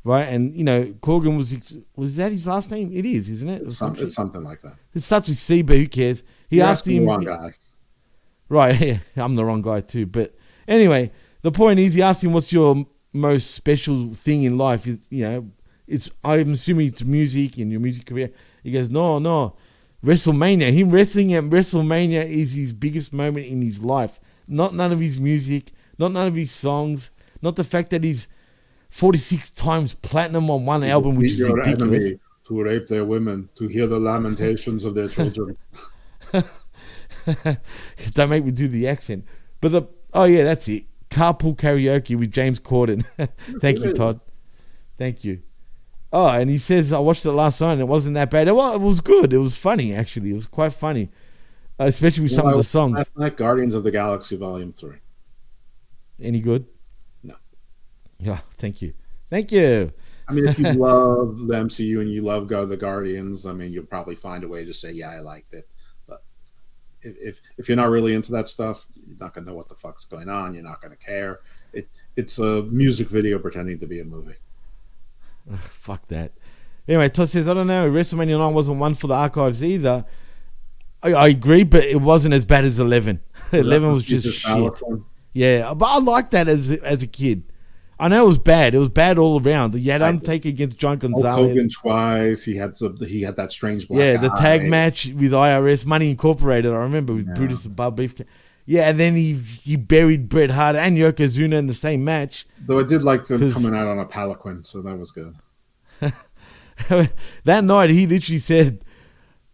[0.04, 2.90] Right, and you know Corgan was ex- was that his last name?
[2.92, 3.62] It is, isn't it?
[3.62, 4.74] It's, some it's something like that.
[4.94, 6.24] It starts with C, but who cares?
[6.50, 7.04] He You're asked him.
[7.04, 7.50] the wrong guy.
[8.48, 10.06] Right, yeah, I'm the wrong guy too.
[10.06, 10.34] But
[10.66, 11.12] anyway,
[11.42, 15.24] the point is, he asked him, "What's your most special thing in life?" Is you
[15.24, 15.50] know,
[15.92, 18.30] it's I'm assuming it's music and your music career.
[18.62, 19.54] He goes, "No, no,
[20.04, 20.72] WrestleMania.
[20.72, 24.18] Him wrestling at WrestleMania is his biggest moment in his life.
[24.48, 28.28] Not none of his music, not none of his songs, not the fact that he's
[28.90, 32.12] 46 times platinum on one album, which is ridiculous."
[32.44, 35.56] to rape their women, to hear the lamentations of their children.
[38.12, 39.24] Don't make me do the accent.
[39.60, 39.82] But the
[40.12, 40.84] oh yeah, that's it.
[41.10, 43.04] carpool karaoke with James Corden.
[43.60, 43.92] Thank you.
[43.92, 44.20] Todd.
[44.98, 45.42] Thank you.
[46.12, 48.46] Oh, and he says I watched it last night and it wasn't that bad.
[48.46, 49.32] It was, it was good.
[49.32, 50.30] It was funny actually.
[50.30, 51.10] It was quite funny,
[51.80, 52.96] uh, especially with some of the songs.
[52.96, 54.98] Last night, Guardians of the Galaxy Volume Three.
[56.20, 56.66] Any good?
[57.22, 57.34] No.
[58.18, 58.38] Yeah.
[58.56, 58.92] Thank you.
[59.30, 59.92] Thank you.
[60.28, 63.72] I mean, if you love the MCU and you love Go the Guardians, I mean,
[63.72, 65.66] you'll probably find a way to say, "Yeah, I liked it."
[66.06, 66.22] But
[67.00, 69.74] if if, if you're not really into that stuff, you're not gonna know what the
[69.74, 70.52] fuck's going on.
[70.52, 71.40] You're not gonna care.
[71.72, 74.36] It it's a music video pretending to be a movie.
[75.56, 76.32] Fuck that.
[76.88, 77.90] Anyway, Todd says, I don't know.
[77.90, 80.04] WrestleMania 9 wasn't one for the archives either.
[81.02, 83.20] I, I agree, but it wasn't as bad as 11.
[83.52, 84.72] 11 was just shit.
[85.32, 87.44] Yeah, but I liked that as as a kid.
[87.98, 88.74] I know it was bad.
[88.74, 89.74] It was bad all around.
[89.76, 91.48] You had Undertaker against John Hulk Gonzalez.
[91.50, 92.42] Hogan twice.
[92.42, 94.68] He had the, he had that strange black yeah, the tag eye.
[94.68, 96.72] match with IRS Money Incorporated.
[96.72, 97.34] I remember with Yeah.
[97.34, 98.14] Brutus and Bob Beef.
[98.64, 102.46] Yeah, and then he he buried Bret Hart and Yokozuna in the same match.
[102.60, 105.34] Though I did like them coming out on a palanquin, so that was good.
[107.44, 108.84] that night he literally said,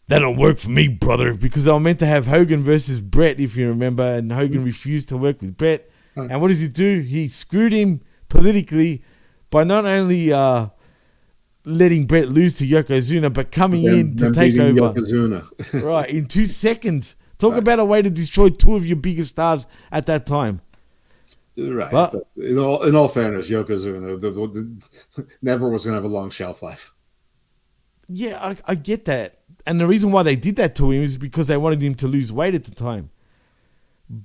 [0.09, 3.41] "That don't work for me, brother," because they were meant to have Hogan versus Bret,
[3.41, 5.91] if you remember, and Hogan refused to work with Bret.
[6.15, 6.31] Right.
[6.31, 7.01] And what does he do?
[7.01, 9.03] He screwed him politically
[9.51, 10.69] by not only uh,
[11.65, 14.93] letting Bret lose to Yokozuna, but coming Them- in to take over.
[14.93, 15.83] Yokozuna.
[15.83, 17.17] right in two seconds.
[17.39, 20.61] Talk about a way to destroy two of your biggest stars at that time.
[21.57, 21.91] Right.
[21.91, 24.47] But- But in all in all fairness, Yokozuna the, the,
[25.17, 26.93] the, never was going to have a long shelf life.
[28.09, 29.41] Yeah, I, I get that.
[29.67, 32.09] And the reason why they did that to him is because they wanted him to
[32.09, 33.11] lose weight at the time.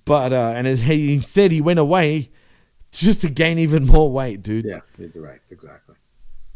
[0.06, 2.30] But uh, and as he instead he went away
[2.92, 4.66] just to gain even more weight, dude.
[4.66, 4.80] Yeah,
[5.16, 5.96] right, exactly.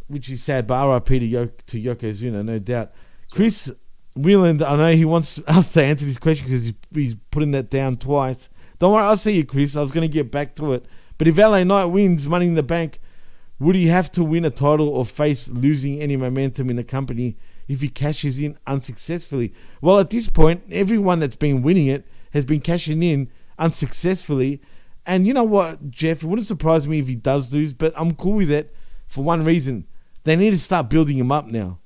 [0.08, 0.68] Which is sad.
[0.68, 2.92] But RIP to, Yo- to Yokozuna, no doubt.
[3.32, 3.74] Chris
[4.18, 7.70] Wheeland, I know he wants us to answer this question because he's, he's putting that
[7.70, 8.50] down twice.
[8.80, 9.76] Don't worry, I'll see you, Chris.
[9.76, 10.86] I was going to get back to it.
[11.18, 13.00] But if LA Knight wins Money in the Bank,
[13.60, 17.38] would he have to win a title or face losing any momentum in the company
[17.68, 19.54] if he cashes in unsuccessfully?
[19.82, 24.62] Well, at this point, everyone that's been winning it has been cashing in unsuccessfully.
[25.08, 26.22] And you know what, Jeff?
[26.22, 28.76] It wouldn't surprise me if he does lose, but I'm cool with it
[29.08, 29.88] for one reason.
[30.24, 31.80] They need to start building him up now.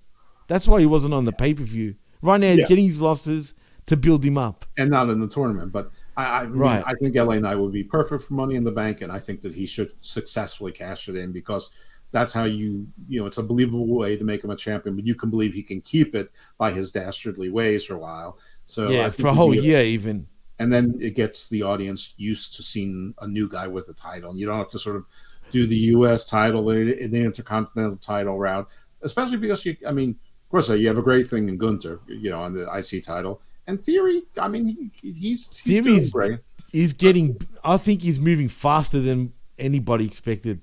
[0.47, 1.95] That's why he wasn't on the pay per view.
[2.22, 3.53] Right now, he's getting his losses
[3.88, 4.65] to build him up.
[4.78, 6.84] And not in the tournament, but I, I mean, Right.
[6.86, 9.41] I think LA Knight would be perfect for Money in the Bank, and I think
[9.41, 11.69] that he should successfully cash it in because
[12.11, 15.05] that's how you you know it's a believable way to make him a champion, but
[15.07, 18.38] you can believe he can keep it by his dastardly ways for a while.
[18.65, 20.28] So I yeah, think for a whole year, even.
[20.59, 24.30] and then it gets the audience used to seeing a new guy with a title.
[24.30, 25.07] And you don't have to sort of
[25.51, 26.26] do the U.S.
[26.26, 28.67] title, the, the Intercontinental title route,
[29.01, 29.76] especially because you.
[29.88, 30.19] I mean,
[30.51, 33.41] course, uh, you have a great thing in Gunther, you know, on the IC title.
[33.67, 36.39] And Theory, I mean, he, he's, he's doing Theory's great.
[36.71, 37.37] he's getting.
[37.63, 40.61] I think he's moving faster than anybody expected.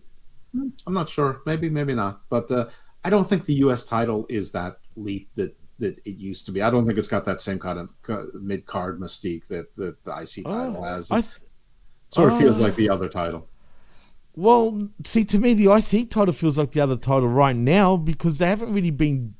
[0.86, 1.40] I'm not sure.
[1.46, 2.22] Maybe, maybe not.
[2.28, 2.68] But uh,
[3.04, 3.84] I don't think the U.S.
[3.86, 6.60] title is that leap that that it used to be.
[6.60, 7.90] I don't think it's got that same kind of
[8.34, 11.10] mid card mystique that, that the IC title Oh, has.
[11.12, 11.34] I th-
[12.08, 12.64] sort of feels Oh.
[12.64, 13.46] like the other title.
[14.34, 18.38] Well, see, to me, the IC title feels like the other title right now because
[18.38, 19.34] they haven't really been.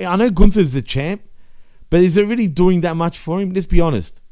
[0.00, 1.22] I know Gunther's the champ,
[1.90, 3.52] but is it really doing that much for him?
[3.52, 4.22] Let's be honest.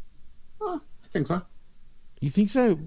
[0.61, 0.79] I
[1.11, 1.43] think so.
[2.21, 2.79] You think so?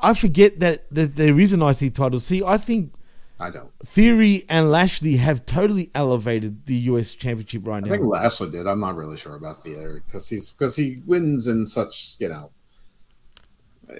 [0.00, 2.18] I forget that, that there is an IC title.
[2.20, 2.94] See, I think
[3.40, 3.70] I don't.
[3.84, 7.90] Theory and Lashley have totally elevated the US Championship right I now.
[7.90, 8.66] think Lashley did.
[8.66, 12.50] I'm not really sure about Theory because he's because he wins in such you know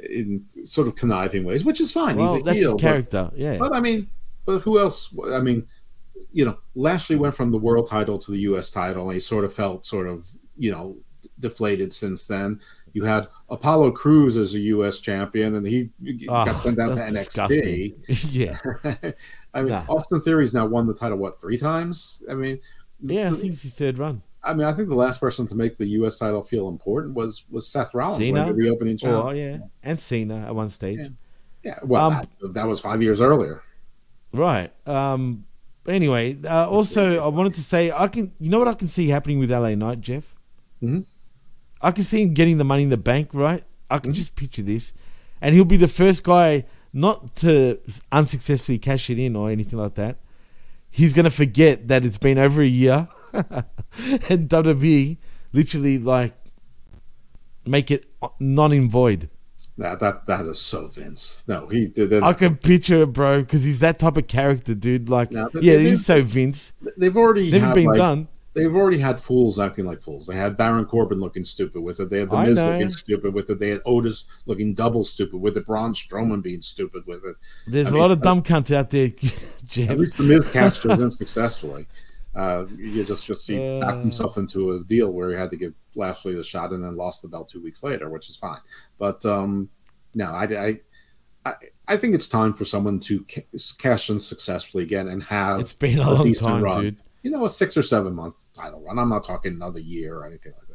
[0.08, 2.16] in sort of conniving ways, which is fine.
[2.16, 3.30] well, he's a that's heel, his but- character.
[3.34, 3.58] yeah.
[3.58, 4.08] But, I mean,
[4.46, 5.12] but who else?
[5.30, 5.66] I mean,
[6.32, 8.70] you know, Lashley went from the world title to the U.S.
[8.70, 10.96] title, and he sort of felt sort of you know
[11.38, 12.60] deflated since then.
[12.92, 15.00] You had Apollo Crews as a U.S.
[15.00, 15.90] champion, and he
[16.28, 17.94] Ah, got sent down to NXT.
[18.32, 18.56] yeah.
[19.54, 19.84] I mean, Nah.
[19.88, 22.22] Austin Theory's now won the title what three times?
[22.30, 22.60] I mean,
[23.00, 24.22] Yeah, I think it's his third run.
[24.44, 26.18] I mean, I think the last person to make the U.S.
[26.18, 29.24] title feel important was was Seth Rollins when the reopening champ.
[29.24, 29.58] Oh, yeah.
[29.82, 30.98] And Cena at one stage.
[30.98, 31.08] Yeah.
[31.64, 33.62] Yeah, well, Um, that, that was five years earlier.
[34.34, 34.70] Right.
[34.86, 35.46] Um.
[35.86, 38.32] Anyway, uh, also I wanted to say I can.
[38.38, 40.34] You know what I can see happening with LA Knight, Jeff.
[40.82, 41.04] Mhm.
[41.80, 43.30] I can see him getting the money in the bank.
[43.32, 43.62] Right.
[43.90, 44.02] I Mm-hmm.
[44.04, 44.92] can just picture this,
[45.42, 47.78] and he'll be the first guy not to
[48.10, 50.18] unsuccessfully cash it in or anything like that.
[50.90, 55.18] He's gonna forget that it's been over a year, and WWE
[55.52, 56.34] literally like
[57.66, 58.06] make it
[58.40, 59.28] non in void.
[59.76, 61.44] That that that is so Vince.
[61.48, 62.12] No, he did.
[62.22, 65.08] I can picture it, bro, because he's that type of character, dude.
[65.08, 66.72] Like, No, yeah, he's so Vince.
[66.96, 68.28] They've already It's never had, been like- done.
[68.54, 70.28] they've already had fools acting like fools.
[70.28, 72.08] They had Baron Corbin looking stupid with it.
[72.08, 72.70] They had The I Miz know.
[72.70, 73.58] looking stupid with it.
[73.58, 75.66] They had Otis looking double stupid with it.
[75.66, 77.34] Braun Strowman being stupid with it.
[77.66, 79.08] There's I a mean, lot of uh, dumb cunts out there,
[79.66, 79.90] Jeff.
[79.90, 81.88] At least The Miz cashed it in successfully.
[82.34, 83.80] Uh, you just just see Uh.
[83.80, 86.96] backed himself into a deal where he had to give Lashley the shot and then
[86.96, 88.58] lost the belt two weeks later, which is fine.
[88.98, 89.68] But um,
[90.14, 90.80] no, I, I
[91.46, 91.54] I
[91.86, 93.46] I think it's time for someone to ca-
[93.78, 96.96] cash in successfully again and have It's been a long decent time, dude.
[97.22, 98.98] You know, a six or seven month title run.
[98.98, 100.70] I'm not talking another year or anything like that.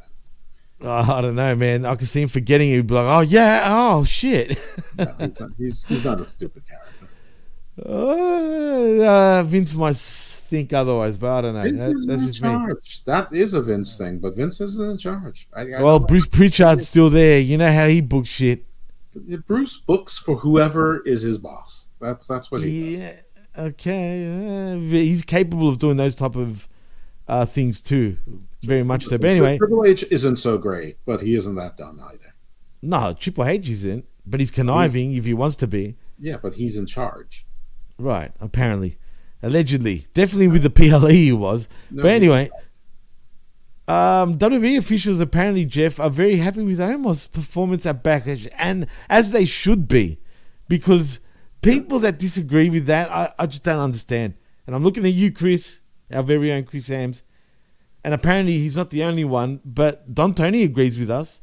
[0.82, 1.84] Oh, I don't know, man.
[1.84, 2.86] I can see him forgetting it.
[2.86, 4.58] Be like, oh yeah, oh shit.
[4.96, 6.86] No, he's, not, he's he's not a stupid character.
[7.86, 9.96] Uh, uh, Vince might
[10.50, 11.62] think otherwise, but I don't know.
[11.62, 12.48] Vince That- isn't that's in just me.
[12.48, 13.04] charge.
[13.04, 15.48] That is a Vince thing, but Vince isn't in charge.
[15.54, 17.38] I, I Well, Bruce Pritchard's still there.
[17.40, 18.66] You know how he books shit.
[19.46, 21.88] Bruce books for whoever is his boss.
[22.00, 22.96] That's that's what he.
[22.98, 23.16] Yeah.
[23.58, 24.72] Okay.
[24.74, 26.68] Uh, he's capable of doing those type of
[27.26, 28.16] uh, things too.
[28.62, 29.18] Very much so.
[29.18, 32.34] But anyway, Triple H isn't so great, but he isn't that dumb either.
[32.82, 35.96] no, Triple H isn't, but he's conniving if he wants to be.
[36.18, 37.46] Yeah, but he's in charge.
[37.98, 38.30] Right.
[38.40, 38.98] Apparently,
[39.42, 41.68] allegedly, definitely with the PLE he was.
[41.90, 42.50] No, but anyway,
[43.88, 49.32] um, WWE officials apparently Jeff are very happy with Omos' performance at Backlash, and as
[49.32, 50.18] they should be,
[50.68, 51.20] because
[51.60, 54.34] people that disagree with that, I, I just don't understand.
[54.66, 55.80] And I'm looking at you, Chris,
[56.12, 57.24] our very own Chris Hams,
[58.04, 61.40] and apparently he's not the only one, but Don Tony agrees with us.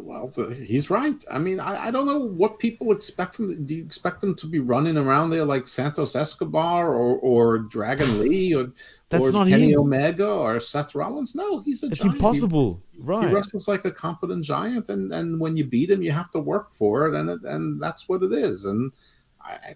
[0.00, 1.22] Well, he's right.
[1.30, 3.64] I mean, I, I don't know what people expect from.
[3.66, 8.18] Do you expect them to be running around there like Santos Escobar or or Dragon
[8.22, 8.72] Lee or
[9.08, 9.80] That's or not Kenny him.
[9.80, 11.34] Omega or Seth Rollins?
[11.34, 12.12] No, he's a It's giant.
[12.12, 13.32] He- impossible, He, right?
[13.32, 16.72] wrestles like a competent giant, and and when you beat him, you have to work
[16.72, 18.64] for it, and it, and that's what it is.
[18.64, 18.92] And
[19.40, 19.74] I.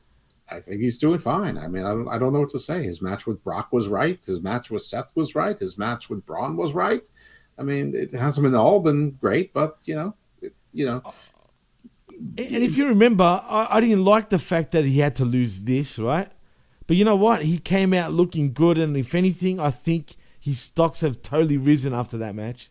[0.50, 1.56] I think he's doing fine.
[1.56, 2.82] I mean, I don't, I don't know what to say.
[2.82, 4.18] His match with Brock was right.
[4.22, 5.58] His match with Seth was right.
[5.58, 7.08] His match with Braun was right.
[7.58, 11.02] I mean, it hasn't been all been great, but you know, it, you know,
[12.38, 15.64] And if you remember, I, I didn't like the fact that he had to lose
[15.64, 16.28] this, right?
[16.86, 17.42] But you know what?
[17.42, 21.94] He came out looking good, and if anything, I think his stocks have totally risen
[21.94, 22.70] after that match.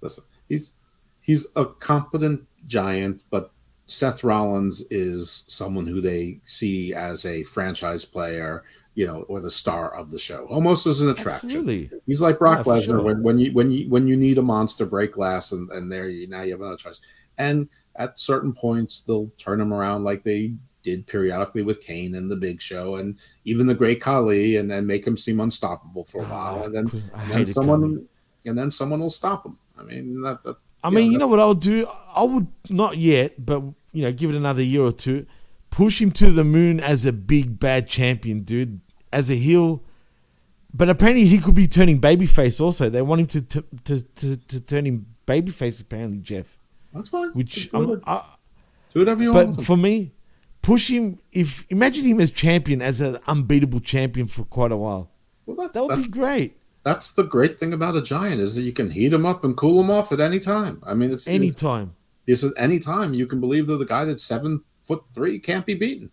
[0.00, 0.74] listen, he's
[1.20, 3.52] he's a competent giant, but
[3.86, 8.64] Seth Rollins is someone who they see as a franchise player,
[8.94, 11.48] you know, or the star of the show, almost as an attraction.
[11.50, 11.90] Absolutely.
[12.06, 13.02] He's like Brock Yeah, Lesnar sure.
[13.02, 16.08] when, when you when you when you need a monster break glass and, and there
[16.08, 17.00] you now you have another choice.
[17.36, 22.30] And at certain points they'll turn him around like they did periodically with Kane and
[22.30, 26.18] the Big Show and even the Great Khali and then make him seem unstoppable for
[26.22, 28.04] a oh, while and then, Oh, and then someone Khali.
[28.46, 29.58] and then someone will stop him.
[29.78, 31.88] I mean that, that I mean, you that- know what I'll do?
[32.14, 35.24] I would not yet, but you know, give it another year or two.
[35.70, 38.80] Push him to the moon as a big bad champion, dude.
[39.14, 39.82] As a heel,
[40.72, 42.60] but apparently he could be turning babyface.
[42.60, 45.80] Also, they want him to to to, to, to turn him babyface.
[45.80, 46.58] Apparently, Jeff.
[46.92, 47.30] That's fine.
[47.30, 48.22] Which do, I,
[48.92, 49.56] do whatever you want.
[49.56, 50.12] but for me,
[50.62, 51.18] push him.
[51.32, 55.10] If imagine him as champion, as an unbeatable champion for quite a while.
[55.46, 56.56] well, that's, That would be great.
[56.82, 59.56] that's the great thing about a giant is that you can heat him up and
[59.56, 60.82] cool him off at any time.
[60.84, 61.94] I mean, it's any time.
[62.26, 65.66] It's at any time you can believe that the guy that's seven foot three can't
[65.66, 66.10] be beaten.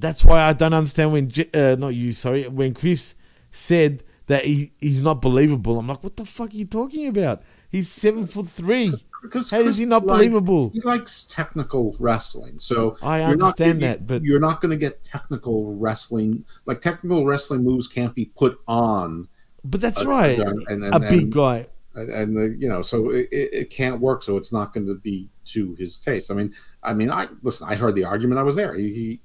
[0.00, 3.14] That's why I don't understand when uh, not you, sorry, when Chris
[3.50, 5.78] said that he, he's not believable.
[5.78, 7.42] I'm like, what the fuck are you talking about?
[7.70, 8.92] He's seven foot three.
[9.22, 10.70] Because How is Chris he not like- believable?
[10.72, 15.02] He likes technical wrestling, so I understand gonna- that, but- you're not going to get
[15.02, 16.44] technical wrestling.
[16.66, 19.26] Like technical wrestling moves can't be put on
[19.64, 20.38] But that's a- right.
[20.38, 21.66] and- and- a big and- guy.
[21.94, 24.86] and, and the, you know so it, it it can't work so it's not going
[24.86, 26.52] to be to his taste i mean
[26.84, 29.20] i mean i listen i heard the argument i was there he he,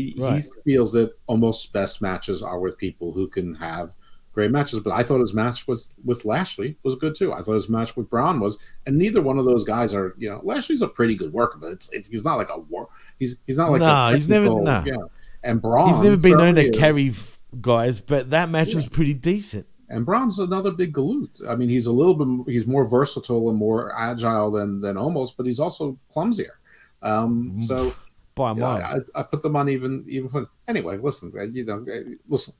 [0.00, 0.42] he, Right.
[0.64, 3.92] he feels that almost best matches are with people who can have
[4.32, 7.54] great matches but i thought his match was with lashley was good too i thought
[7.54, 10.80] his match with braun was and neither one of those guys are you know lashley's
[10.82, 12.88] a pretty good worker but it's, it's he's not like a war
[13.18, 14.84] he's he's not like Nah, a he's never- nah.
[14.84, 14.94] yeah.
[15.42, 17.12] and braun He's never been known to carry
[17.60, 19.66] guys, but that match was pretty decent.
[19.90, 21.40] And Braun's another big galoot.
[21.48, 25.36] I mean, he's a little bit he's more versatile and more agile than than almost,
[25.38, 26.58] but he's also clumsier.
[27.02, 27.92] Um, so
[28.38, 28.66] By a you know.
[28.66, 30.96] I, I put them on even even for anyway.
[30.96, 32.54] Listen, uh, you know, uh, listen.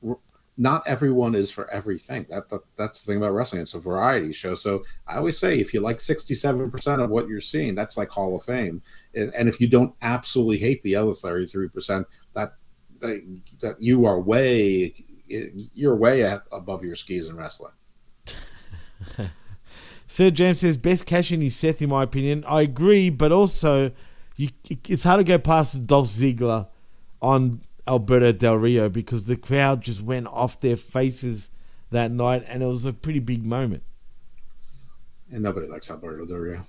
[0.60, 2.26] Not everyone is for everything.
[2.30, 3.62] That, that that's the thing about wrestling.
[3.62, 4.56] It's a variety show.
[4.56, 7.96] So I always say, if you like sixty seven percent of what you're seeing, that's
[7.96, 8.82] like Hall of Fame.
[9.14, 12.54] And, and if you don't absolutely hate the other thirty three percent, that
[13.00, 14.92] that that you are way
[15.28, 17.72] you're way above your skis in wrestling.
[20.06, 22.44] Sir James says best cash in is Seth, in my opinion.
[22.48, 23.92] I agree, but also
[24.38, 24.48] you,
[24.88, 26.68] it's hard to go past Dolph Ziggler
[27.20, 31.50] on Alberto Del Rio because the crowd just went off their faces
[31.90, 33.82] that night, and it was a pretty big moment.
[35.30, 36.66] And nobody likes Alberto Del Rio.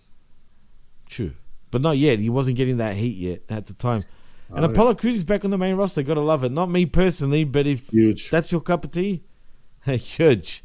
[1.07, 1.33] True,
[1.71, 2.19] but not yet.
[2.19, 4.03] He wasn't getting that heat yet at the time.
[4.51, 4.73] Oh, and Oh, yeah.
[4.73, 6.03] Apollo Crews is back on the main roster.
[6.03, 6.51] Gotta love it.
[6.51, 8.29] Not me personally, but if Huge.
[8.31, 9.23] that's your cup of tea,
[9.85, 10.63] huge.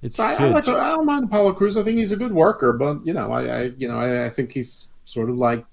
[0.00, 0.52] It's So I, I, huge.
[0.52, 1.76] like, I don't mind Apollo Crews.
[1.76, 4.28] I think he's a good worker, but you know, I, I you know, I, I
[4.30, 5.64] think he's sort of like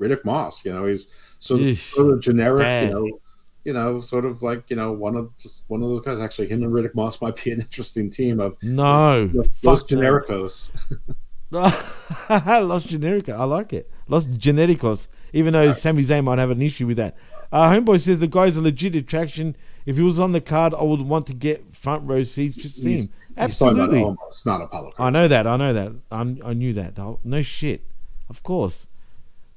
[0.00, 0.64] Riddick Moss.
[0.64, 2.88] You know, he's sort of, sort of generic.
[2.88, 3.20] You know,
[3.64, 6.18] you know, sort of like you know, one of just one of those guys.
[6.18, 9.30] Actually, him and Riddick Moss might be an interesting team of no,
[9.62, 9.96] fuck no.
[9.98, 10.72] genericos.
[11.52, 13.30] Los Generica.
[13.36, 13.90] I like it.
[14.06, 15.08] Los Genericos.
[15.32, 17.16] Even though Sami Zayn might have an issue with that.
[17.50, 19.56] Uh, Homeboy says the guy's a legit attraction.
[19.84, 22.54] If he was on the card, I would want to get front row seats.
[22.54, 22.96] Just see him.
[22.98, 24.00] He's- he's about Absolutely.
[24.02, 24.92] Omos, not Apollo.
[24.98, 25.48] I know that.
[25.48, 25.92] I know that.
[26.12, 26.96] I, I knew that.
[27.24, 27.82] No shit.
[28.28, 28.86] Of course.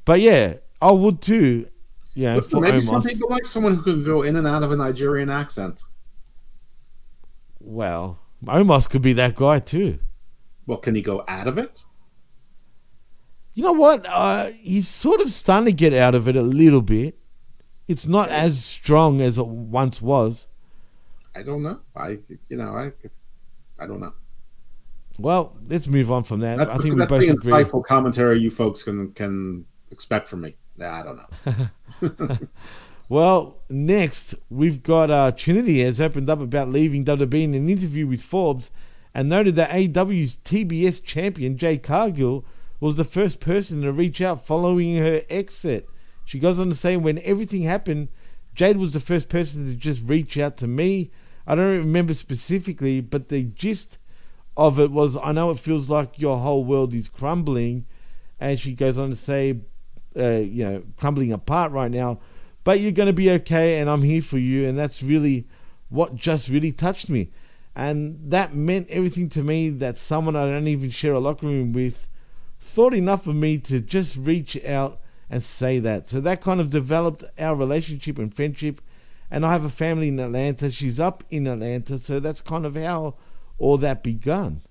[0.05, 1.67] But yeah, I would too.
[2.13, 4.71] Yeah, Listen, for maybe some people like someone who can go in and out of
[4.71, 5.81] a Nigerian accent.
[7.59, 9.99] Well, Omos could be that guy too.
[10.67, 11.83] Well, can he go out of it?
[13.55, 14.05] You know what?
[14.07, 17.17] Uh, he's sort of starting to get out of it a little bit.
[17.87, 20.47] It's not as strong as it once was.
[21.35, 21.79] I don't know.
[21.95, 22.91] I, you know, I,
[23.79, 24.13] I don't know.
[25.19, 26.57] Well, let's move on from that.
[26.57, 27.51] That's, I think we both agree.
[27.51, 30.55] insightful commentary you folks can can expect from me.
[30.81, 31.19] I don't
[32.19, 32.37] know.
[33.09, 38.07] Well, next we've got uh, Trinity has opened up about leaving WWE in an interview
[38.07, 38.71] with Forbes,
[39.13, 42.45] and noted that AEW's TBS champion Jade Cargill
[42.79, 45.87] was the first person to reach out following her exit.
[46.25, 48.07] She goes on to say, "When everything happened,
[48.55, 51.11] Jade was the first person to just reach out to me.
[51.45, 53.99] I don't remember specifically, but the gist
[54.55, 57.85] of it was, I know it feels like your whole world is crumbling."
[58.39, 59.59] And she goes on to say,
[60.17, 62.19] uh, you know, crumbling apart right now,
[62.63, 64.67] but you're going to be okay, and I'm here for you.
[64.67, 65.47] And that's really
[65.89, 67.31] what just really touched me.
[67.75, 71.73] And that meant everything to me that someone I don't even share a locker room
[71.73, 72.07] with
[72.59, 74.99] thought enough of me to just reach out
[75.29, 76.07] and say that.
[76.07, 78.81] So that kind of developed our relationship and friendship.
[79.31, 80.69] And I have a family in Atlanta.
[80.69, 81.97] She's up in Atlanta.
[81.97, 83.15] So that's kind of how
[83.57, 84.61] all that begun.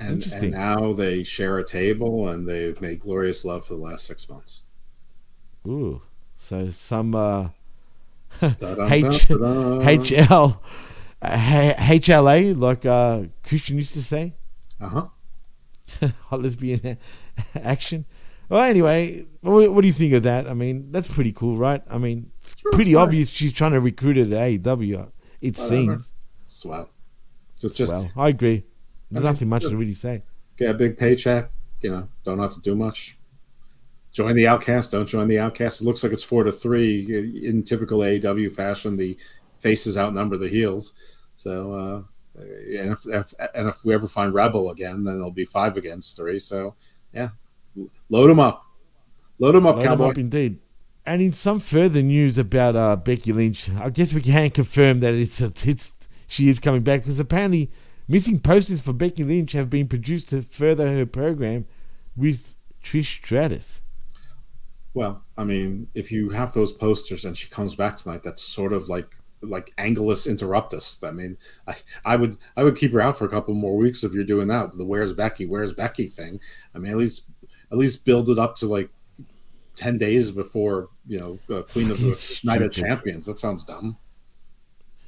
[0.00, 4.06] And, and now they share a table and they've made glorious love for the last
[4.06, 4.62] six months.
[5.66, 6.00] Ooh.
[6.36, 7.48] So some uh,
[8.42, 8.56] H-
[9.28, 10.58] HL,
[11.22, 14.34] H- HLA, like uh, Christian used to say.
[14.80, 15.06] Uh huh.
[16.28, 16.96] hot lesbian
[17.54, 18.06] action.
[18.48, 20.48] Well, anyway, what, do you think of that?
[20.48, 21.82] I mean, that's pretty cool, right?
[21.88, 25.10] I mean, it's Sure, pretty obvious she's trying to recruit it at AEW.
[25.40, 25.68] It Whatever.
[25.68, 26.12] seems.
[26.48, 26.90] Swell.
[27.60, 28.64] Just just well, I agree.
[29.10, 30.22] There's I mean, nothing much to really say.
[30.56, 31.50] get a big paycheck.
[31.82, 33.16] You know, don't have to do much.
[34.12, 34.90] Join the outcast.
[34.92, 35.80] Don't join the outcast.
[35.80, 38.96] It looks like it's four to three in typical AEW fashion.
[38.96, 39.16] The
[39.58, 40.94] faces outnumber the heels.
[41.36, 42.02] So, uh,
[42.40, 46.16] and if, if and if we ever find Rebel again, then it'll be five against
[46.16, 46.38] three.
[46.38, 46.74] So,
[47.12, 47.30] yeah,
[48.08, 48.64] load them up.
[49.38, 50.08] Load them up, Load cowboy.
[50.10, 50.58] up indeed.
[51.06, 55.14] And in some further news about uh, Becky Lynch, I guess we can confirm that
[55.14, 55.94] it's it's
[56.26, 57.70] she is coming back because apparently
[58.10, 61.66] missing posters for Becky Lynch have been produced to further her program
[62.16, 63.82] with Trish Stratus.
[64.92, 68.72] Well, I mean, if you have those posters and she comes back tonight, that's sort
[68.72, 71.06] of like like Angelus Interruptus.
[71.06, 74.02] I mean, I, I would I would keep her out for a couple more weeks
[74.02, 74.76] if you're doing that.
[74.76, 75.46] The "Where's Becky?
[75.46, 76.40] Where's Becky?" thing.
[76.74, 77.30] I mean, at least
[77.70, 78.90] at least build it up to like
[79.76, 82.72] ten days before you know uh, Queen of the Fucking Night of.
[82.72, 83.26] Champions.
[83.26, 83.96] That sounds dumb.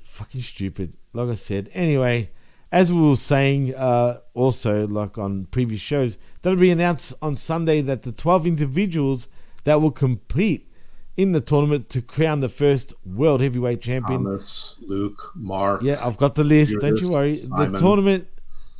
[0.04, 0.92] fucking stupid.
[1.12, 1.68] Like I said.
[1.74, 2.30] Anyway,
[2.72, 7.82] as we were saying, uh, also like on previous shows, that'll be announced on Sunday
[7.82, 9.28] that the 12 individuals
[9.64, 10.68] that will compete
[11.14, 14.24] in the tournament to crown the first world heavyweight champion.
[14.24, 15.82] Thomas, Luke, Mark.
[15.82, 16.74] Yeah, I've got the list.
[16.80, 17.36] Don't you worry.
[17.36, 17.72] Simon.
[17.72, 18.28] The tournament,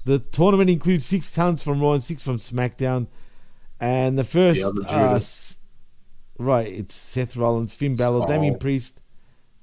[0.07, 3.09] the tournament includes six talents from Raw and six from SmackDown,
[3.79, 5.21] and the first, other uh,
[6.39, 6.67] right?
[6.67, 8.59] It's Seth Rollins, Finn Balor, Damian Oh.
[8.59, 9.03] Priest,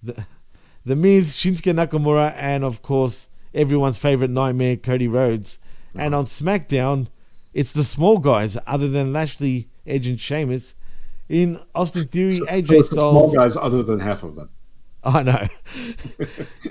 [0.03, 0.23] the
[0.85, 5.59] the Miz, Shinsuke Nakamura, and of course everyone's favorite nightmare, Cody Rhodes.
[5.95, 7.07] And on SmackDown,
[7.53, 10.75] it's the small guys, other than Lashley, Edge, and Sheamus.
[11.27, 13.53] In Austin Theory, So- AJ so the small Styles.
[13.55, 14.49] guys, other than half of them.
[15.03, 15.31] I know.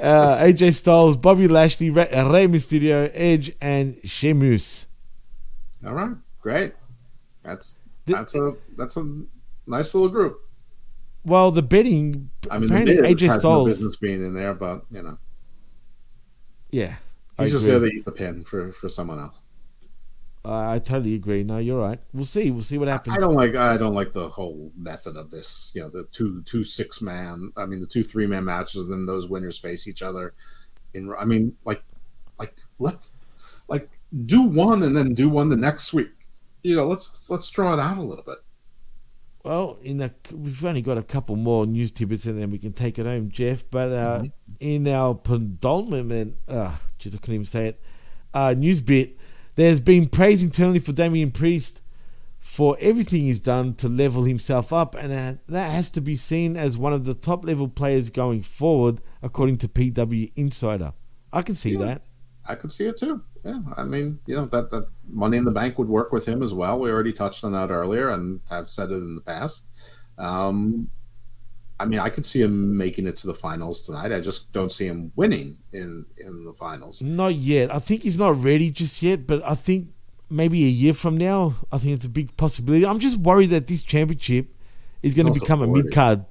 [0.01, 4.87] uh, AJ Styles, Bobby Lashley, Rey Mysterio, Edge, and Sheamus.
[5.87, 6.74] All right, great.
[7.43, 9.22] That's that's a that's a
[9.66, 10.41] nice little group.
[11.24, 15.03] Well, the betting I mean, the AJ has no business being in there, but you
[15.03, 15.18] know,
[16.70, 16.96] yeah,
[17.38, 17.78] I just agree.
[17.78, 19.42] there to eat the pin for for someone else.
[20.44, 21.44] I I totally agree.
[21.44, 22.00] No, you're right.
[22.12, 22.50] We'll see.
[22.50, 23.16] We'll see what happens.
[23.16, 25.72] I don't like I don't like the whole method of this.
[25.74, 27.52] You know, the two two six man.
[27.56, 28.88] I mean, the two three man matches.
[28.88, 30.34] Then those winners face each other.
[30.94, 31.82] In I mean, like
[32.38, 33.10] like let
[33.68, 33.90] like
[34.24, 36.10] do one and then do one the next week.
[36.62, 38.38] You know, let's let's draw it out a little bit.
[39.49, 42.74] Well, in the we've only got a couple more news tidbits and then we can
[42.74, 43.64] take it home, Jeff.
[43.70, 44.24] But uh,
[44.61, 47.80] in our penultimate, uh, just I couldn't even say it,
[48.34, 49.16] uh, news bit,
[49.55, 51.80] there's been praise internally for Damian Priest
[52.38, 56.55] for everything he's done to level himself up, and that, that has to be seen
[56.55, 60.92] as one of the top level players going forward, according to PW Insider.
[61.32, 61.86] I can see Yeah.
[61.86, 62.03] that.
[62.46, 63.22] I could see it too.
[63.49, 66.42] Yeah, I mean, you know that that Money in the Bank would work with him
[66.42, 66.78] as well.
[66.78, 69.64] We already touched on that earlier, and have said it in the past.
[70.18, 70.90] Um,
[71.80, 74.12] I mean, I could see him making it to the finals tonight.
[74.12, 77.01] I just don't see him winning in in the finals.
[77.01, 77.74] Not yet.
[77.74, 79.88] I think he's not ready just yet, but I think
[80.28, 82.84] maybe a year from now, I think it's a big possibility.
[82.84, 84.55] I'm just worried that this championship
[85.03, 85.82] is going to become a 40.
[85.82, 86.24] mid card.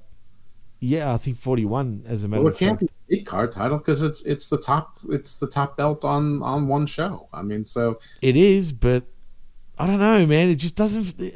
[0.79, 2.91] Yeah, I think 41 as a matter Well, of it can't fact.
[3.09, 6.67] be a card title because it's it's the top it's the top belt on on
[6.67, 7.29] one show.
[7.33, 9.05] I mean, so It is, but
[9.77, 10.49] I don't know, man.
[10.49, 11.19] It just doesn't.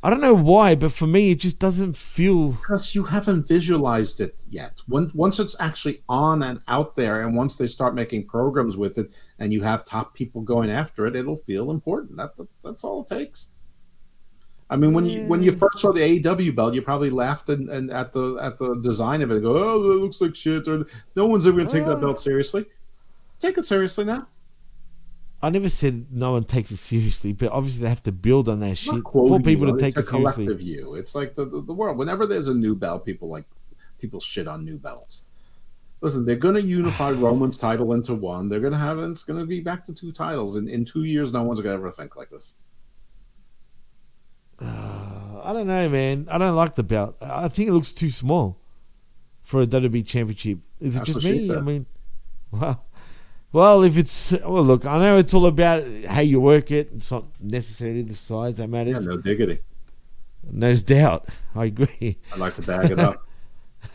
[0.00, 2.50] I don't know why, but for me, it just doesn't feel.
[2.52, 4.80] because you haven't visualized it yet.
[4.86, 8.96] When, once it's actually on and out there, and once they start making programs with
[8.96, 12.16] it, and you have top people going after it, it'll feel important.
[12.16, 13.48] That, that that's all it takes.
[14.70, 15.58] I mean, when you when you mm.
[15.58, 19.22] first saw the AEW belt, you probably laughed and, and at the at the design
[19.22, 20.84] of it, go, "Oh, that looks like shit," or
[21.16, 22.66] "No one's ever going to take that belt seriously."
[23.38, 24.26] Take it seriously now.
[25.40, 28.58] I never said no one takes it seriously, but obviously they have to build on
[28.60, 30.44] that I'm shit for people you, to take it's it a seriously.
[30.44, 30.94] collective view.
[30.96, 31.96] It's like the, the the world.
[31.96, 33.44] Whenever there's a new belt, people like
[33.98, 35.22] people shit on new belts.
[36.00, 38.48] Listen, they're going to unify Roman's title into one.
[38.48, 40.56] They're going to have it's going to be back to two titles.
[40.56, 42.56] In in two years, no one's going to ever think like this.
[44.60, 46.26] Uh, I don't know, man.
[46.30, 47.16] I don't like the belt.
[47.20, 48.58] I think it looks too small
[49.42, 50.58] for a WWE championship.
[50.80, 51.54] Is it That's just me?
[51.56, 51.86] I mean,
[52.50, 52.84] well,
[53.52, 56.90] well, if it's well, look, I know it's all about how you work it.
[56.94, 59.06] It's not necessarily the size that Yeah, matters.
[59.06, 59.60] no diggity.
[60.50, 62.18] No doubt, I agree.
[62.32, 63.24] I like to bag it up.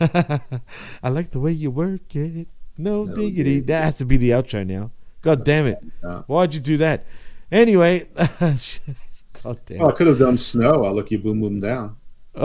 [0.00, 2.48] I like the way you work it.
[2.76, 3.26] No, No diggity.
[3.26, 3.60] diggity.
[3.60, 4.90] That has to be the outro now.
[5.22, 5.78] God damn it!
[6.26, 7.06] Why'd you do that?
[7.50, 8.06] Anyway,
[9.44, 9.82] God damn.
[9.82, 10.84] Oh, I could have done snow.
[10.84, 11.96] I'll look you boom boom down.
[12.34, 12.44] A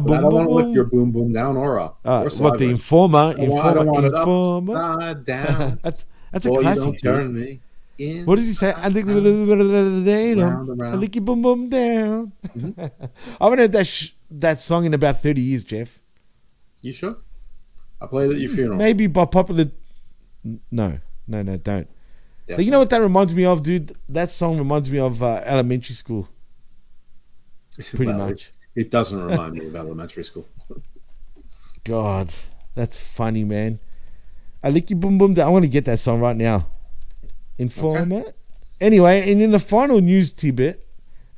[0.00, 1.98] boom, I don't boom, want to lick your boom boom down or up.
[2.04, 3.18] Uh, or what the informer?
[3.18, 4.76] I don't want, I don't want informer, informer.
[5.02, 5.80] upside down.
[5.82, 6.84] that's that's a Boy, you classic.
[6.84, 7.60] don't turn me.
[7.98, 8.24] In.
[8.24, 8.72] What does he say?
[8.76, 11.00] I think Round I round.
[11.00, 12.32] lick you boom boom down.
[12.44, 12.90] I
[13.44, 16.00] haven't heard that sh- that song in about thirty years, Jeff.
[16.80, 17.16] You sure?
[18.00, 18.78] I played it at your funeral.
[18.78, 19.66] Maybe by popular.
[20.70, 21.88] No, no, no, don't.
[22.56, 23.96] But you know what that reminds me of, dude?
[24.08, 26.28] That song reminds me of uh, elementary school.
[27.76, 28.52] Pretty Well, much.
[28.74, 30.46] It, it doesn't remind me of elementary school.
[31.84, 32.28] God,
[32.74, 33.78] that's funny, man.
[34.62, 35.38] I lick you boom boom.
[35.40, 36.66] I want to get that song right now.
[37.58, 38.24] Informer.
[38.80, 40.86] Anyway, and in the final news tidbit,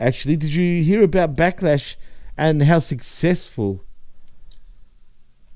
[0.00, 1.96] actually, did you hear about Backlash
[2.36, 3.84] and how successful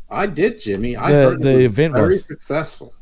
[0.09, 0.97] I did, Jimmy.
[0.97, 2.27] I The- heard the was event very was.
[2.27, 2.95] successful.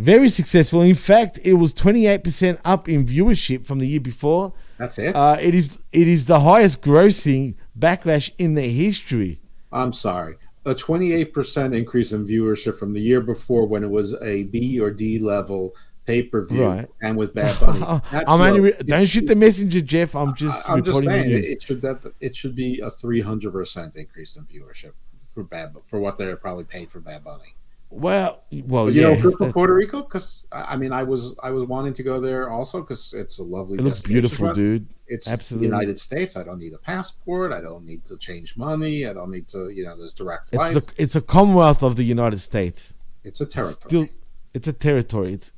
[0.00, 0.80] Very successful.
[0.80, 4.54] In fact, it was 28% up in viewership from the year before.
[4.78, 5.14] That's it.
[5.14, 9.40] Uh, it is it is the highest grossing backlash in the history.
[9.70, 10.34] I'm sorry.
[10.64, 14.90] A 28% increase in viewership from the year before when it was a B or
[14.90, 15.74] D level
[16.06, 16.88] pay per view Right.
[17.02, 17.82] and with Bad Bunny.
[18.26, 20.16] I'm only re- don't shoot the messenger, Jeff.
[20.16, 22.90] I'm just I- I'm just reporting saying it, it should that it should be a
[22.90, 24.92] 300% increase in viewership
[25.34, 27.54] for Bad for what they're probably paid for Bad Bunny.
[27.90, 29.14] Well, well, But you yeah.
[29.14, 32.20] know, good for Puerto Rico because I mean, I was I was wanting to go
[32.20, 33.78] there also because it's a lovely.
[33.78, 34.86] it looks beautiful, but dude.
[35.08, 35.66] It's Absolutely.
[35.66, 36.36] United States.
[36.36, 37.52] I don't need a passport.
[37.52, 39.06] I don't need to change money.
[39.06, 40.76] I don't need to, you know, there's direct flights.
[40.76, 42.94] It's the it's a Commonwealth of the United States.
[43.24, 43.88] It's a territory.
[43.88, 44.08] Still,
[44.54, 45.32] it's a territory.
[45.32, 45.52] It's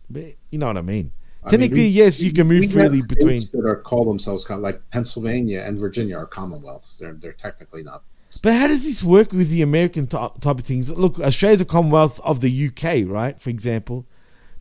[0.50, 1.12] you know what I mean.
[1.44, 3.40] I mean, Technically, we- yes, you can move freely between.
[3.52, 6.98] that are call themselves like Pennsylvania and Virginia are commonwealths.
[6.98, 8.04] They're they're technically not.
[8.42, 10.90] But how does this work with the American ty- type of things?
[10.90, 13.38] Look, Australia's a Commonwealth of the UK, right?
[13.40, 14.06] For example,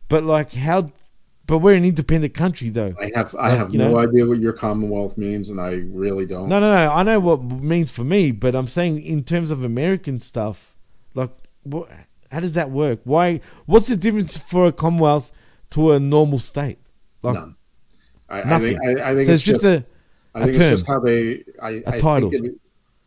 [0.08, 0.90] but like how?
[1.46, 2.94] But we're an independent country, though.
[3.00, 3.98] I have I Like, have no know?
[3.98, 6.48] idea what your commonwealth means, and I really don't.
[6.48, 6.92] No, no, no.
[6.92, 10.76] I know what it means for me, but I'm saying in terms of American stuff,
[11.14, 11.30] like,
[11.64, 11.88] what,
[12.30, 13.00] how does that work?
[13.04, 13.40] Why?
[13.66, 15.32] What's the difference for a Commonwealth
[15.70, 16.78] to a normal state?
[17.22, 17.56] Like, None.
[18.28, 18.78] I, I Nothing.
[18.78, 19.84] think I, I think so it's, just, a.
[20.34, 20.72] I think term.
[20.72, 22.30] it's just how they I, A I title.
[22.30, 22.54] Think it,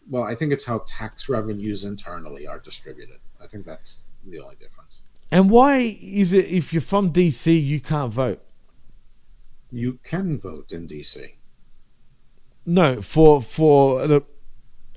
[0.09, 3.19] well, I think it's how tax revenues internally are distributed.
[3.41, 5.01] I think that's the only difference.
[5.31, 8.41] and why is it if you're from DC you can't vote?
[9.71, 11.33] You can vote in DC.
[12.65, 14.21] No, for for the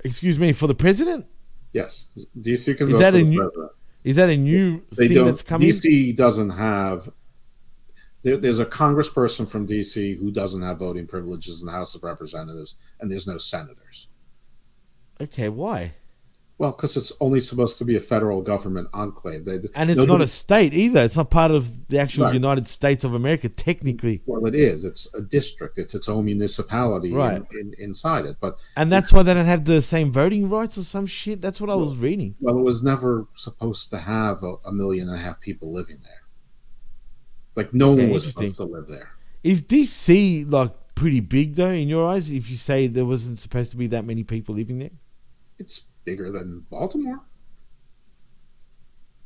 [0.03, 1.25] excuse me for the president.
[1.73, 2.05] Yes,
[2.39, 3.71] DC can Is vote that for a the new- president.
[4.03, 5.67] Is that a new They thing that's coming?
[5.69, 7.09] DC doesn't have.
[8.21, 12.03] There, there's a congressperson from DC who doesn't have voting privileges in the House of
[12.03, 14.07] Representatives, and there's no senators.
[15.21, 15.93] Okay, why?
[16.57, 19.45] Well, because it's only supposed to be a federal government enclave.
[19.45, 21.03] They, And it's not a state either.
[21.05, 22.33] It's not part of the actual Right.
[22.33, 24.21] United States of America, technically.
[24.25, 24.83] Well, it is.
[24.83, 25.77] It's a district.
[25.77, 27.41] It's its own municipality Right.
[27.51, 28.37] in, in, inside it.
[28.41, 31.39] But And that's why they don't have the same voting rights or some shit.
[31.41, 32.35] That's what I was reading.
[32.41, 35.99] well, it was never supposed to have a, a million and a half people living
[36.03, 36.23] there.
[37.55, 39.11] Like no Okay, one was supposed to live there.
[39.45, 42.29] Is DC like pretty big though in your eyes?
[42.29, 44.91] If you say there wasn't supposed to be that many people living there,
[45.59, 47.19] It's bigger than Baltimore.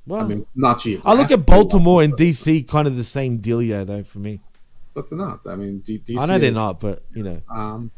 [0.06, 3.86] well, I mean, not I look at Baltimore and DC kind of the same dealio
[3.86, 4.42] though for me.
[4.94, 5.42] but they're not.
[5.48, 6.20] I mean, D- DC.
[6.20, 7.92] I know they're not, but you know, Um,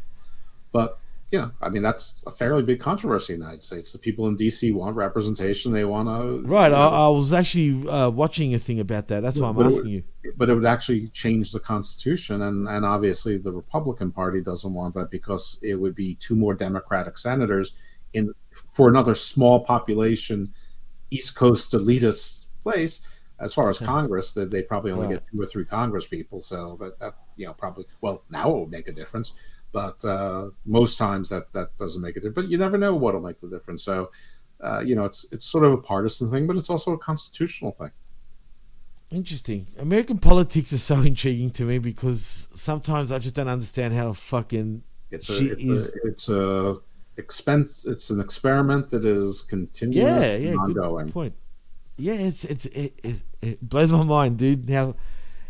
[0.72, 0.99] but
[1.32, 3.91] you know, I mean, that's a fairly big controversy in the United States.
[3.91, 5.72] The people in DC want representation.
[5.72, 6.72] They want to right?
[6.72, 9.22] I, I was actually uh, watching a thing about that.
[9.24, 10.03] That's why I'm asking would- you.
[10.38, 14.94] But it would actually change the Constitution, and and obviously the Republican Party doesn't want
[14.95, 17.74] that because it would be two more Democratic senators
[18.16, 18.34] in
[18.74, 20.54] for another small population,
[21.12, 23.02] East Coast elitist place.
[23.38, 25.16] As far as Congress, that they probably only Right.
[25.16, 28.54] get two or three Congress people, so that, that you know probably well now it
[28.54, 29.34] will make a difference,
[29.74, 32.36] but uh, most times that that doesn't make a difference.
[32.36, 33.84] But you never know what'll make the difference.
[33.84, 34.10] So
[34.62, 37.72] uh, you know it's it's sort of a partisan thing, but it's also a constitutional
[37.74, 37.92] thing.
[39.12, 39.68] Interesting.
[39.78, 44.82] American politics is so intriguing to me because sometimes I just don't understand how fucking
[45.12, 46.78] It's a She it's, is- a it's a
[47.18, 47.86] expense.
[47.86, 51.12] It's an experiment that is continuing yeah, yeah, good ongoing.
[51.12, 51.36] point.
[51.98, 54.70] Yeah, it's it's it, it, it blows my mind, dude.
[54.70, 54.96] How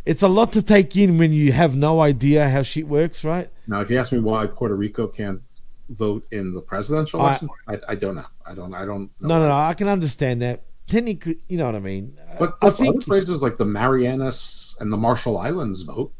[0.06, 3.50] it's a lot to take in when you have no idea how shit works, right?
[3.68, 5.42] Now, if you ask me why Puerto Rico can't
[5.90, 8.26] vote in the presidential election, I, I don't know.
[8.46, 8.74] I don't.
[8.74, 9.10] I don't.
[9.20, 9.56] Know No, no, no.
[9.56, 10.64] I can understand that.
[10.88, 12.20] Technically, you know what I mean.
[12.38, 16.14] But, I think other places like the Marianas and the Marshall Islands vote.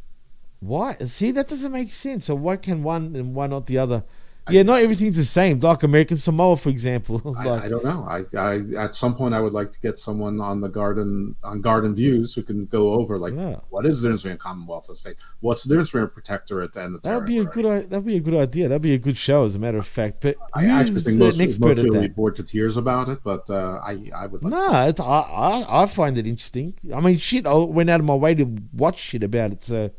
[0.60, 0.96] why?
[1.06, 2.26] See, that doesn't make sense.
[2.26, 4.04] So why can one and why not the other?
[4.50, 5.60] Yeah, not everything's the same.
[5.60, 7.36] Like American Samoa, for example.
[7.38, 8.06] I, like, I don't know.
[8.08, 11.62] I, I at some point I would like to get someone on the garden on
[11.62, 13.58] Garden Views who can go over like Yeah.
[13.70, 15.16] what is the difference between Commonwealth and state?
[15.40, 17.90] What's the difference between protectorate and a that would be a good.
[17.90, 18.68] That'd be a good idea.
[18.68, 20.18] That'd be a good show, as a matter of fact.
[20.22, 23.80] But I actually think most, most people be bored to tears about it, but uh,
[23.84, 26.76] I I would like to Nah, it's, I, I I find it interesting.
[26.94, 29.90] I mean, shit, I went out of my way to watch shit about it, so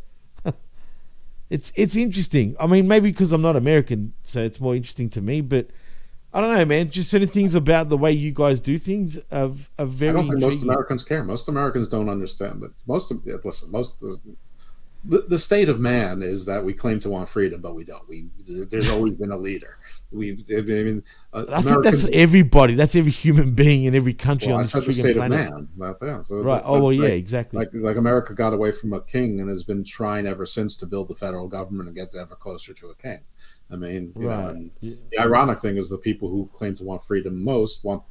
[1.51, 2.57] it's it's interesting.
[2.59, 5.41] I mean, maybe because I'm not American, so it's more interesting to me.
[5.41, 5.69] But
[6.33, 6.91] I don't know, man.
[6.91, 10.29] Just certain things about the way you guys do things are, are very I don't
[10.29, 10.63] think most.
[10.63, 11.25] Americans care.
[11.25, 14.37] Most Americans don't understand But Most of listen, most of the,
[15.05, 18.09] the, the state of man is that we claim to want freedom, but we don't.
[18.09, 18.31] We
[18.71, 19.79] there's always been a leader.
[20.13, 21.03] We I mean,
[21.33, 22.75] uh, I think that's everybody.
[22.75, 25.49] That's every human being in every country well, on this the freaking planet.
[25.49, 25.69] of man.
[25.77, 26.25] Not that.
[26.25, 26.63] So Right.
[26.63, 27.59] but- Oh well, yeah, exactly.
[27.59, 30.87] Like like America got away from a king and has been trying ever since to
[30.87, 33.21] build the federal government and get ever closer to a king.
[33.71, 34.55] I mean, you know, Right.
[34.55, 38.05] and the ironic thing is the people who claim to want freedom most want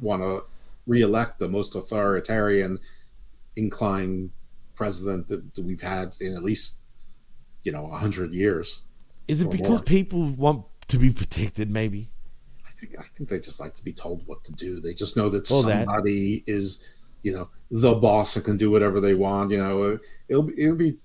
[0.00, 0.44] want to
[0.86, 2.78] reelect the most authoritarian
[3.54, 4.30] inclined
[4.74, 6.80] president that, that we've had in at least
[7.62, 8.82] you know a hundred years.
[9.28, 9.82] Is it because more.
[9.82, 11.70] people want to be protected?
[11.70, 12.10] Maybe.
[12.66, 14.80] I think I think they just like to be told what to do.
[14.80, 16.84] They just know that Well, somebody is,
[17.22, 19.50] you know, the boss and can do whatever they want.
[19.50, 19.98] You know,
[20.28, 20.98] it'll be- it'll be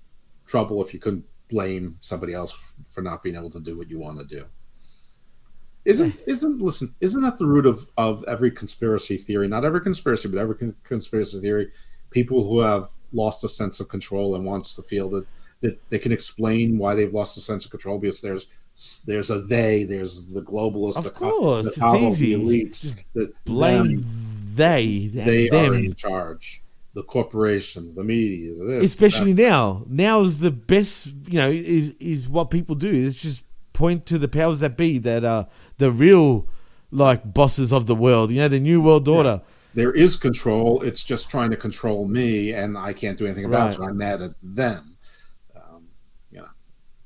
[0.46, 3.98] trouble if you couldn't blame somebody else for not being able to do what you
[3.98, 4.44] want to do.
[5.84, 6.94] Isn't isn't listen?
[7.00, 9.48] Isn't that the root of of every conspiracy theory?
[9.48, 11.72] Not every conspiracy, but every con- conspiracy theory.
[12.10, 15.26] People who have lost a sense of control and wants to feel that
[15.60, 18.46] that they can explain why they've lost a sense of control because there's
[19.06, 23.04] there's a they, there's the globalists, Of the, co- course, the it's of the elites,
[23.14, 24.04] the, Blame them,
[24.54, 25.06] they.
[25.12, 25.72] they them.
[25.72, 26.62] are in charge.
[26.94, 29.42] The corporations, the media, this, especially that.
[29.48, 29.82] now.
[29.88, 31.06] Now is the best.
[31.26, 32.90] You know, is is what people do.
[32.90, 35.46] It's just point to the powers that be that are
[35.78, 36.46] the real
[36.90, 38.30] like bosses of the world.
[38.30, 39.40] You know, the new world order.
[39.72, 40.82] there is control.
[40.82, 43.70] It's just trying to control me, and I can't do anything about Right.
[43.70, 43.76] it.
[43.76, 44.91] So I'm mad at them.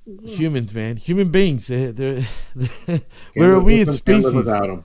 [0.06, 1.66] Um, Humans, man, human beings.
[1.66, 2.22] They're, they're,
[2.54, 3.04] they're- Can't
[3.36, 4.84] we're a live weird with them, can't live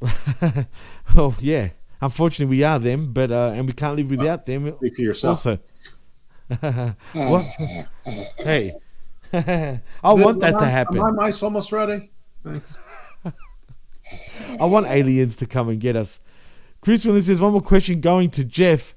[0.00, 0.66] species.
[1.16, 1.68] oh yeah.
[2.00, 4.72] Unfortunately, we are them, but uh, and we can't live without them.
[4.76, 5.46] Speak for yourself.
[5.46, 5.58] Also,
[7.12, 7.44] what?
[8.38, 8.72] hey,
[9.32, 10.98] I want that to happen.
[10.98, 12.10] Are my mice almost ready?
[12.44, 12.76] Thanks.
[14.60, 16.20] I want aliens to come and get us.
[16.80, 18.94] Chris Willis says one more question going to Jeff.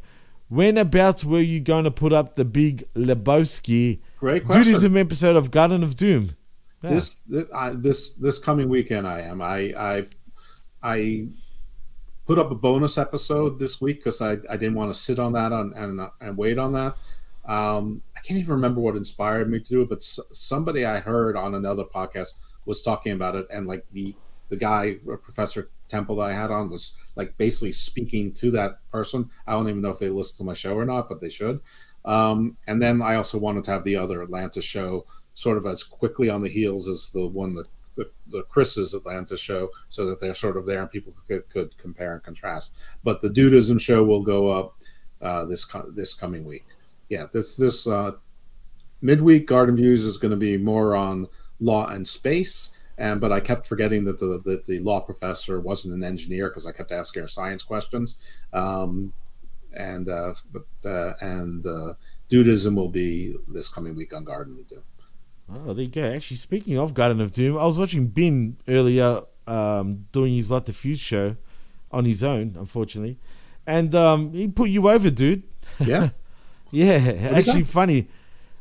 [0.47, 4.73] When about were you going to put up the big Lebowski Great question.
[4.76, 6.35] Dudism episode of Garden of Doom?
[6.84, 6.91] Yeah.
[6.91, 9.41] This this, I, this this coming weekend, I am.
[9.41, 10.06] I I
[10.84, 11.27] I
[12.27, 15.34] put up a bonus episode this week because I, I didn't want to sit on
[15.34, 16.95] that on, and and wait on that.
[17.45, 20.99] Um, I can't even remember what inspired me to do it, but s- somebody I
[20.99, 22.35] heard on another podcast
[22.65, 24.14] was talking about it, and like the
[24.49, 28.77] the guy, uh, Professor Temple, that I had on was like basically speaking to that
[28.91, 29.31] person.
[29.48, 31.60] I don't even know if they listen to my show or not, but they should.
[32.06, 35.84] Um, and then I also wanted to have the other Atlanta show sort of as
[35.84, 40.19] quickly on the heels as the one that the, the Chris's Atlanta show, so that
[40.19, 42.73] they're sort of there and people could, could compare and contrast.
[43.03, 44.76] But the Dudism show will go up
[45.22, 46.65] uh, this this coming week.
[47.10, 48.14] Yeah, this this uh,
[49.02, 51.28] midweek Garden Views is going to be more on
[51.60, 52.72] law and space.
[52.98, 56.65] And but I kept forgetting that the that the law professor wasn't an engineer because
[56.65, 58.18] I kept asking her science questions.
[58.53, 59.14] Um,
[59.73, 61.93] and uh, but uh, and uh,
[62.30, 64.84] Dudism will be this coming week on Garden of Doom.
[65.53, 66.03] Oh, there you go.
[66.03, 70.65] Actually, speaking of Garden of Doom, I was watching Bin earlier um, doing his Lot
[70.65, 71.35] the Fuse show
[71.91, 73.18] on his own, unfortunately.
[73.68, 75.43] And um, he put you over, dude.
[75.80, 76.10] Yeah.
[76.72, 78.07] yeah, is actually funny.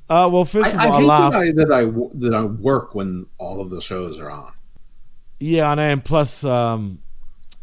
[0.08, 1.32] Uh, well, first of I, all, I I, laughed.
[1.34, 1.84] that I, that I
[2.14, 4.52] that I work when all of the shows are on.
[5.38, 5.82] Yeah, I know.
[5.82, 6.98] And plus, um,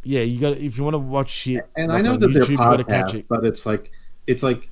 [0.07, 2.43] yeah, you got if you want to watch shit, And like I know that they're
[2.43, 3.27] YouTube, you gotta catch it.
[3.27, 3.91] but it's like
[4.25, 4.69] it's like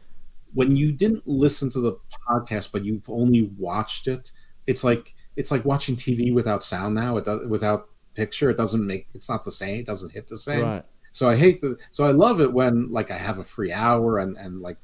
[0.54, 4.32] when you didn't listen to the podcast, but you've only watched it.
[4.66, 7.18] It's like it's like watching TV without sound now.
[7.18, 8.50] It does, without picture.
[8.50, 9.08] It doesn't make.
[9.14, 9.82] It's not the same.
[9.82, 10.62] It doesn't hit the same.
[10.62, 10.86] Right.
[11.12, 11.78] So I hate the.
[11.92, 14.78] So I love it when like I have a free hour and and like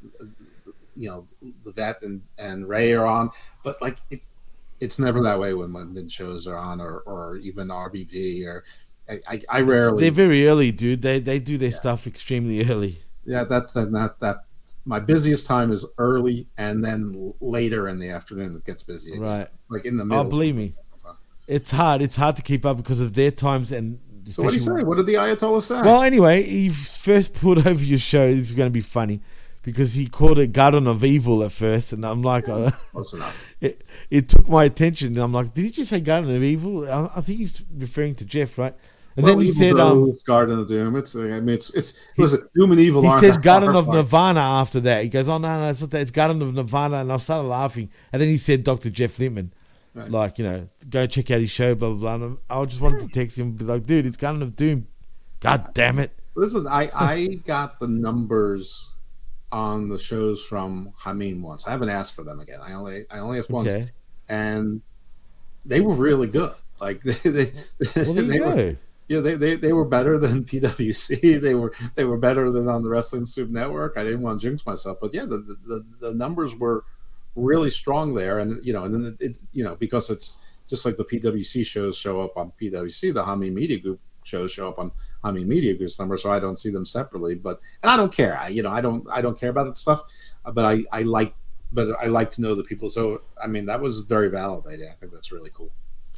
[0.97, 1.27] you know
[1.63, 3.29] the vet and and Ray are on,
[3.63, 4.27] but like it.
[4.81, 8.65] It's never that way when when mid shows are on or or even RBV or.
[9.09, 10.03] I, I, I rarely.
[10.03, 11.01] They're very early, dude.
[11.01, 12.99] They they do their stuff extremely early.
[13.25, 14.45] Yeah, that's and that that
[14.85, 19.11] my busiest time is early, and then later in the afternoon it gets busy.
[19.11, 19.23] Again.
[19.23, 19.47] Right.
[19.59, 20.25] It's like in the middle.
[20.25, 20.73] Oh, believe me,
[21.47, 22.01] it's hard.
[22.01, 23.99] It's hard to keep up because of their times and.
[24.25, 24.83] So what do you say?
[24.83, 25.81] What did the Ayatollah say?
[25.81, 28.31] Well, anyway, he first put over your show.
[28.33, 29.19] This is going to be funny
[29.63, 33.43] because he called it Garden of Evil at first, and I'm like, uh, Close enough.
[33.61, 35.09] it, it took my attention.
[35.09, 36.89] And I'm like, did he just say Garden of Evil?
[36.89, 38.75] I, I think he's referring to Jeff, right?
[39.17, 40.95] And Well, then he said, um, Rose, Garden of Doom.
[40.95, 43.01] It's I mean it's it's listen, Doom and Evil.
[43.01, 43.87] he said Garden of.
[43.87, 45.03] Nirvana after that.
[45.03, 46.01] He goes, oh no, no, it's, not that.
[46.01, 47.89] it's Garden of Nirvana, and I started laughing.
[48.13, 48.89] And then he said Dr.
[48.89, 49.51] Jeff Lippman,
[49.93, 50.09] Right.
[50.09, 52.25] like you know, go check out his show, blah blah blah.
[52.27, 54.87] And I just wanted to text him, and be like, dude, it's Garden of Doom.
[55.41, 56.11] God damn it!
[56.35, 58.91] Listen, I I got the numbers
[59.51, 61.67] on the shows from Hameen once.
[61.67, 62.59] I haven't asked for them again.
[62.63, 63.89] I only I only asked once, Okay.
[64.29, 64.81] and
[65.65, 66.53] they were really good.
[66.79, 67.51] Like they, they,
[67.97, 68.75] Well, they go.
[69.11, 71.41] Were, yeah, they, they they were better than PWC.
[71.41, 73.93] They were they were better than on the Wrestling Soup Network.
[73.97, 76.83] I didn't want to jinx myself, but yeah, the the, the, numbers were
[77.35, 80.97] really strong there, and you know, and then it, you know because it's just like
[80.97, 84.91] the PWC shows show up on PWC, the Hami Media Group shows show up on
[85.23, 87.35] Hami Media Group's number, so I don't see them separately.
[87.35, 88.37] But and I don't care.
[88.37, 90.01] I you know I don't I don't care about that stuff,
[90.53, 91.33] but I I like
[91.73, 92.89] but I like to know the people.
[92.89, 94.89] So I mean that was very validating.
[94.89, 95.71] I think that's really cool.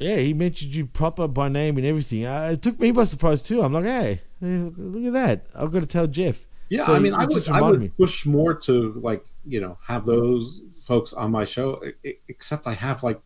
[0.04, 2.26] Yeah, he mentioned you proper by name and everything.
[2.26, 3.62] Uh, it took me by surprise too.
[3.62, 5.46] I'm like, hey, look at that.
[5.54, 6.46] I've got to tell Jeff.
[6.68, 10.04] Yeah, So I mean, I would, I would push more to like you know have
[10.04, 11.82] those folks on my show.
[12.28, 13.20] Except I have like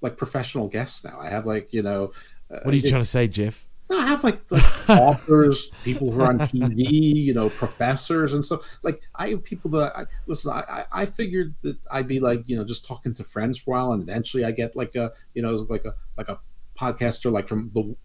[0.00, 1.18] like professional guests now.
[1.18, 2.12] I have like you know.
[2.52, 3.65] uh, What are you trying to say, Jeff?
[3.90, 8.78] I have like, like authors, people who are on TV, you know, professors and stuff.
[8.82, 10.52] Like I have people that I listen.
[10.52, 13.76] I, I I figured that I'd be like you know just talking to friends for
[13.76, 16.40] a while, and eventually I get like a you know like a like a
[16.76, 17.96] podcaster like from the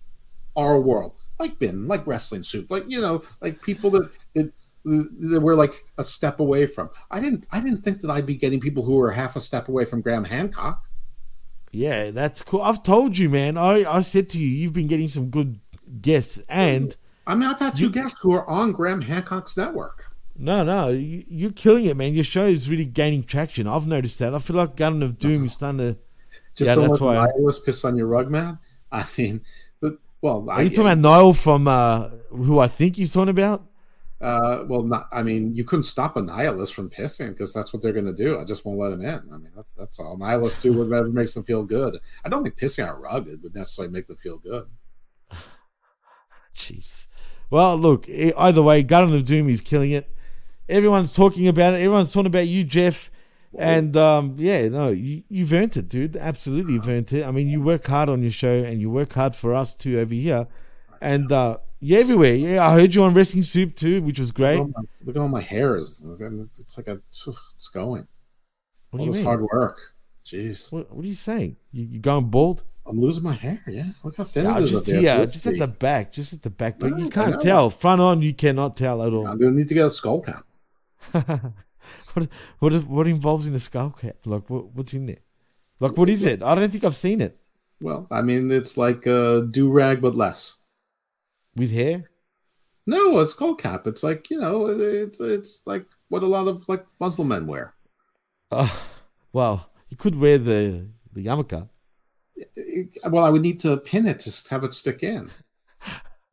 [0.55, 4.51] our world, like Ben, like Wrestling Soup, like you know like people that that
[4.83, 6.89] that we're like a step away from.
[7.09, 9.67] I didn't I didn't think that I'd be getting people who are half a step
[9.67, 10.85] away from Graham Hancock.
[11.71, 12.61] Yeah, that's cool.
[12.61, 13.57] I've told you, man.
[13.57, 15.59] I, I said to you, you've been getting some good
[15.99, 16.95] guests, and
[17.27, 20.05] I mean, I've had two guests who are on Graham Hancock's network.
[20.37, 22.13] no, no, you, you're killing it, man.
[22.13, 23.67] Your show is really gaining traction.
[23.67, 24.33] I've noticed that.
[24.33, 25.97] I feel like Garden of Doom is starting to.
[26.55, 27.51] Just yeah, don't that's let why.
[27.65, 28.59] piss on your rug, man.
[28.91, 29.41] I mean,
[29.79, 33.63] but well, Are you talking about Niall from uh, who I think he's talking about?
[34.19, 35.07] Uh, well, not.
[35.11, 38.13] I mean, you couldn't stop a nihilist from pissing because that's what they're going to
[38.13, 38.39] do.
[38.39, 39.33] I just won't let them in.
[39.33, 40.15] I mean, that, that's all.
[40.17, 41.97] Nihilists do whatever makes them feel good.
[42.23, 44.67] I don't think pissing on a rug would necessarily make them feel good.
[46.55, 47.07] Jeez.
[47.49, 48.07] Well, look.
[48.09, 50.09] Either way, Garden of Doom is killing it.
[50.69, 51.77] Everyone's talking about it.
[51.77, 53.11] Everyone's talking about you, Jeff.
[53.57, 56.15] And um, yeah, no, you, you've earned it, dude.
[56.15, 57.25] Absolutely, you've earned it.
[57.25, 59.99] I mean, you work hard on your show, and you work hard for us too
[59.99, 60.47] over here.
[61.01, 62.35] And uh, you're everywhere.
[62.35, 64.59] Yeah, I heard you on Wrestling Soup too, which was great.
[64.59, 65.75] Look at all my, look at all my hair.
[65.75, 66.01] Is
[66.59, 68.07] it's like a it's going.
[68.91, 69.25] What do all you this mean?
[69.25, 69.79] hard work.
[70.25, 70.71] Jeez.
[70.71, 71.57] What, what are you saying?
[71.73, 72.63] You, you going bald?
[72.85, 73.61] I'm losing my hair.
[73.67, 74.71] Yeah, look how thin No, it is.
[74.71, 76.79] just here, It's just at the back, just at the back.
[76.79, 77.69] But Right, you can't tell.
[77.69, 79.27] Front on, you cannot tell at all.
[79.27, 80.45] I'm gonna need to get a skull cap.
[82.13, 82.27] what,
[82.59, 84.17] what what involves in the skull cap?
[84.25, 85.19] Like what, what's in there?
[85.79, 86.41] Like what is it?
[86.43, 87.39] I don't think I've seen it
[87.81, 90.57] Well, I mean, it's like a do rag, but less.
[91.55, 92.09] with hair.
[92.87, 93.87] No, a skull cap.
[93.87, 97.73] It's like you know, it's it's like what a lot of like Muslim men wear.
[98.51, 98.87] Oh,
[99.33, 101.69] well, you could wear the the yarmulke.
[103.09, 105.29] Well, I would need to pin it to have it stick in.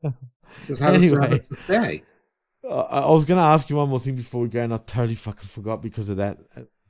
[0.02, 0.10] To
[0.76, 1.32] have to Anyway.
[1.36, 2.02] it to stay.
[2.68, 5.14] Uh, I was gonna ask you one more thing before we go, and I totally
[5.14, 6.38] fucking forgot because of that.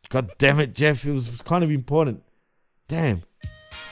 [0.08, 1.04] God damn it, Jeff!
[1.04, 2.22] It was kind of important.
[2.88, 3.22] Damn,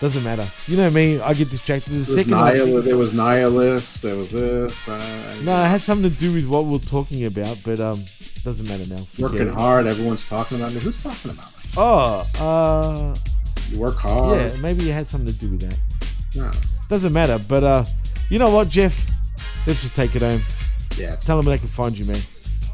[0.00, 0.48] doesn't matter.
[0.66, 1.90] You know me, I get distracted.
[1.92, 4.02] The second, nihil- there was nihilist.
[4.02, 4.88] There was this.
[4.88, 8.02] Uh, no, it had something to do with what we are talking about, but um,
[8.42, 9.02] doesn't matter now.
[9.18, 9.54] Working it.
[9.54, 9.86] hard.
[9.86, 10.80] Everyone's talking about me.
[10.80, 11.70] Who's talking about me?
[11.76, 13.14] Oh, uh,
[13.70, 14.38] You work hard.
[14.50, 15.78] yeah, maybe it had something to do with that.
[16.36, 16.50] No.
[16.88, 17.84] Doesn't matter, but uh,
[18.30, 19.10] you know what, Jeff?
[19.66, 20.40] Let's just take it home.
[20.96, 21.16] Yeah.
[21.16, 22.20] Tell them where they can find you, man.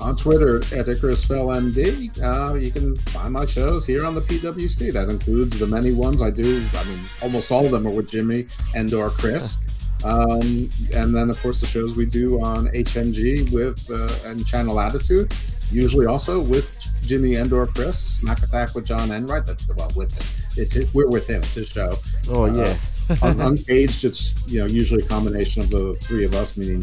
[0.01, 2.23] on Twitter at IcarusFellMD.
[2.23, 4.93] Uh, you can find my shows here on the PWC.
[4.93, 6.63] That includes the many ones I do.
[6.75, 9.59] I mean, almost all of them are with Jimmy and or Chris.
[10.05, 14.81] Um, and then, of course, the shows we do on HMG with uh, and Channel
[14.81, 15.33] Attitude,
[15.71, 18.17] usually also with Jimmy and or Chris.
[18.19, 19.47] Smack Attack with John Enright.
[19.47, 20.42] That's well with him.
[20.57, 21.39] It's his, we're with him.
[21.39, 21.95] It's his show.
[22.29, 22.77] Oh yeah.
[23.23, 26.83] on Uncaged, it's you know usually a combination of the three of us, meaning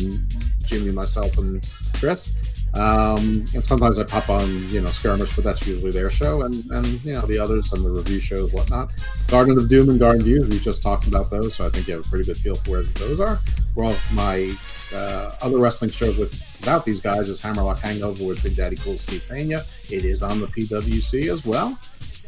[0.65, 1.67] Jimmy, myself, and
[1.99, 2.35] Chris.
[2.75, 6.53] Um, and sometimes I pop on you know skirmish, but that's usually their show, and
[6.71, 8.91] and you know the others and the review shows, whatnot.
[9.27, 11.95] Garden of Doom and Garden Views, we just talked about those, so I think you
[11.95, 13.39] have a pretty good feel for where those are.
[13.75, 14.53] Well, my
[14.93, 18.97] uh, other wrestling show with without these guys is Hammerlock Hangover with Big Daddy Cool
[18.97, 19.61] Steve Pena.
[19.89, 21.79] It is on the PWC as well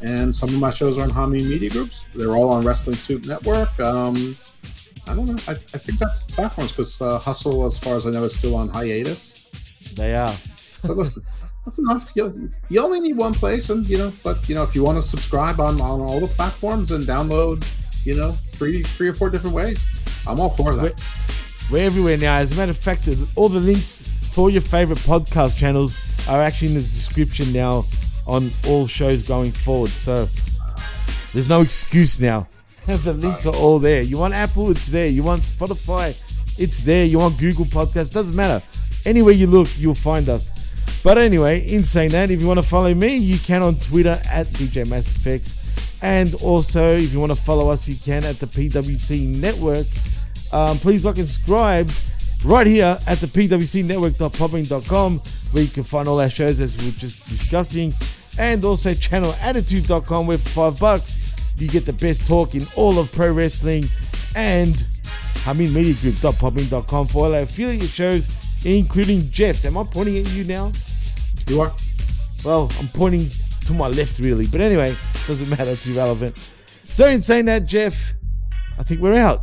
[0.02, 2.08] and some of my shows are on Hami Media Groups.
[2.08, 3.78] They're all on Wrestling Tube Network.
[3.80, 4.36] Um,
[5.08, 5.38] I don't know.
[5.48, 8.36] I, I think that's the platforms because uh, Hustle, as far as I know, is
[8.36, 9.48] still on hiatus.
[9.94, 10.34] They are.
[10.82, 11.22] But listen,
[11.64, 12.10] that's enough.
[12.16, 14.98] You, you only need one place, and you know, but you know, if you want
[14.98, 17.64] to subscribe on, on all the platforms and download,
[18.04, 19.88] you know, three three or four different ways,
[20.26, 21.00] I'm all for that.
[21.70, 22.36] We're everywhere now.
[22.38, 25.96] As a matter of fact, all the links to all your favorite podcast channels
[26.28, 27.84] are actually in the description now
[28.26, 29.90] on all shows going forward.
[29.90, 30.26] So
[31.32, 32.46] there's no excuse now.
[32.86, 34.02] the links are all there.
[34.02, 35.06] You want Apple, it's there.
[35.06, 36.18] You want Spotify,
[36.58, 37.04] it's there.
[37.04, 38.64] You want Google Podcasts, doesn't matter.
[39.04, 40.50] Anywhere you look, you'll find us.
[41.02, 44.20] But anyway, in saying that, if you want to follow me, you can on Twitter
[44.30, 45.58] at DJ Mass Effects.
[46.02, 49.86] And also, if you want to follow us, you can at the PWC Network.
[50.52, 51.90] Um, please like and subscribe
[52.44, 55.20] right here at the pwcnetwork.podbean.com
[55.52, 57.92] where you can find all our shows as we are just discussing.
[58.38, 61.18] And also channelattitude.com where for five bucks
[61.56, 63.84] you get the best talk in all of pro wrestling.
[64.34, 64.84] And
[65.44, 68.28] Hamin Media Group.podbean.com for all our affiliate shows,
[68.64, 69.64] including Jeff's.
[69.64, 70.72] Am I pointing at you now?
[71.46, 71.72] You are?
[72.44, 73.30] Well, I'm pointing
[73.66, 74.46] to my left, really.
[74.46, 74.94] But anyway,
[75.26, 75.70] doesn't matter.
[75.72, 76.38] It's irrelevant.
[76.66, 78.14] So, in saying that, Jeff,
[78.78, 79.42] I think we're out.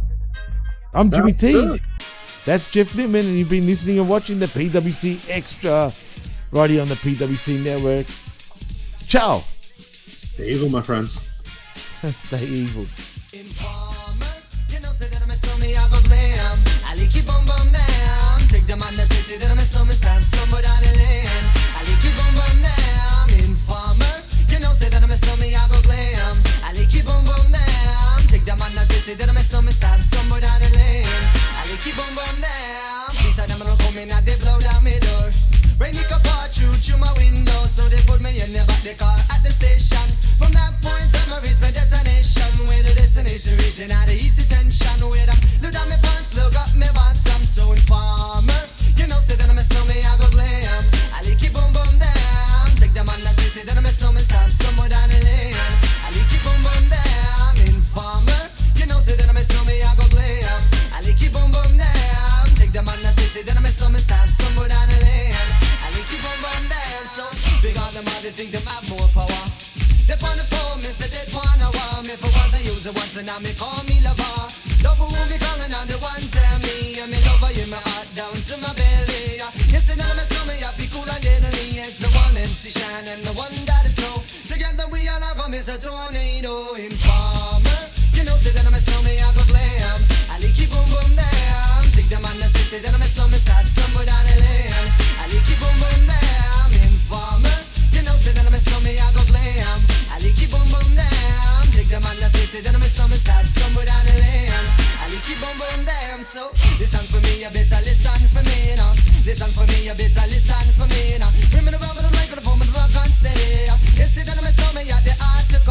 [0.93, 1.51] I'm Jimmy T.
[1.51, 1.81] good.
[2.49, 5.93] That's Jeff Lippman, and you've been listening and watching the PWC Extra
[6.49, 8.07] right here on the PWC Network.
[9.05, 9.45] Ciao.
[9.77, 11.21] Stay evil, my friends.
[12.09, 12.89] Stay evil.
[13.37, 14.33] Informer,
[14.65, 16.41] you know, say that I'm a stormy, I go blame.
[16.89, 18.41] I like you bum bum down.
[18.49, 21.45] Take the man that say, say that I'm a stormy, stab somebody down the lane.
[21.77, 23.29] I like you bum bum down.
[23.45, 26.17] Informer, you know, say that I'm a stormy, I go blame.
[26.65, 28.25] I like you bum bum down.
[28.25, 31.38] Take the man that say, say that I'm a stormy, stab somebody down the lane.
[31.69, 33.13] I you bum bum down.
[33.21, 35.29] These are them come in and they blow down my door.
[35.77, 38.97] Rain it pour through through my window, so they put me in the back the
[38.97, 40.01] car at the station.
[40.41, 42.49] From that point on, I reached my destination.
[42.65, 44.97] Where the destination reaching out the east detention.
[45.13, 47.45] Where I look down my pants, look up my bottom.
[47.45, 48.65] So informer,
[48.97, 50.81] you know, say that I'm a snowman, I go glam.
[51.13, 52.65] I like it boom boom down.
[52.81, 55.08] Take the man that say, say that I'm a snowman, stab somewhere down
[85.69, 87.77] a tornado in farmer.
[88.17, 90.01] You know, say that I'm a snowman, I go glam.
[90.33, 91.85] I like you boom boom damn.
[91.93, 94.73] Take them on the city, that I'm a snowman, stop somewhere down the lane.
[95.21, 96.73] I like you boom boom damn.
[96.73, 97.53] Informer.
[97.93, 99.77] You know, say that I'm a snowman, I go glam.
[100.09, 101.65] I like you boom boom damn.
[101.69, 104.65] Take them on the city, that I'm a snowman, stop somewhere down the lane.
[105.05, 106.25] I like you boom boom damn.
[106.25, 106.49] So,
[106.81, 108.91] listen for me, you better listen for me, you know.
[109.21, 111.29] Listen for me, you better listen for me, you know.
[111.53, 111.81] Remember the
[113.97, 115.13] Esse dano me slår mig, ja at the
[115.49, 115.68] typ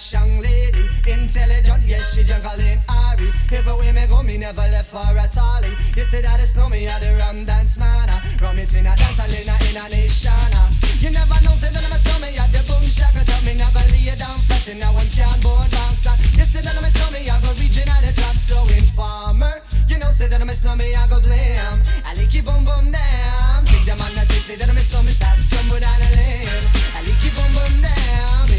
[0.00, 3.28] nice young lady, intelligent, yes she juggling Ari.
[3.52, 5.68] Everywhere me go, me never left for a tally.
[5.96, 8.08] You say that it's no me, I the rum dance man.
[8.08, 8.20] ah.
[8.40, 10.32] Rum it in a dance, I in a in a nation.
[10.32, 10.70] ah.
[11.04, 13.84] You never know, say that I'm a stomach, I the boom shaka tell me never
[13.92, 16.08] lay down flat in a one cardboard box.
[16.08, 16.16] ah.
[16.32, 19.60] You say that I'm a stomach, I go reaching at the top, so informer.
[19.84, 21.76] You know, say that I'm a stomach, I go blame.
[22.08, 23.68] I lick you boom boom down.
[23.68, 26.64] Take the man that say, say that I'm a stomach, stop stumble down the lane.
[26.96, 28.49] I lick you boom boom down.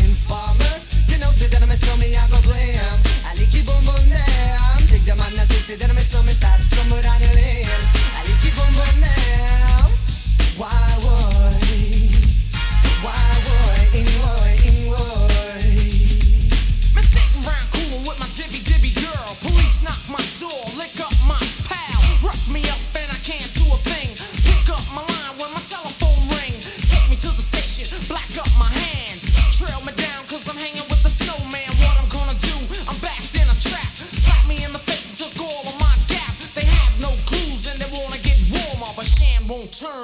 [5.92, 6.62] I'm a I stop.
[6.62, 7.66] I.
[10.58, 10.91] Why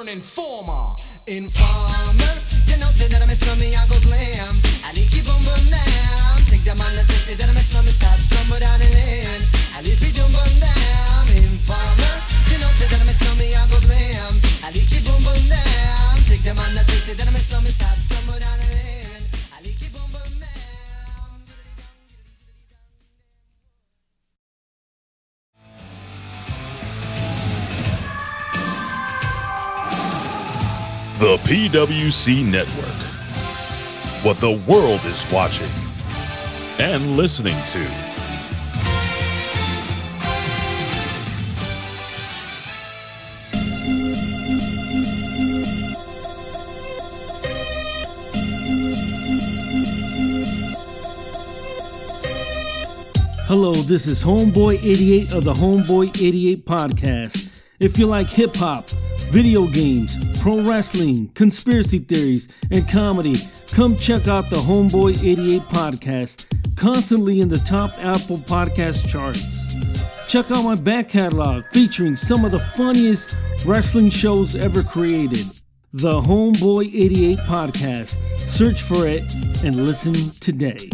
[0.08, 0.94] informer.
[1.26, 2.34] Informer,
[2.66, 4.37] you know, say that I'm a slummy, I go glam.
[31.48, 32.84] PWC Network.
[34.22, 35.66] What the world is watching
[36.78, 37.78] and listening to.
[53.46, 57.62] Hello, this is Homeboy 88 of the Homeboy 88 podcast.
[57.80, 58.90] If you like hip hop,
[59.30, 63.36] video games, pro wrestling, conspiracy theories, and comedy,
[63.72, 66.46] come check out the Homeboy 88 podcast,
[66.76, 69.74] constantly in the top Apple podcast charts.
[70.28, 75.46] Check out my back catalog featuring some of the funniest wrestling shows ever created.
[75.92, 78.18] The Homeboy 88 podcast.
[78.38, 79.22] Search for it
[79.64, 80.90] and listen today.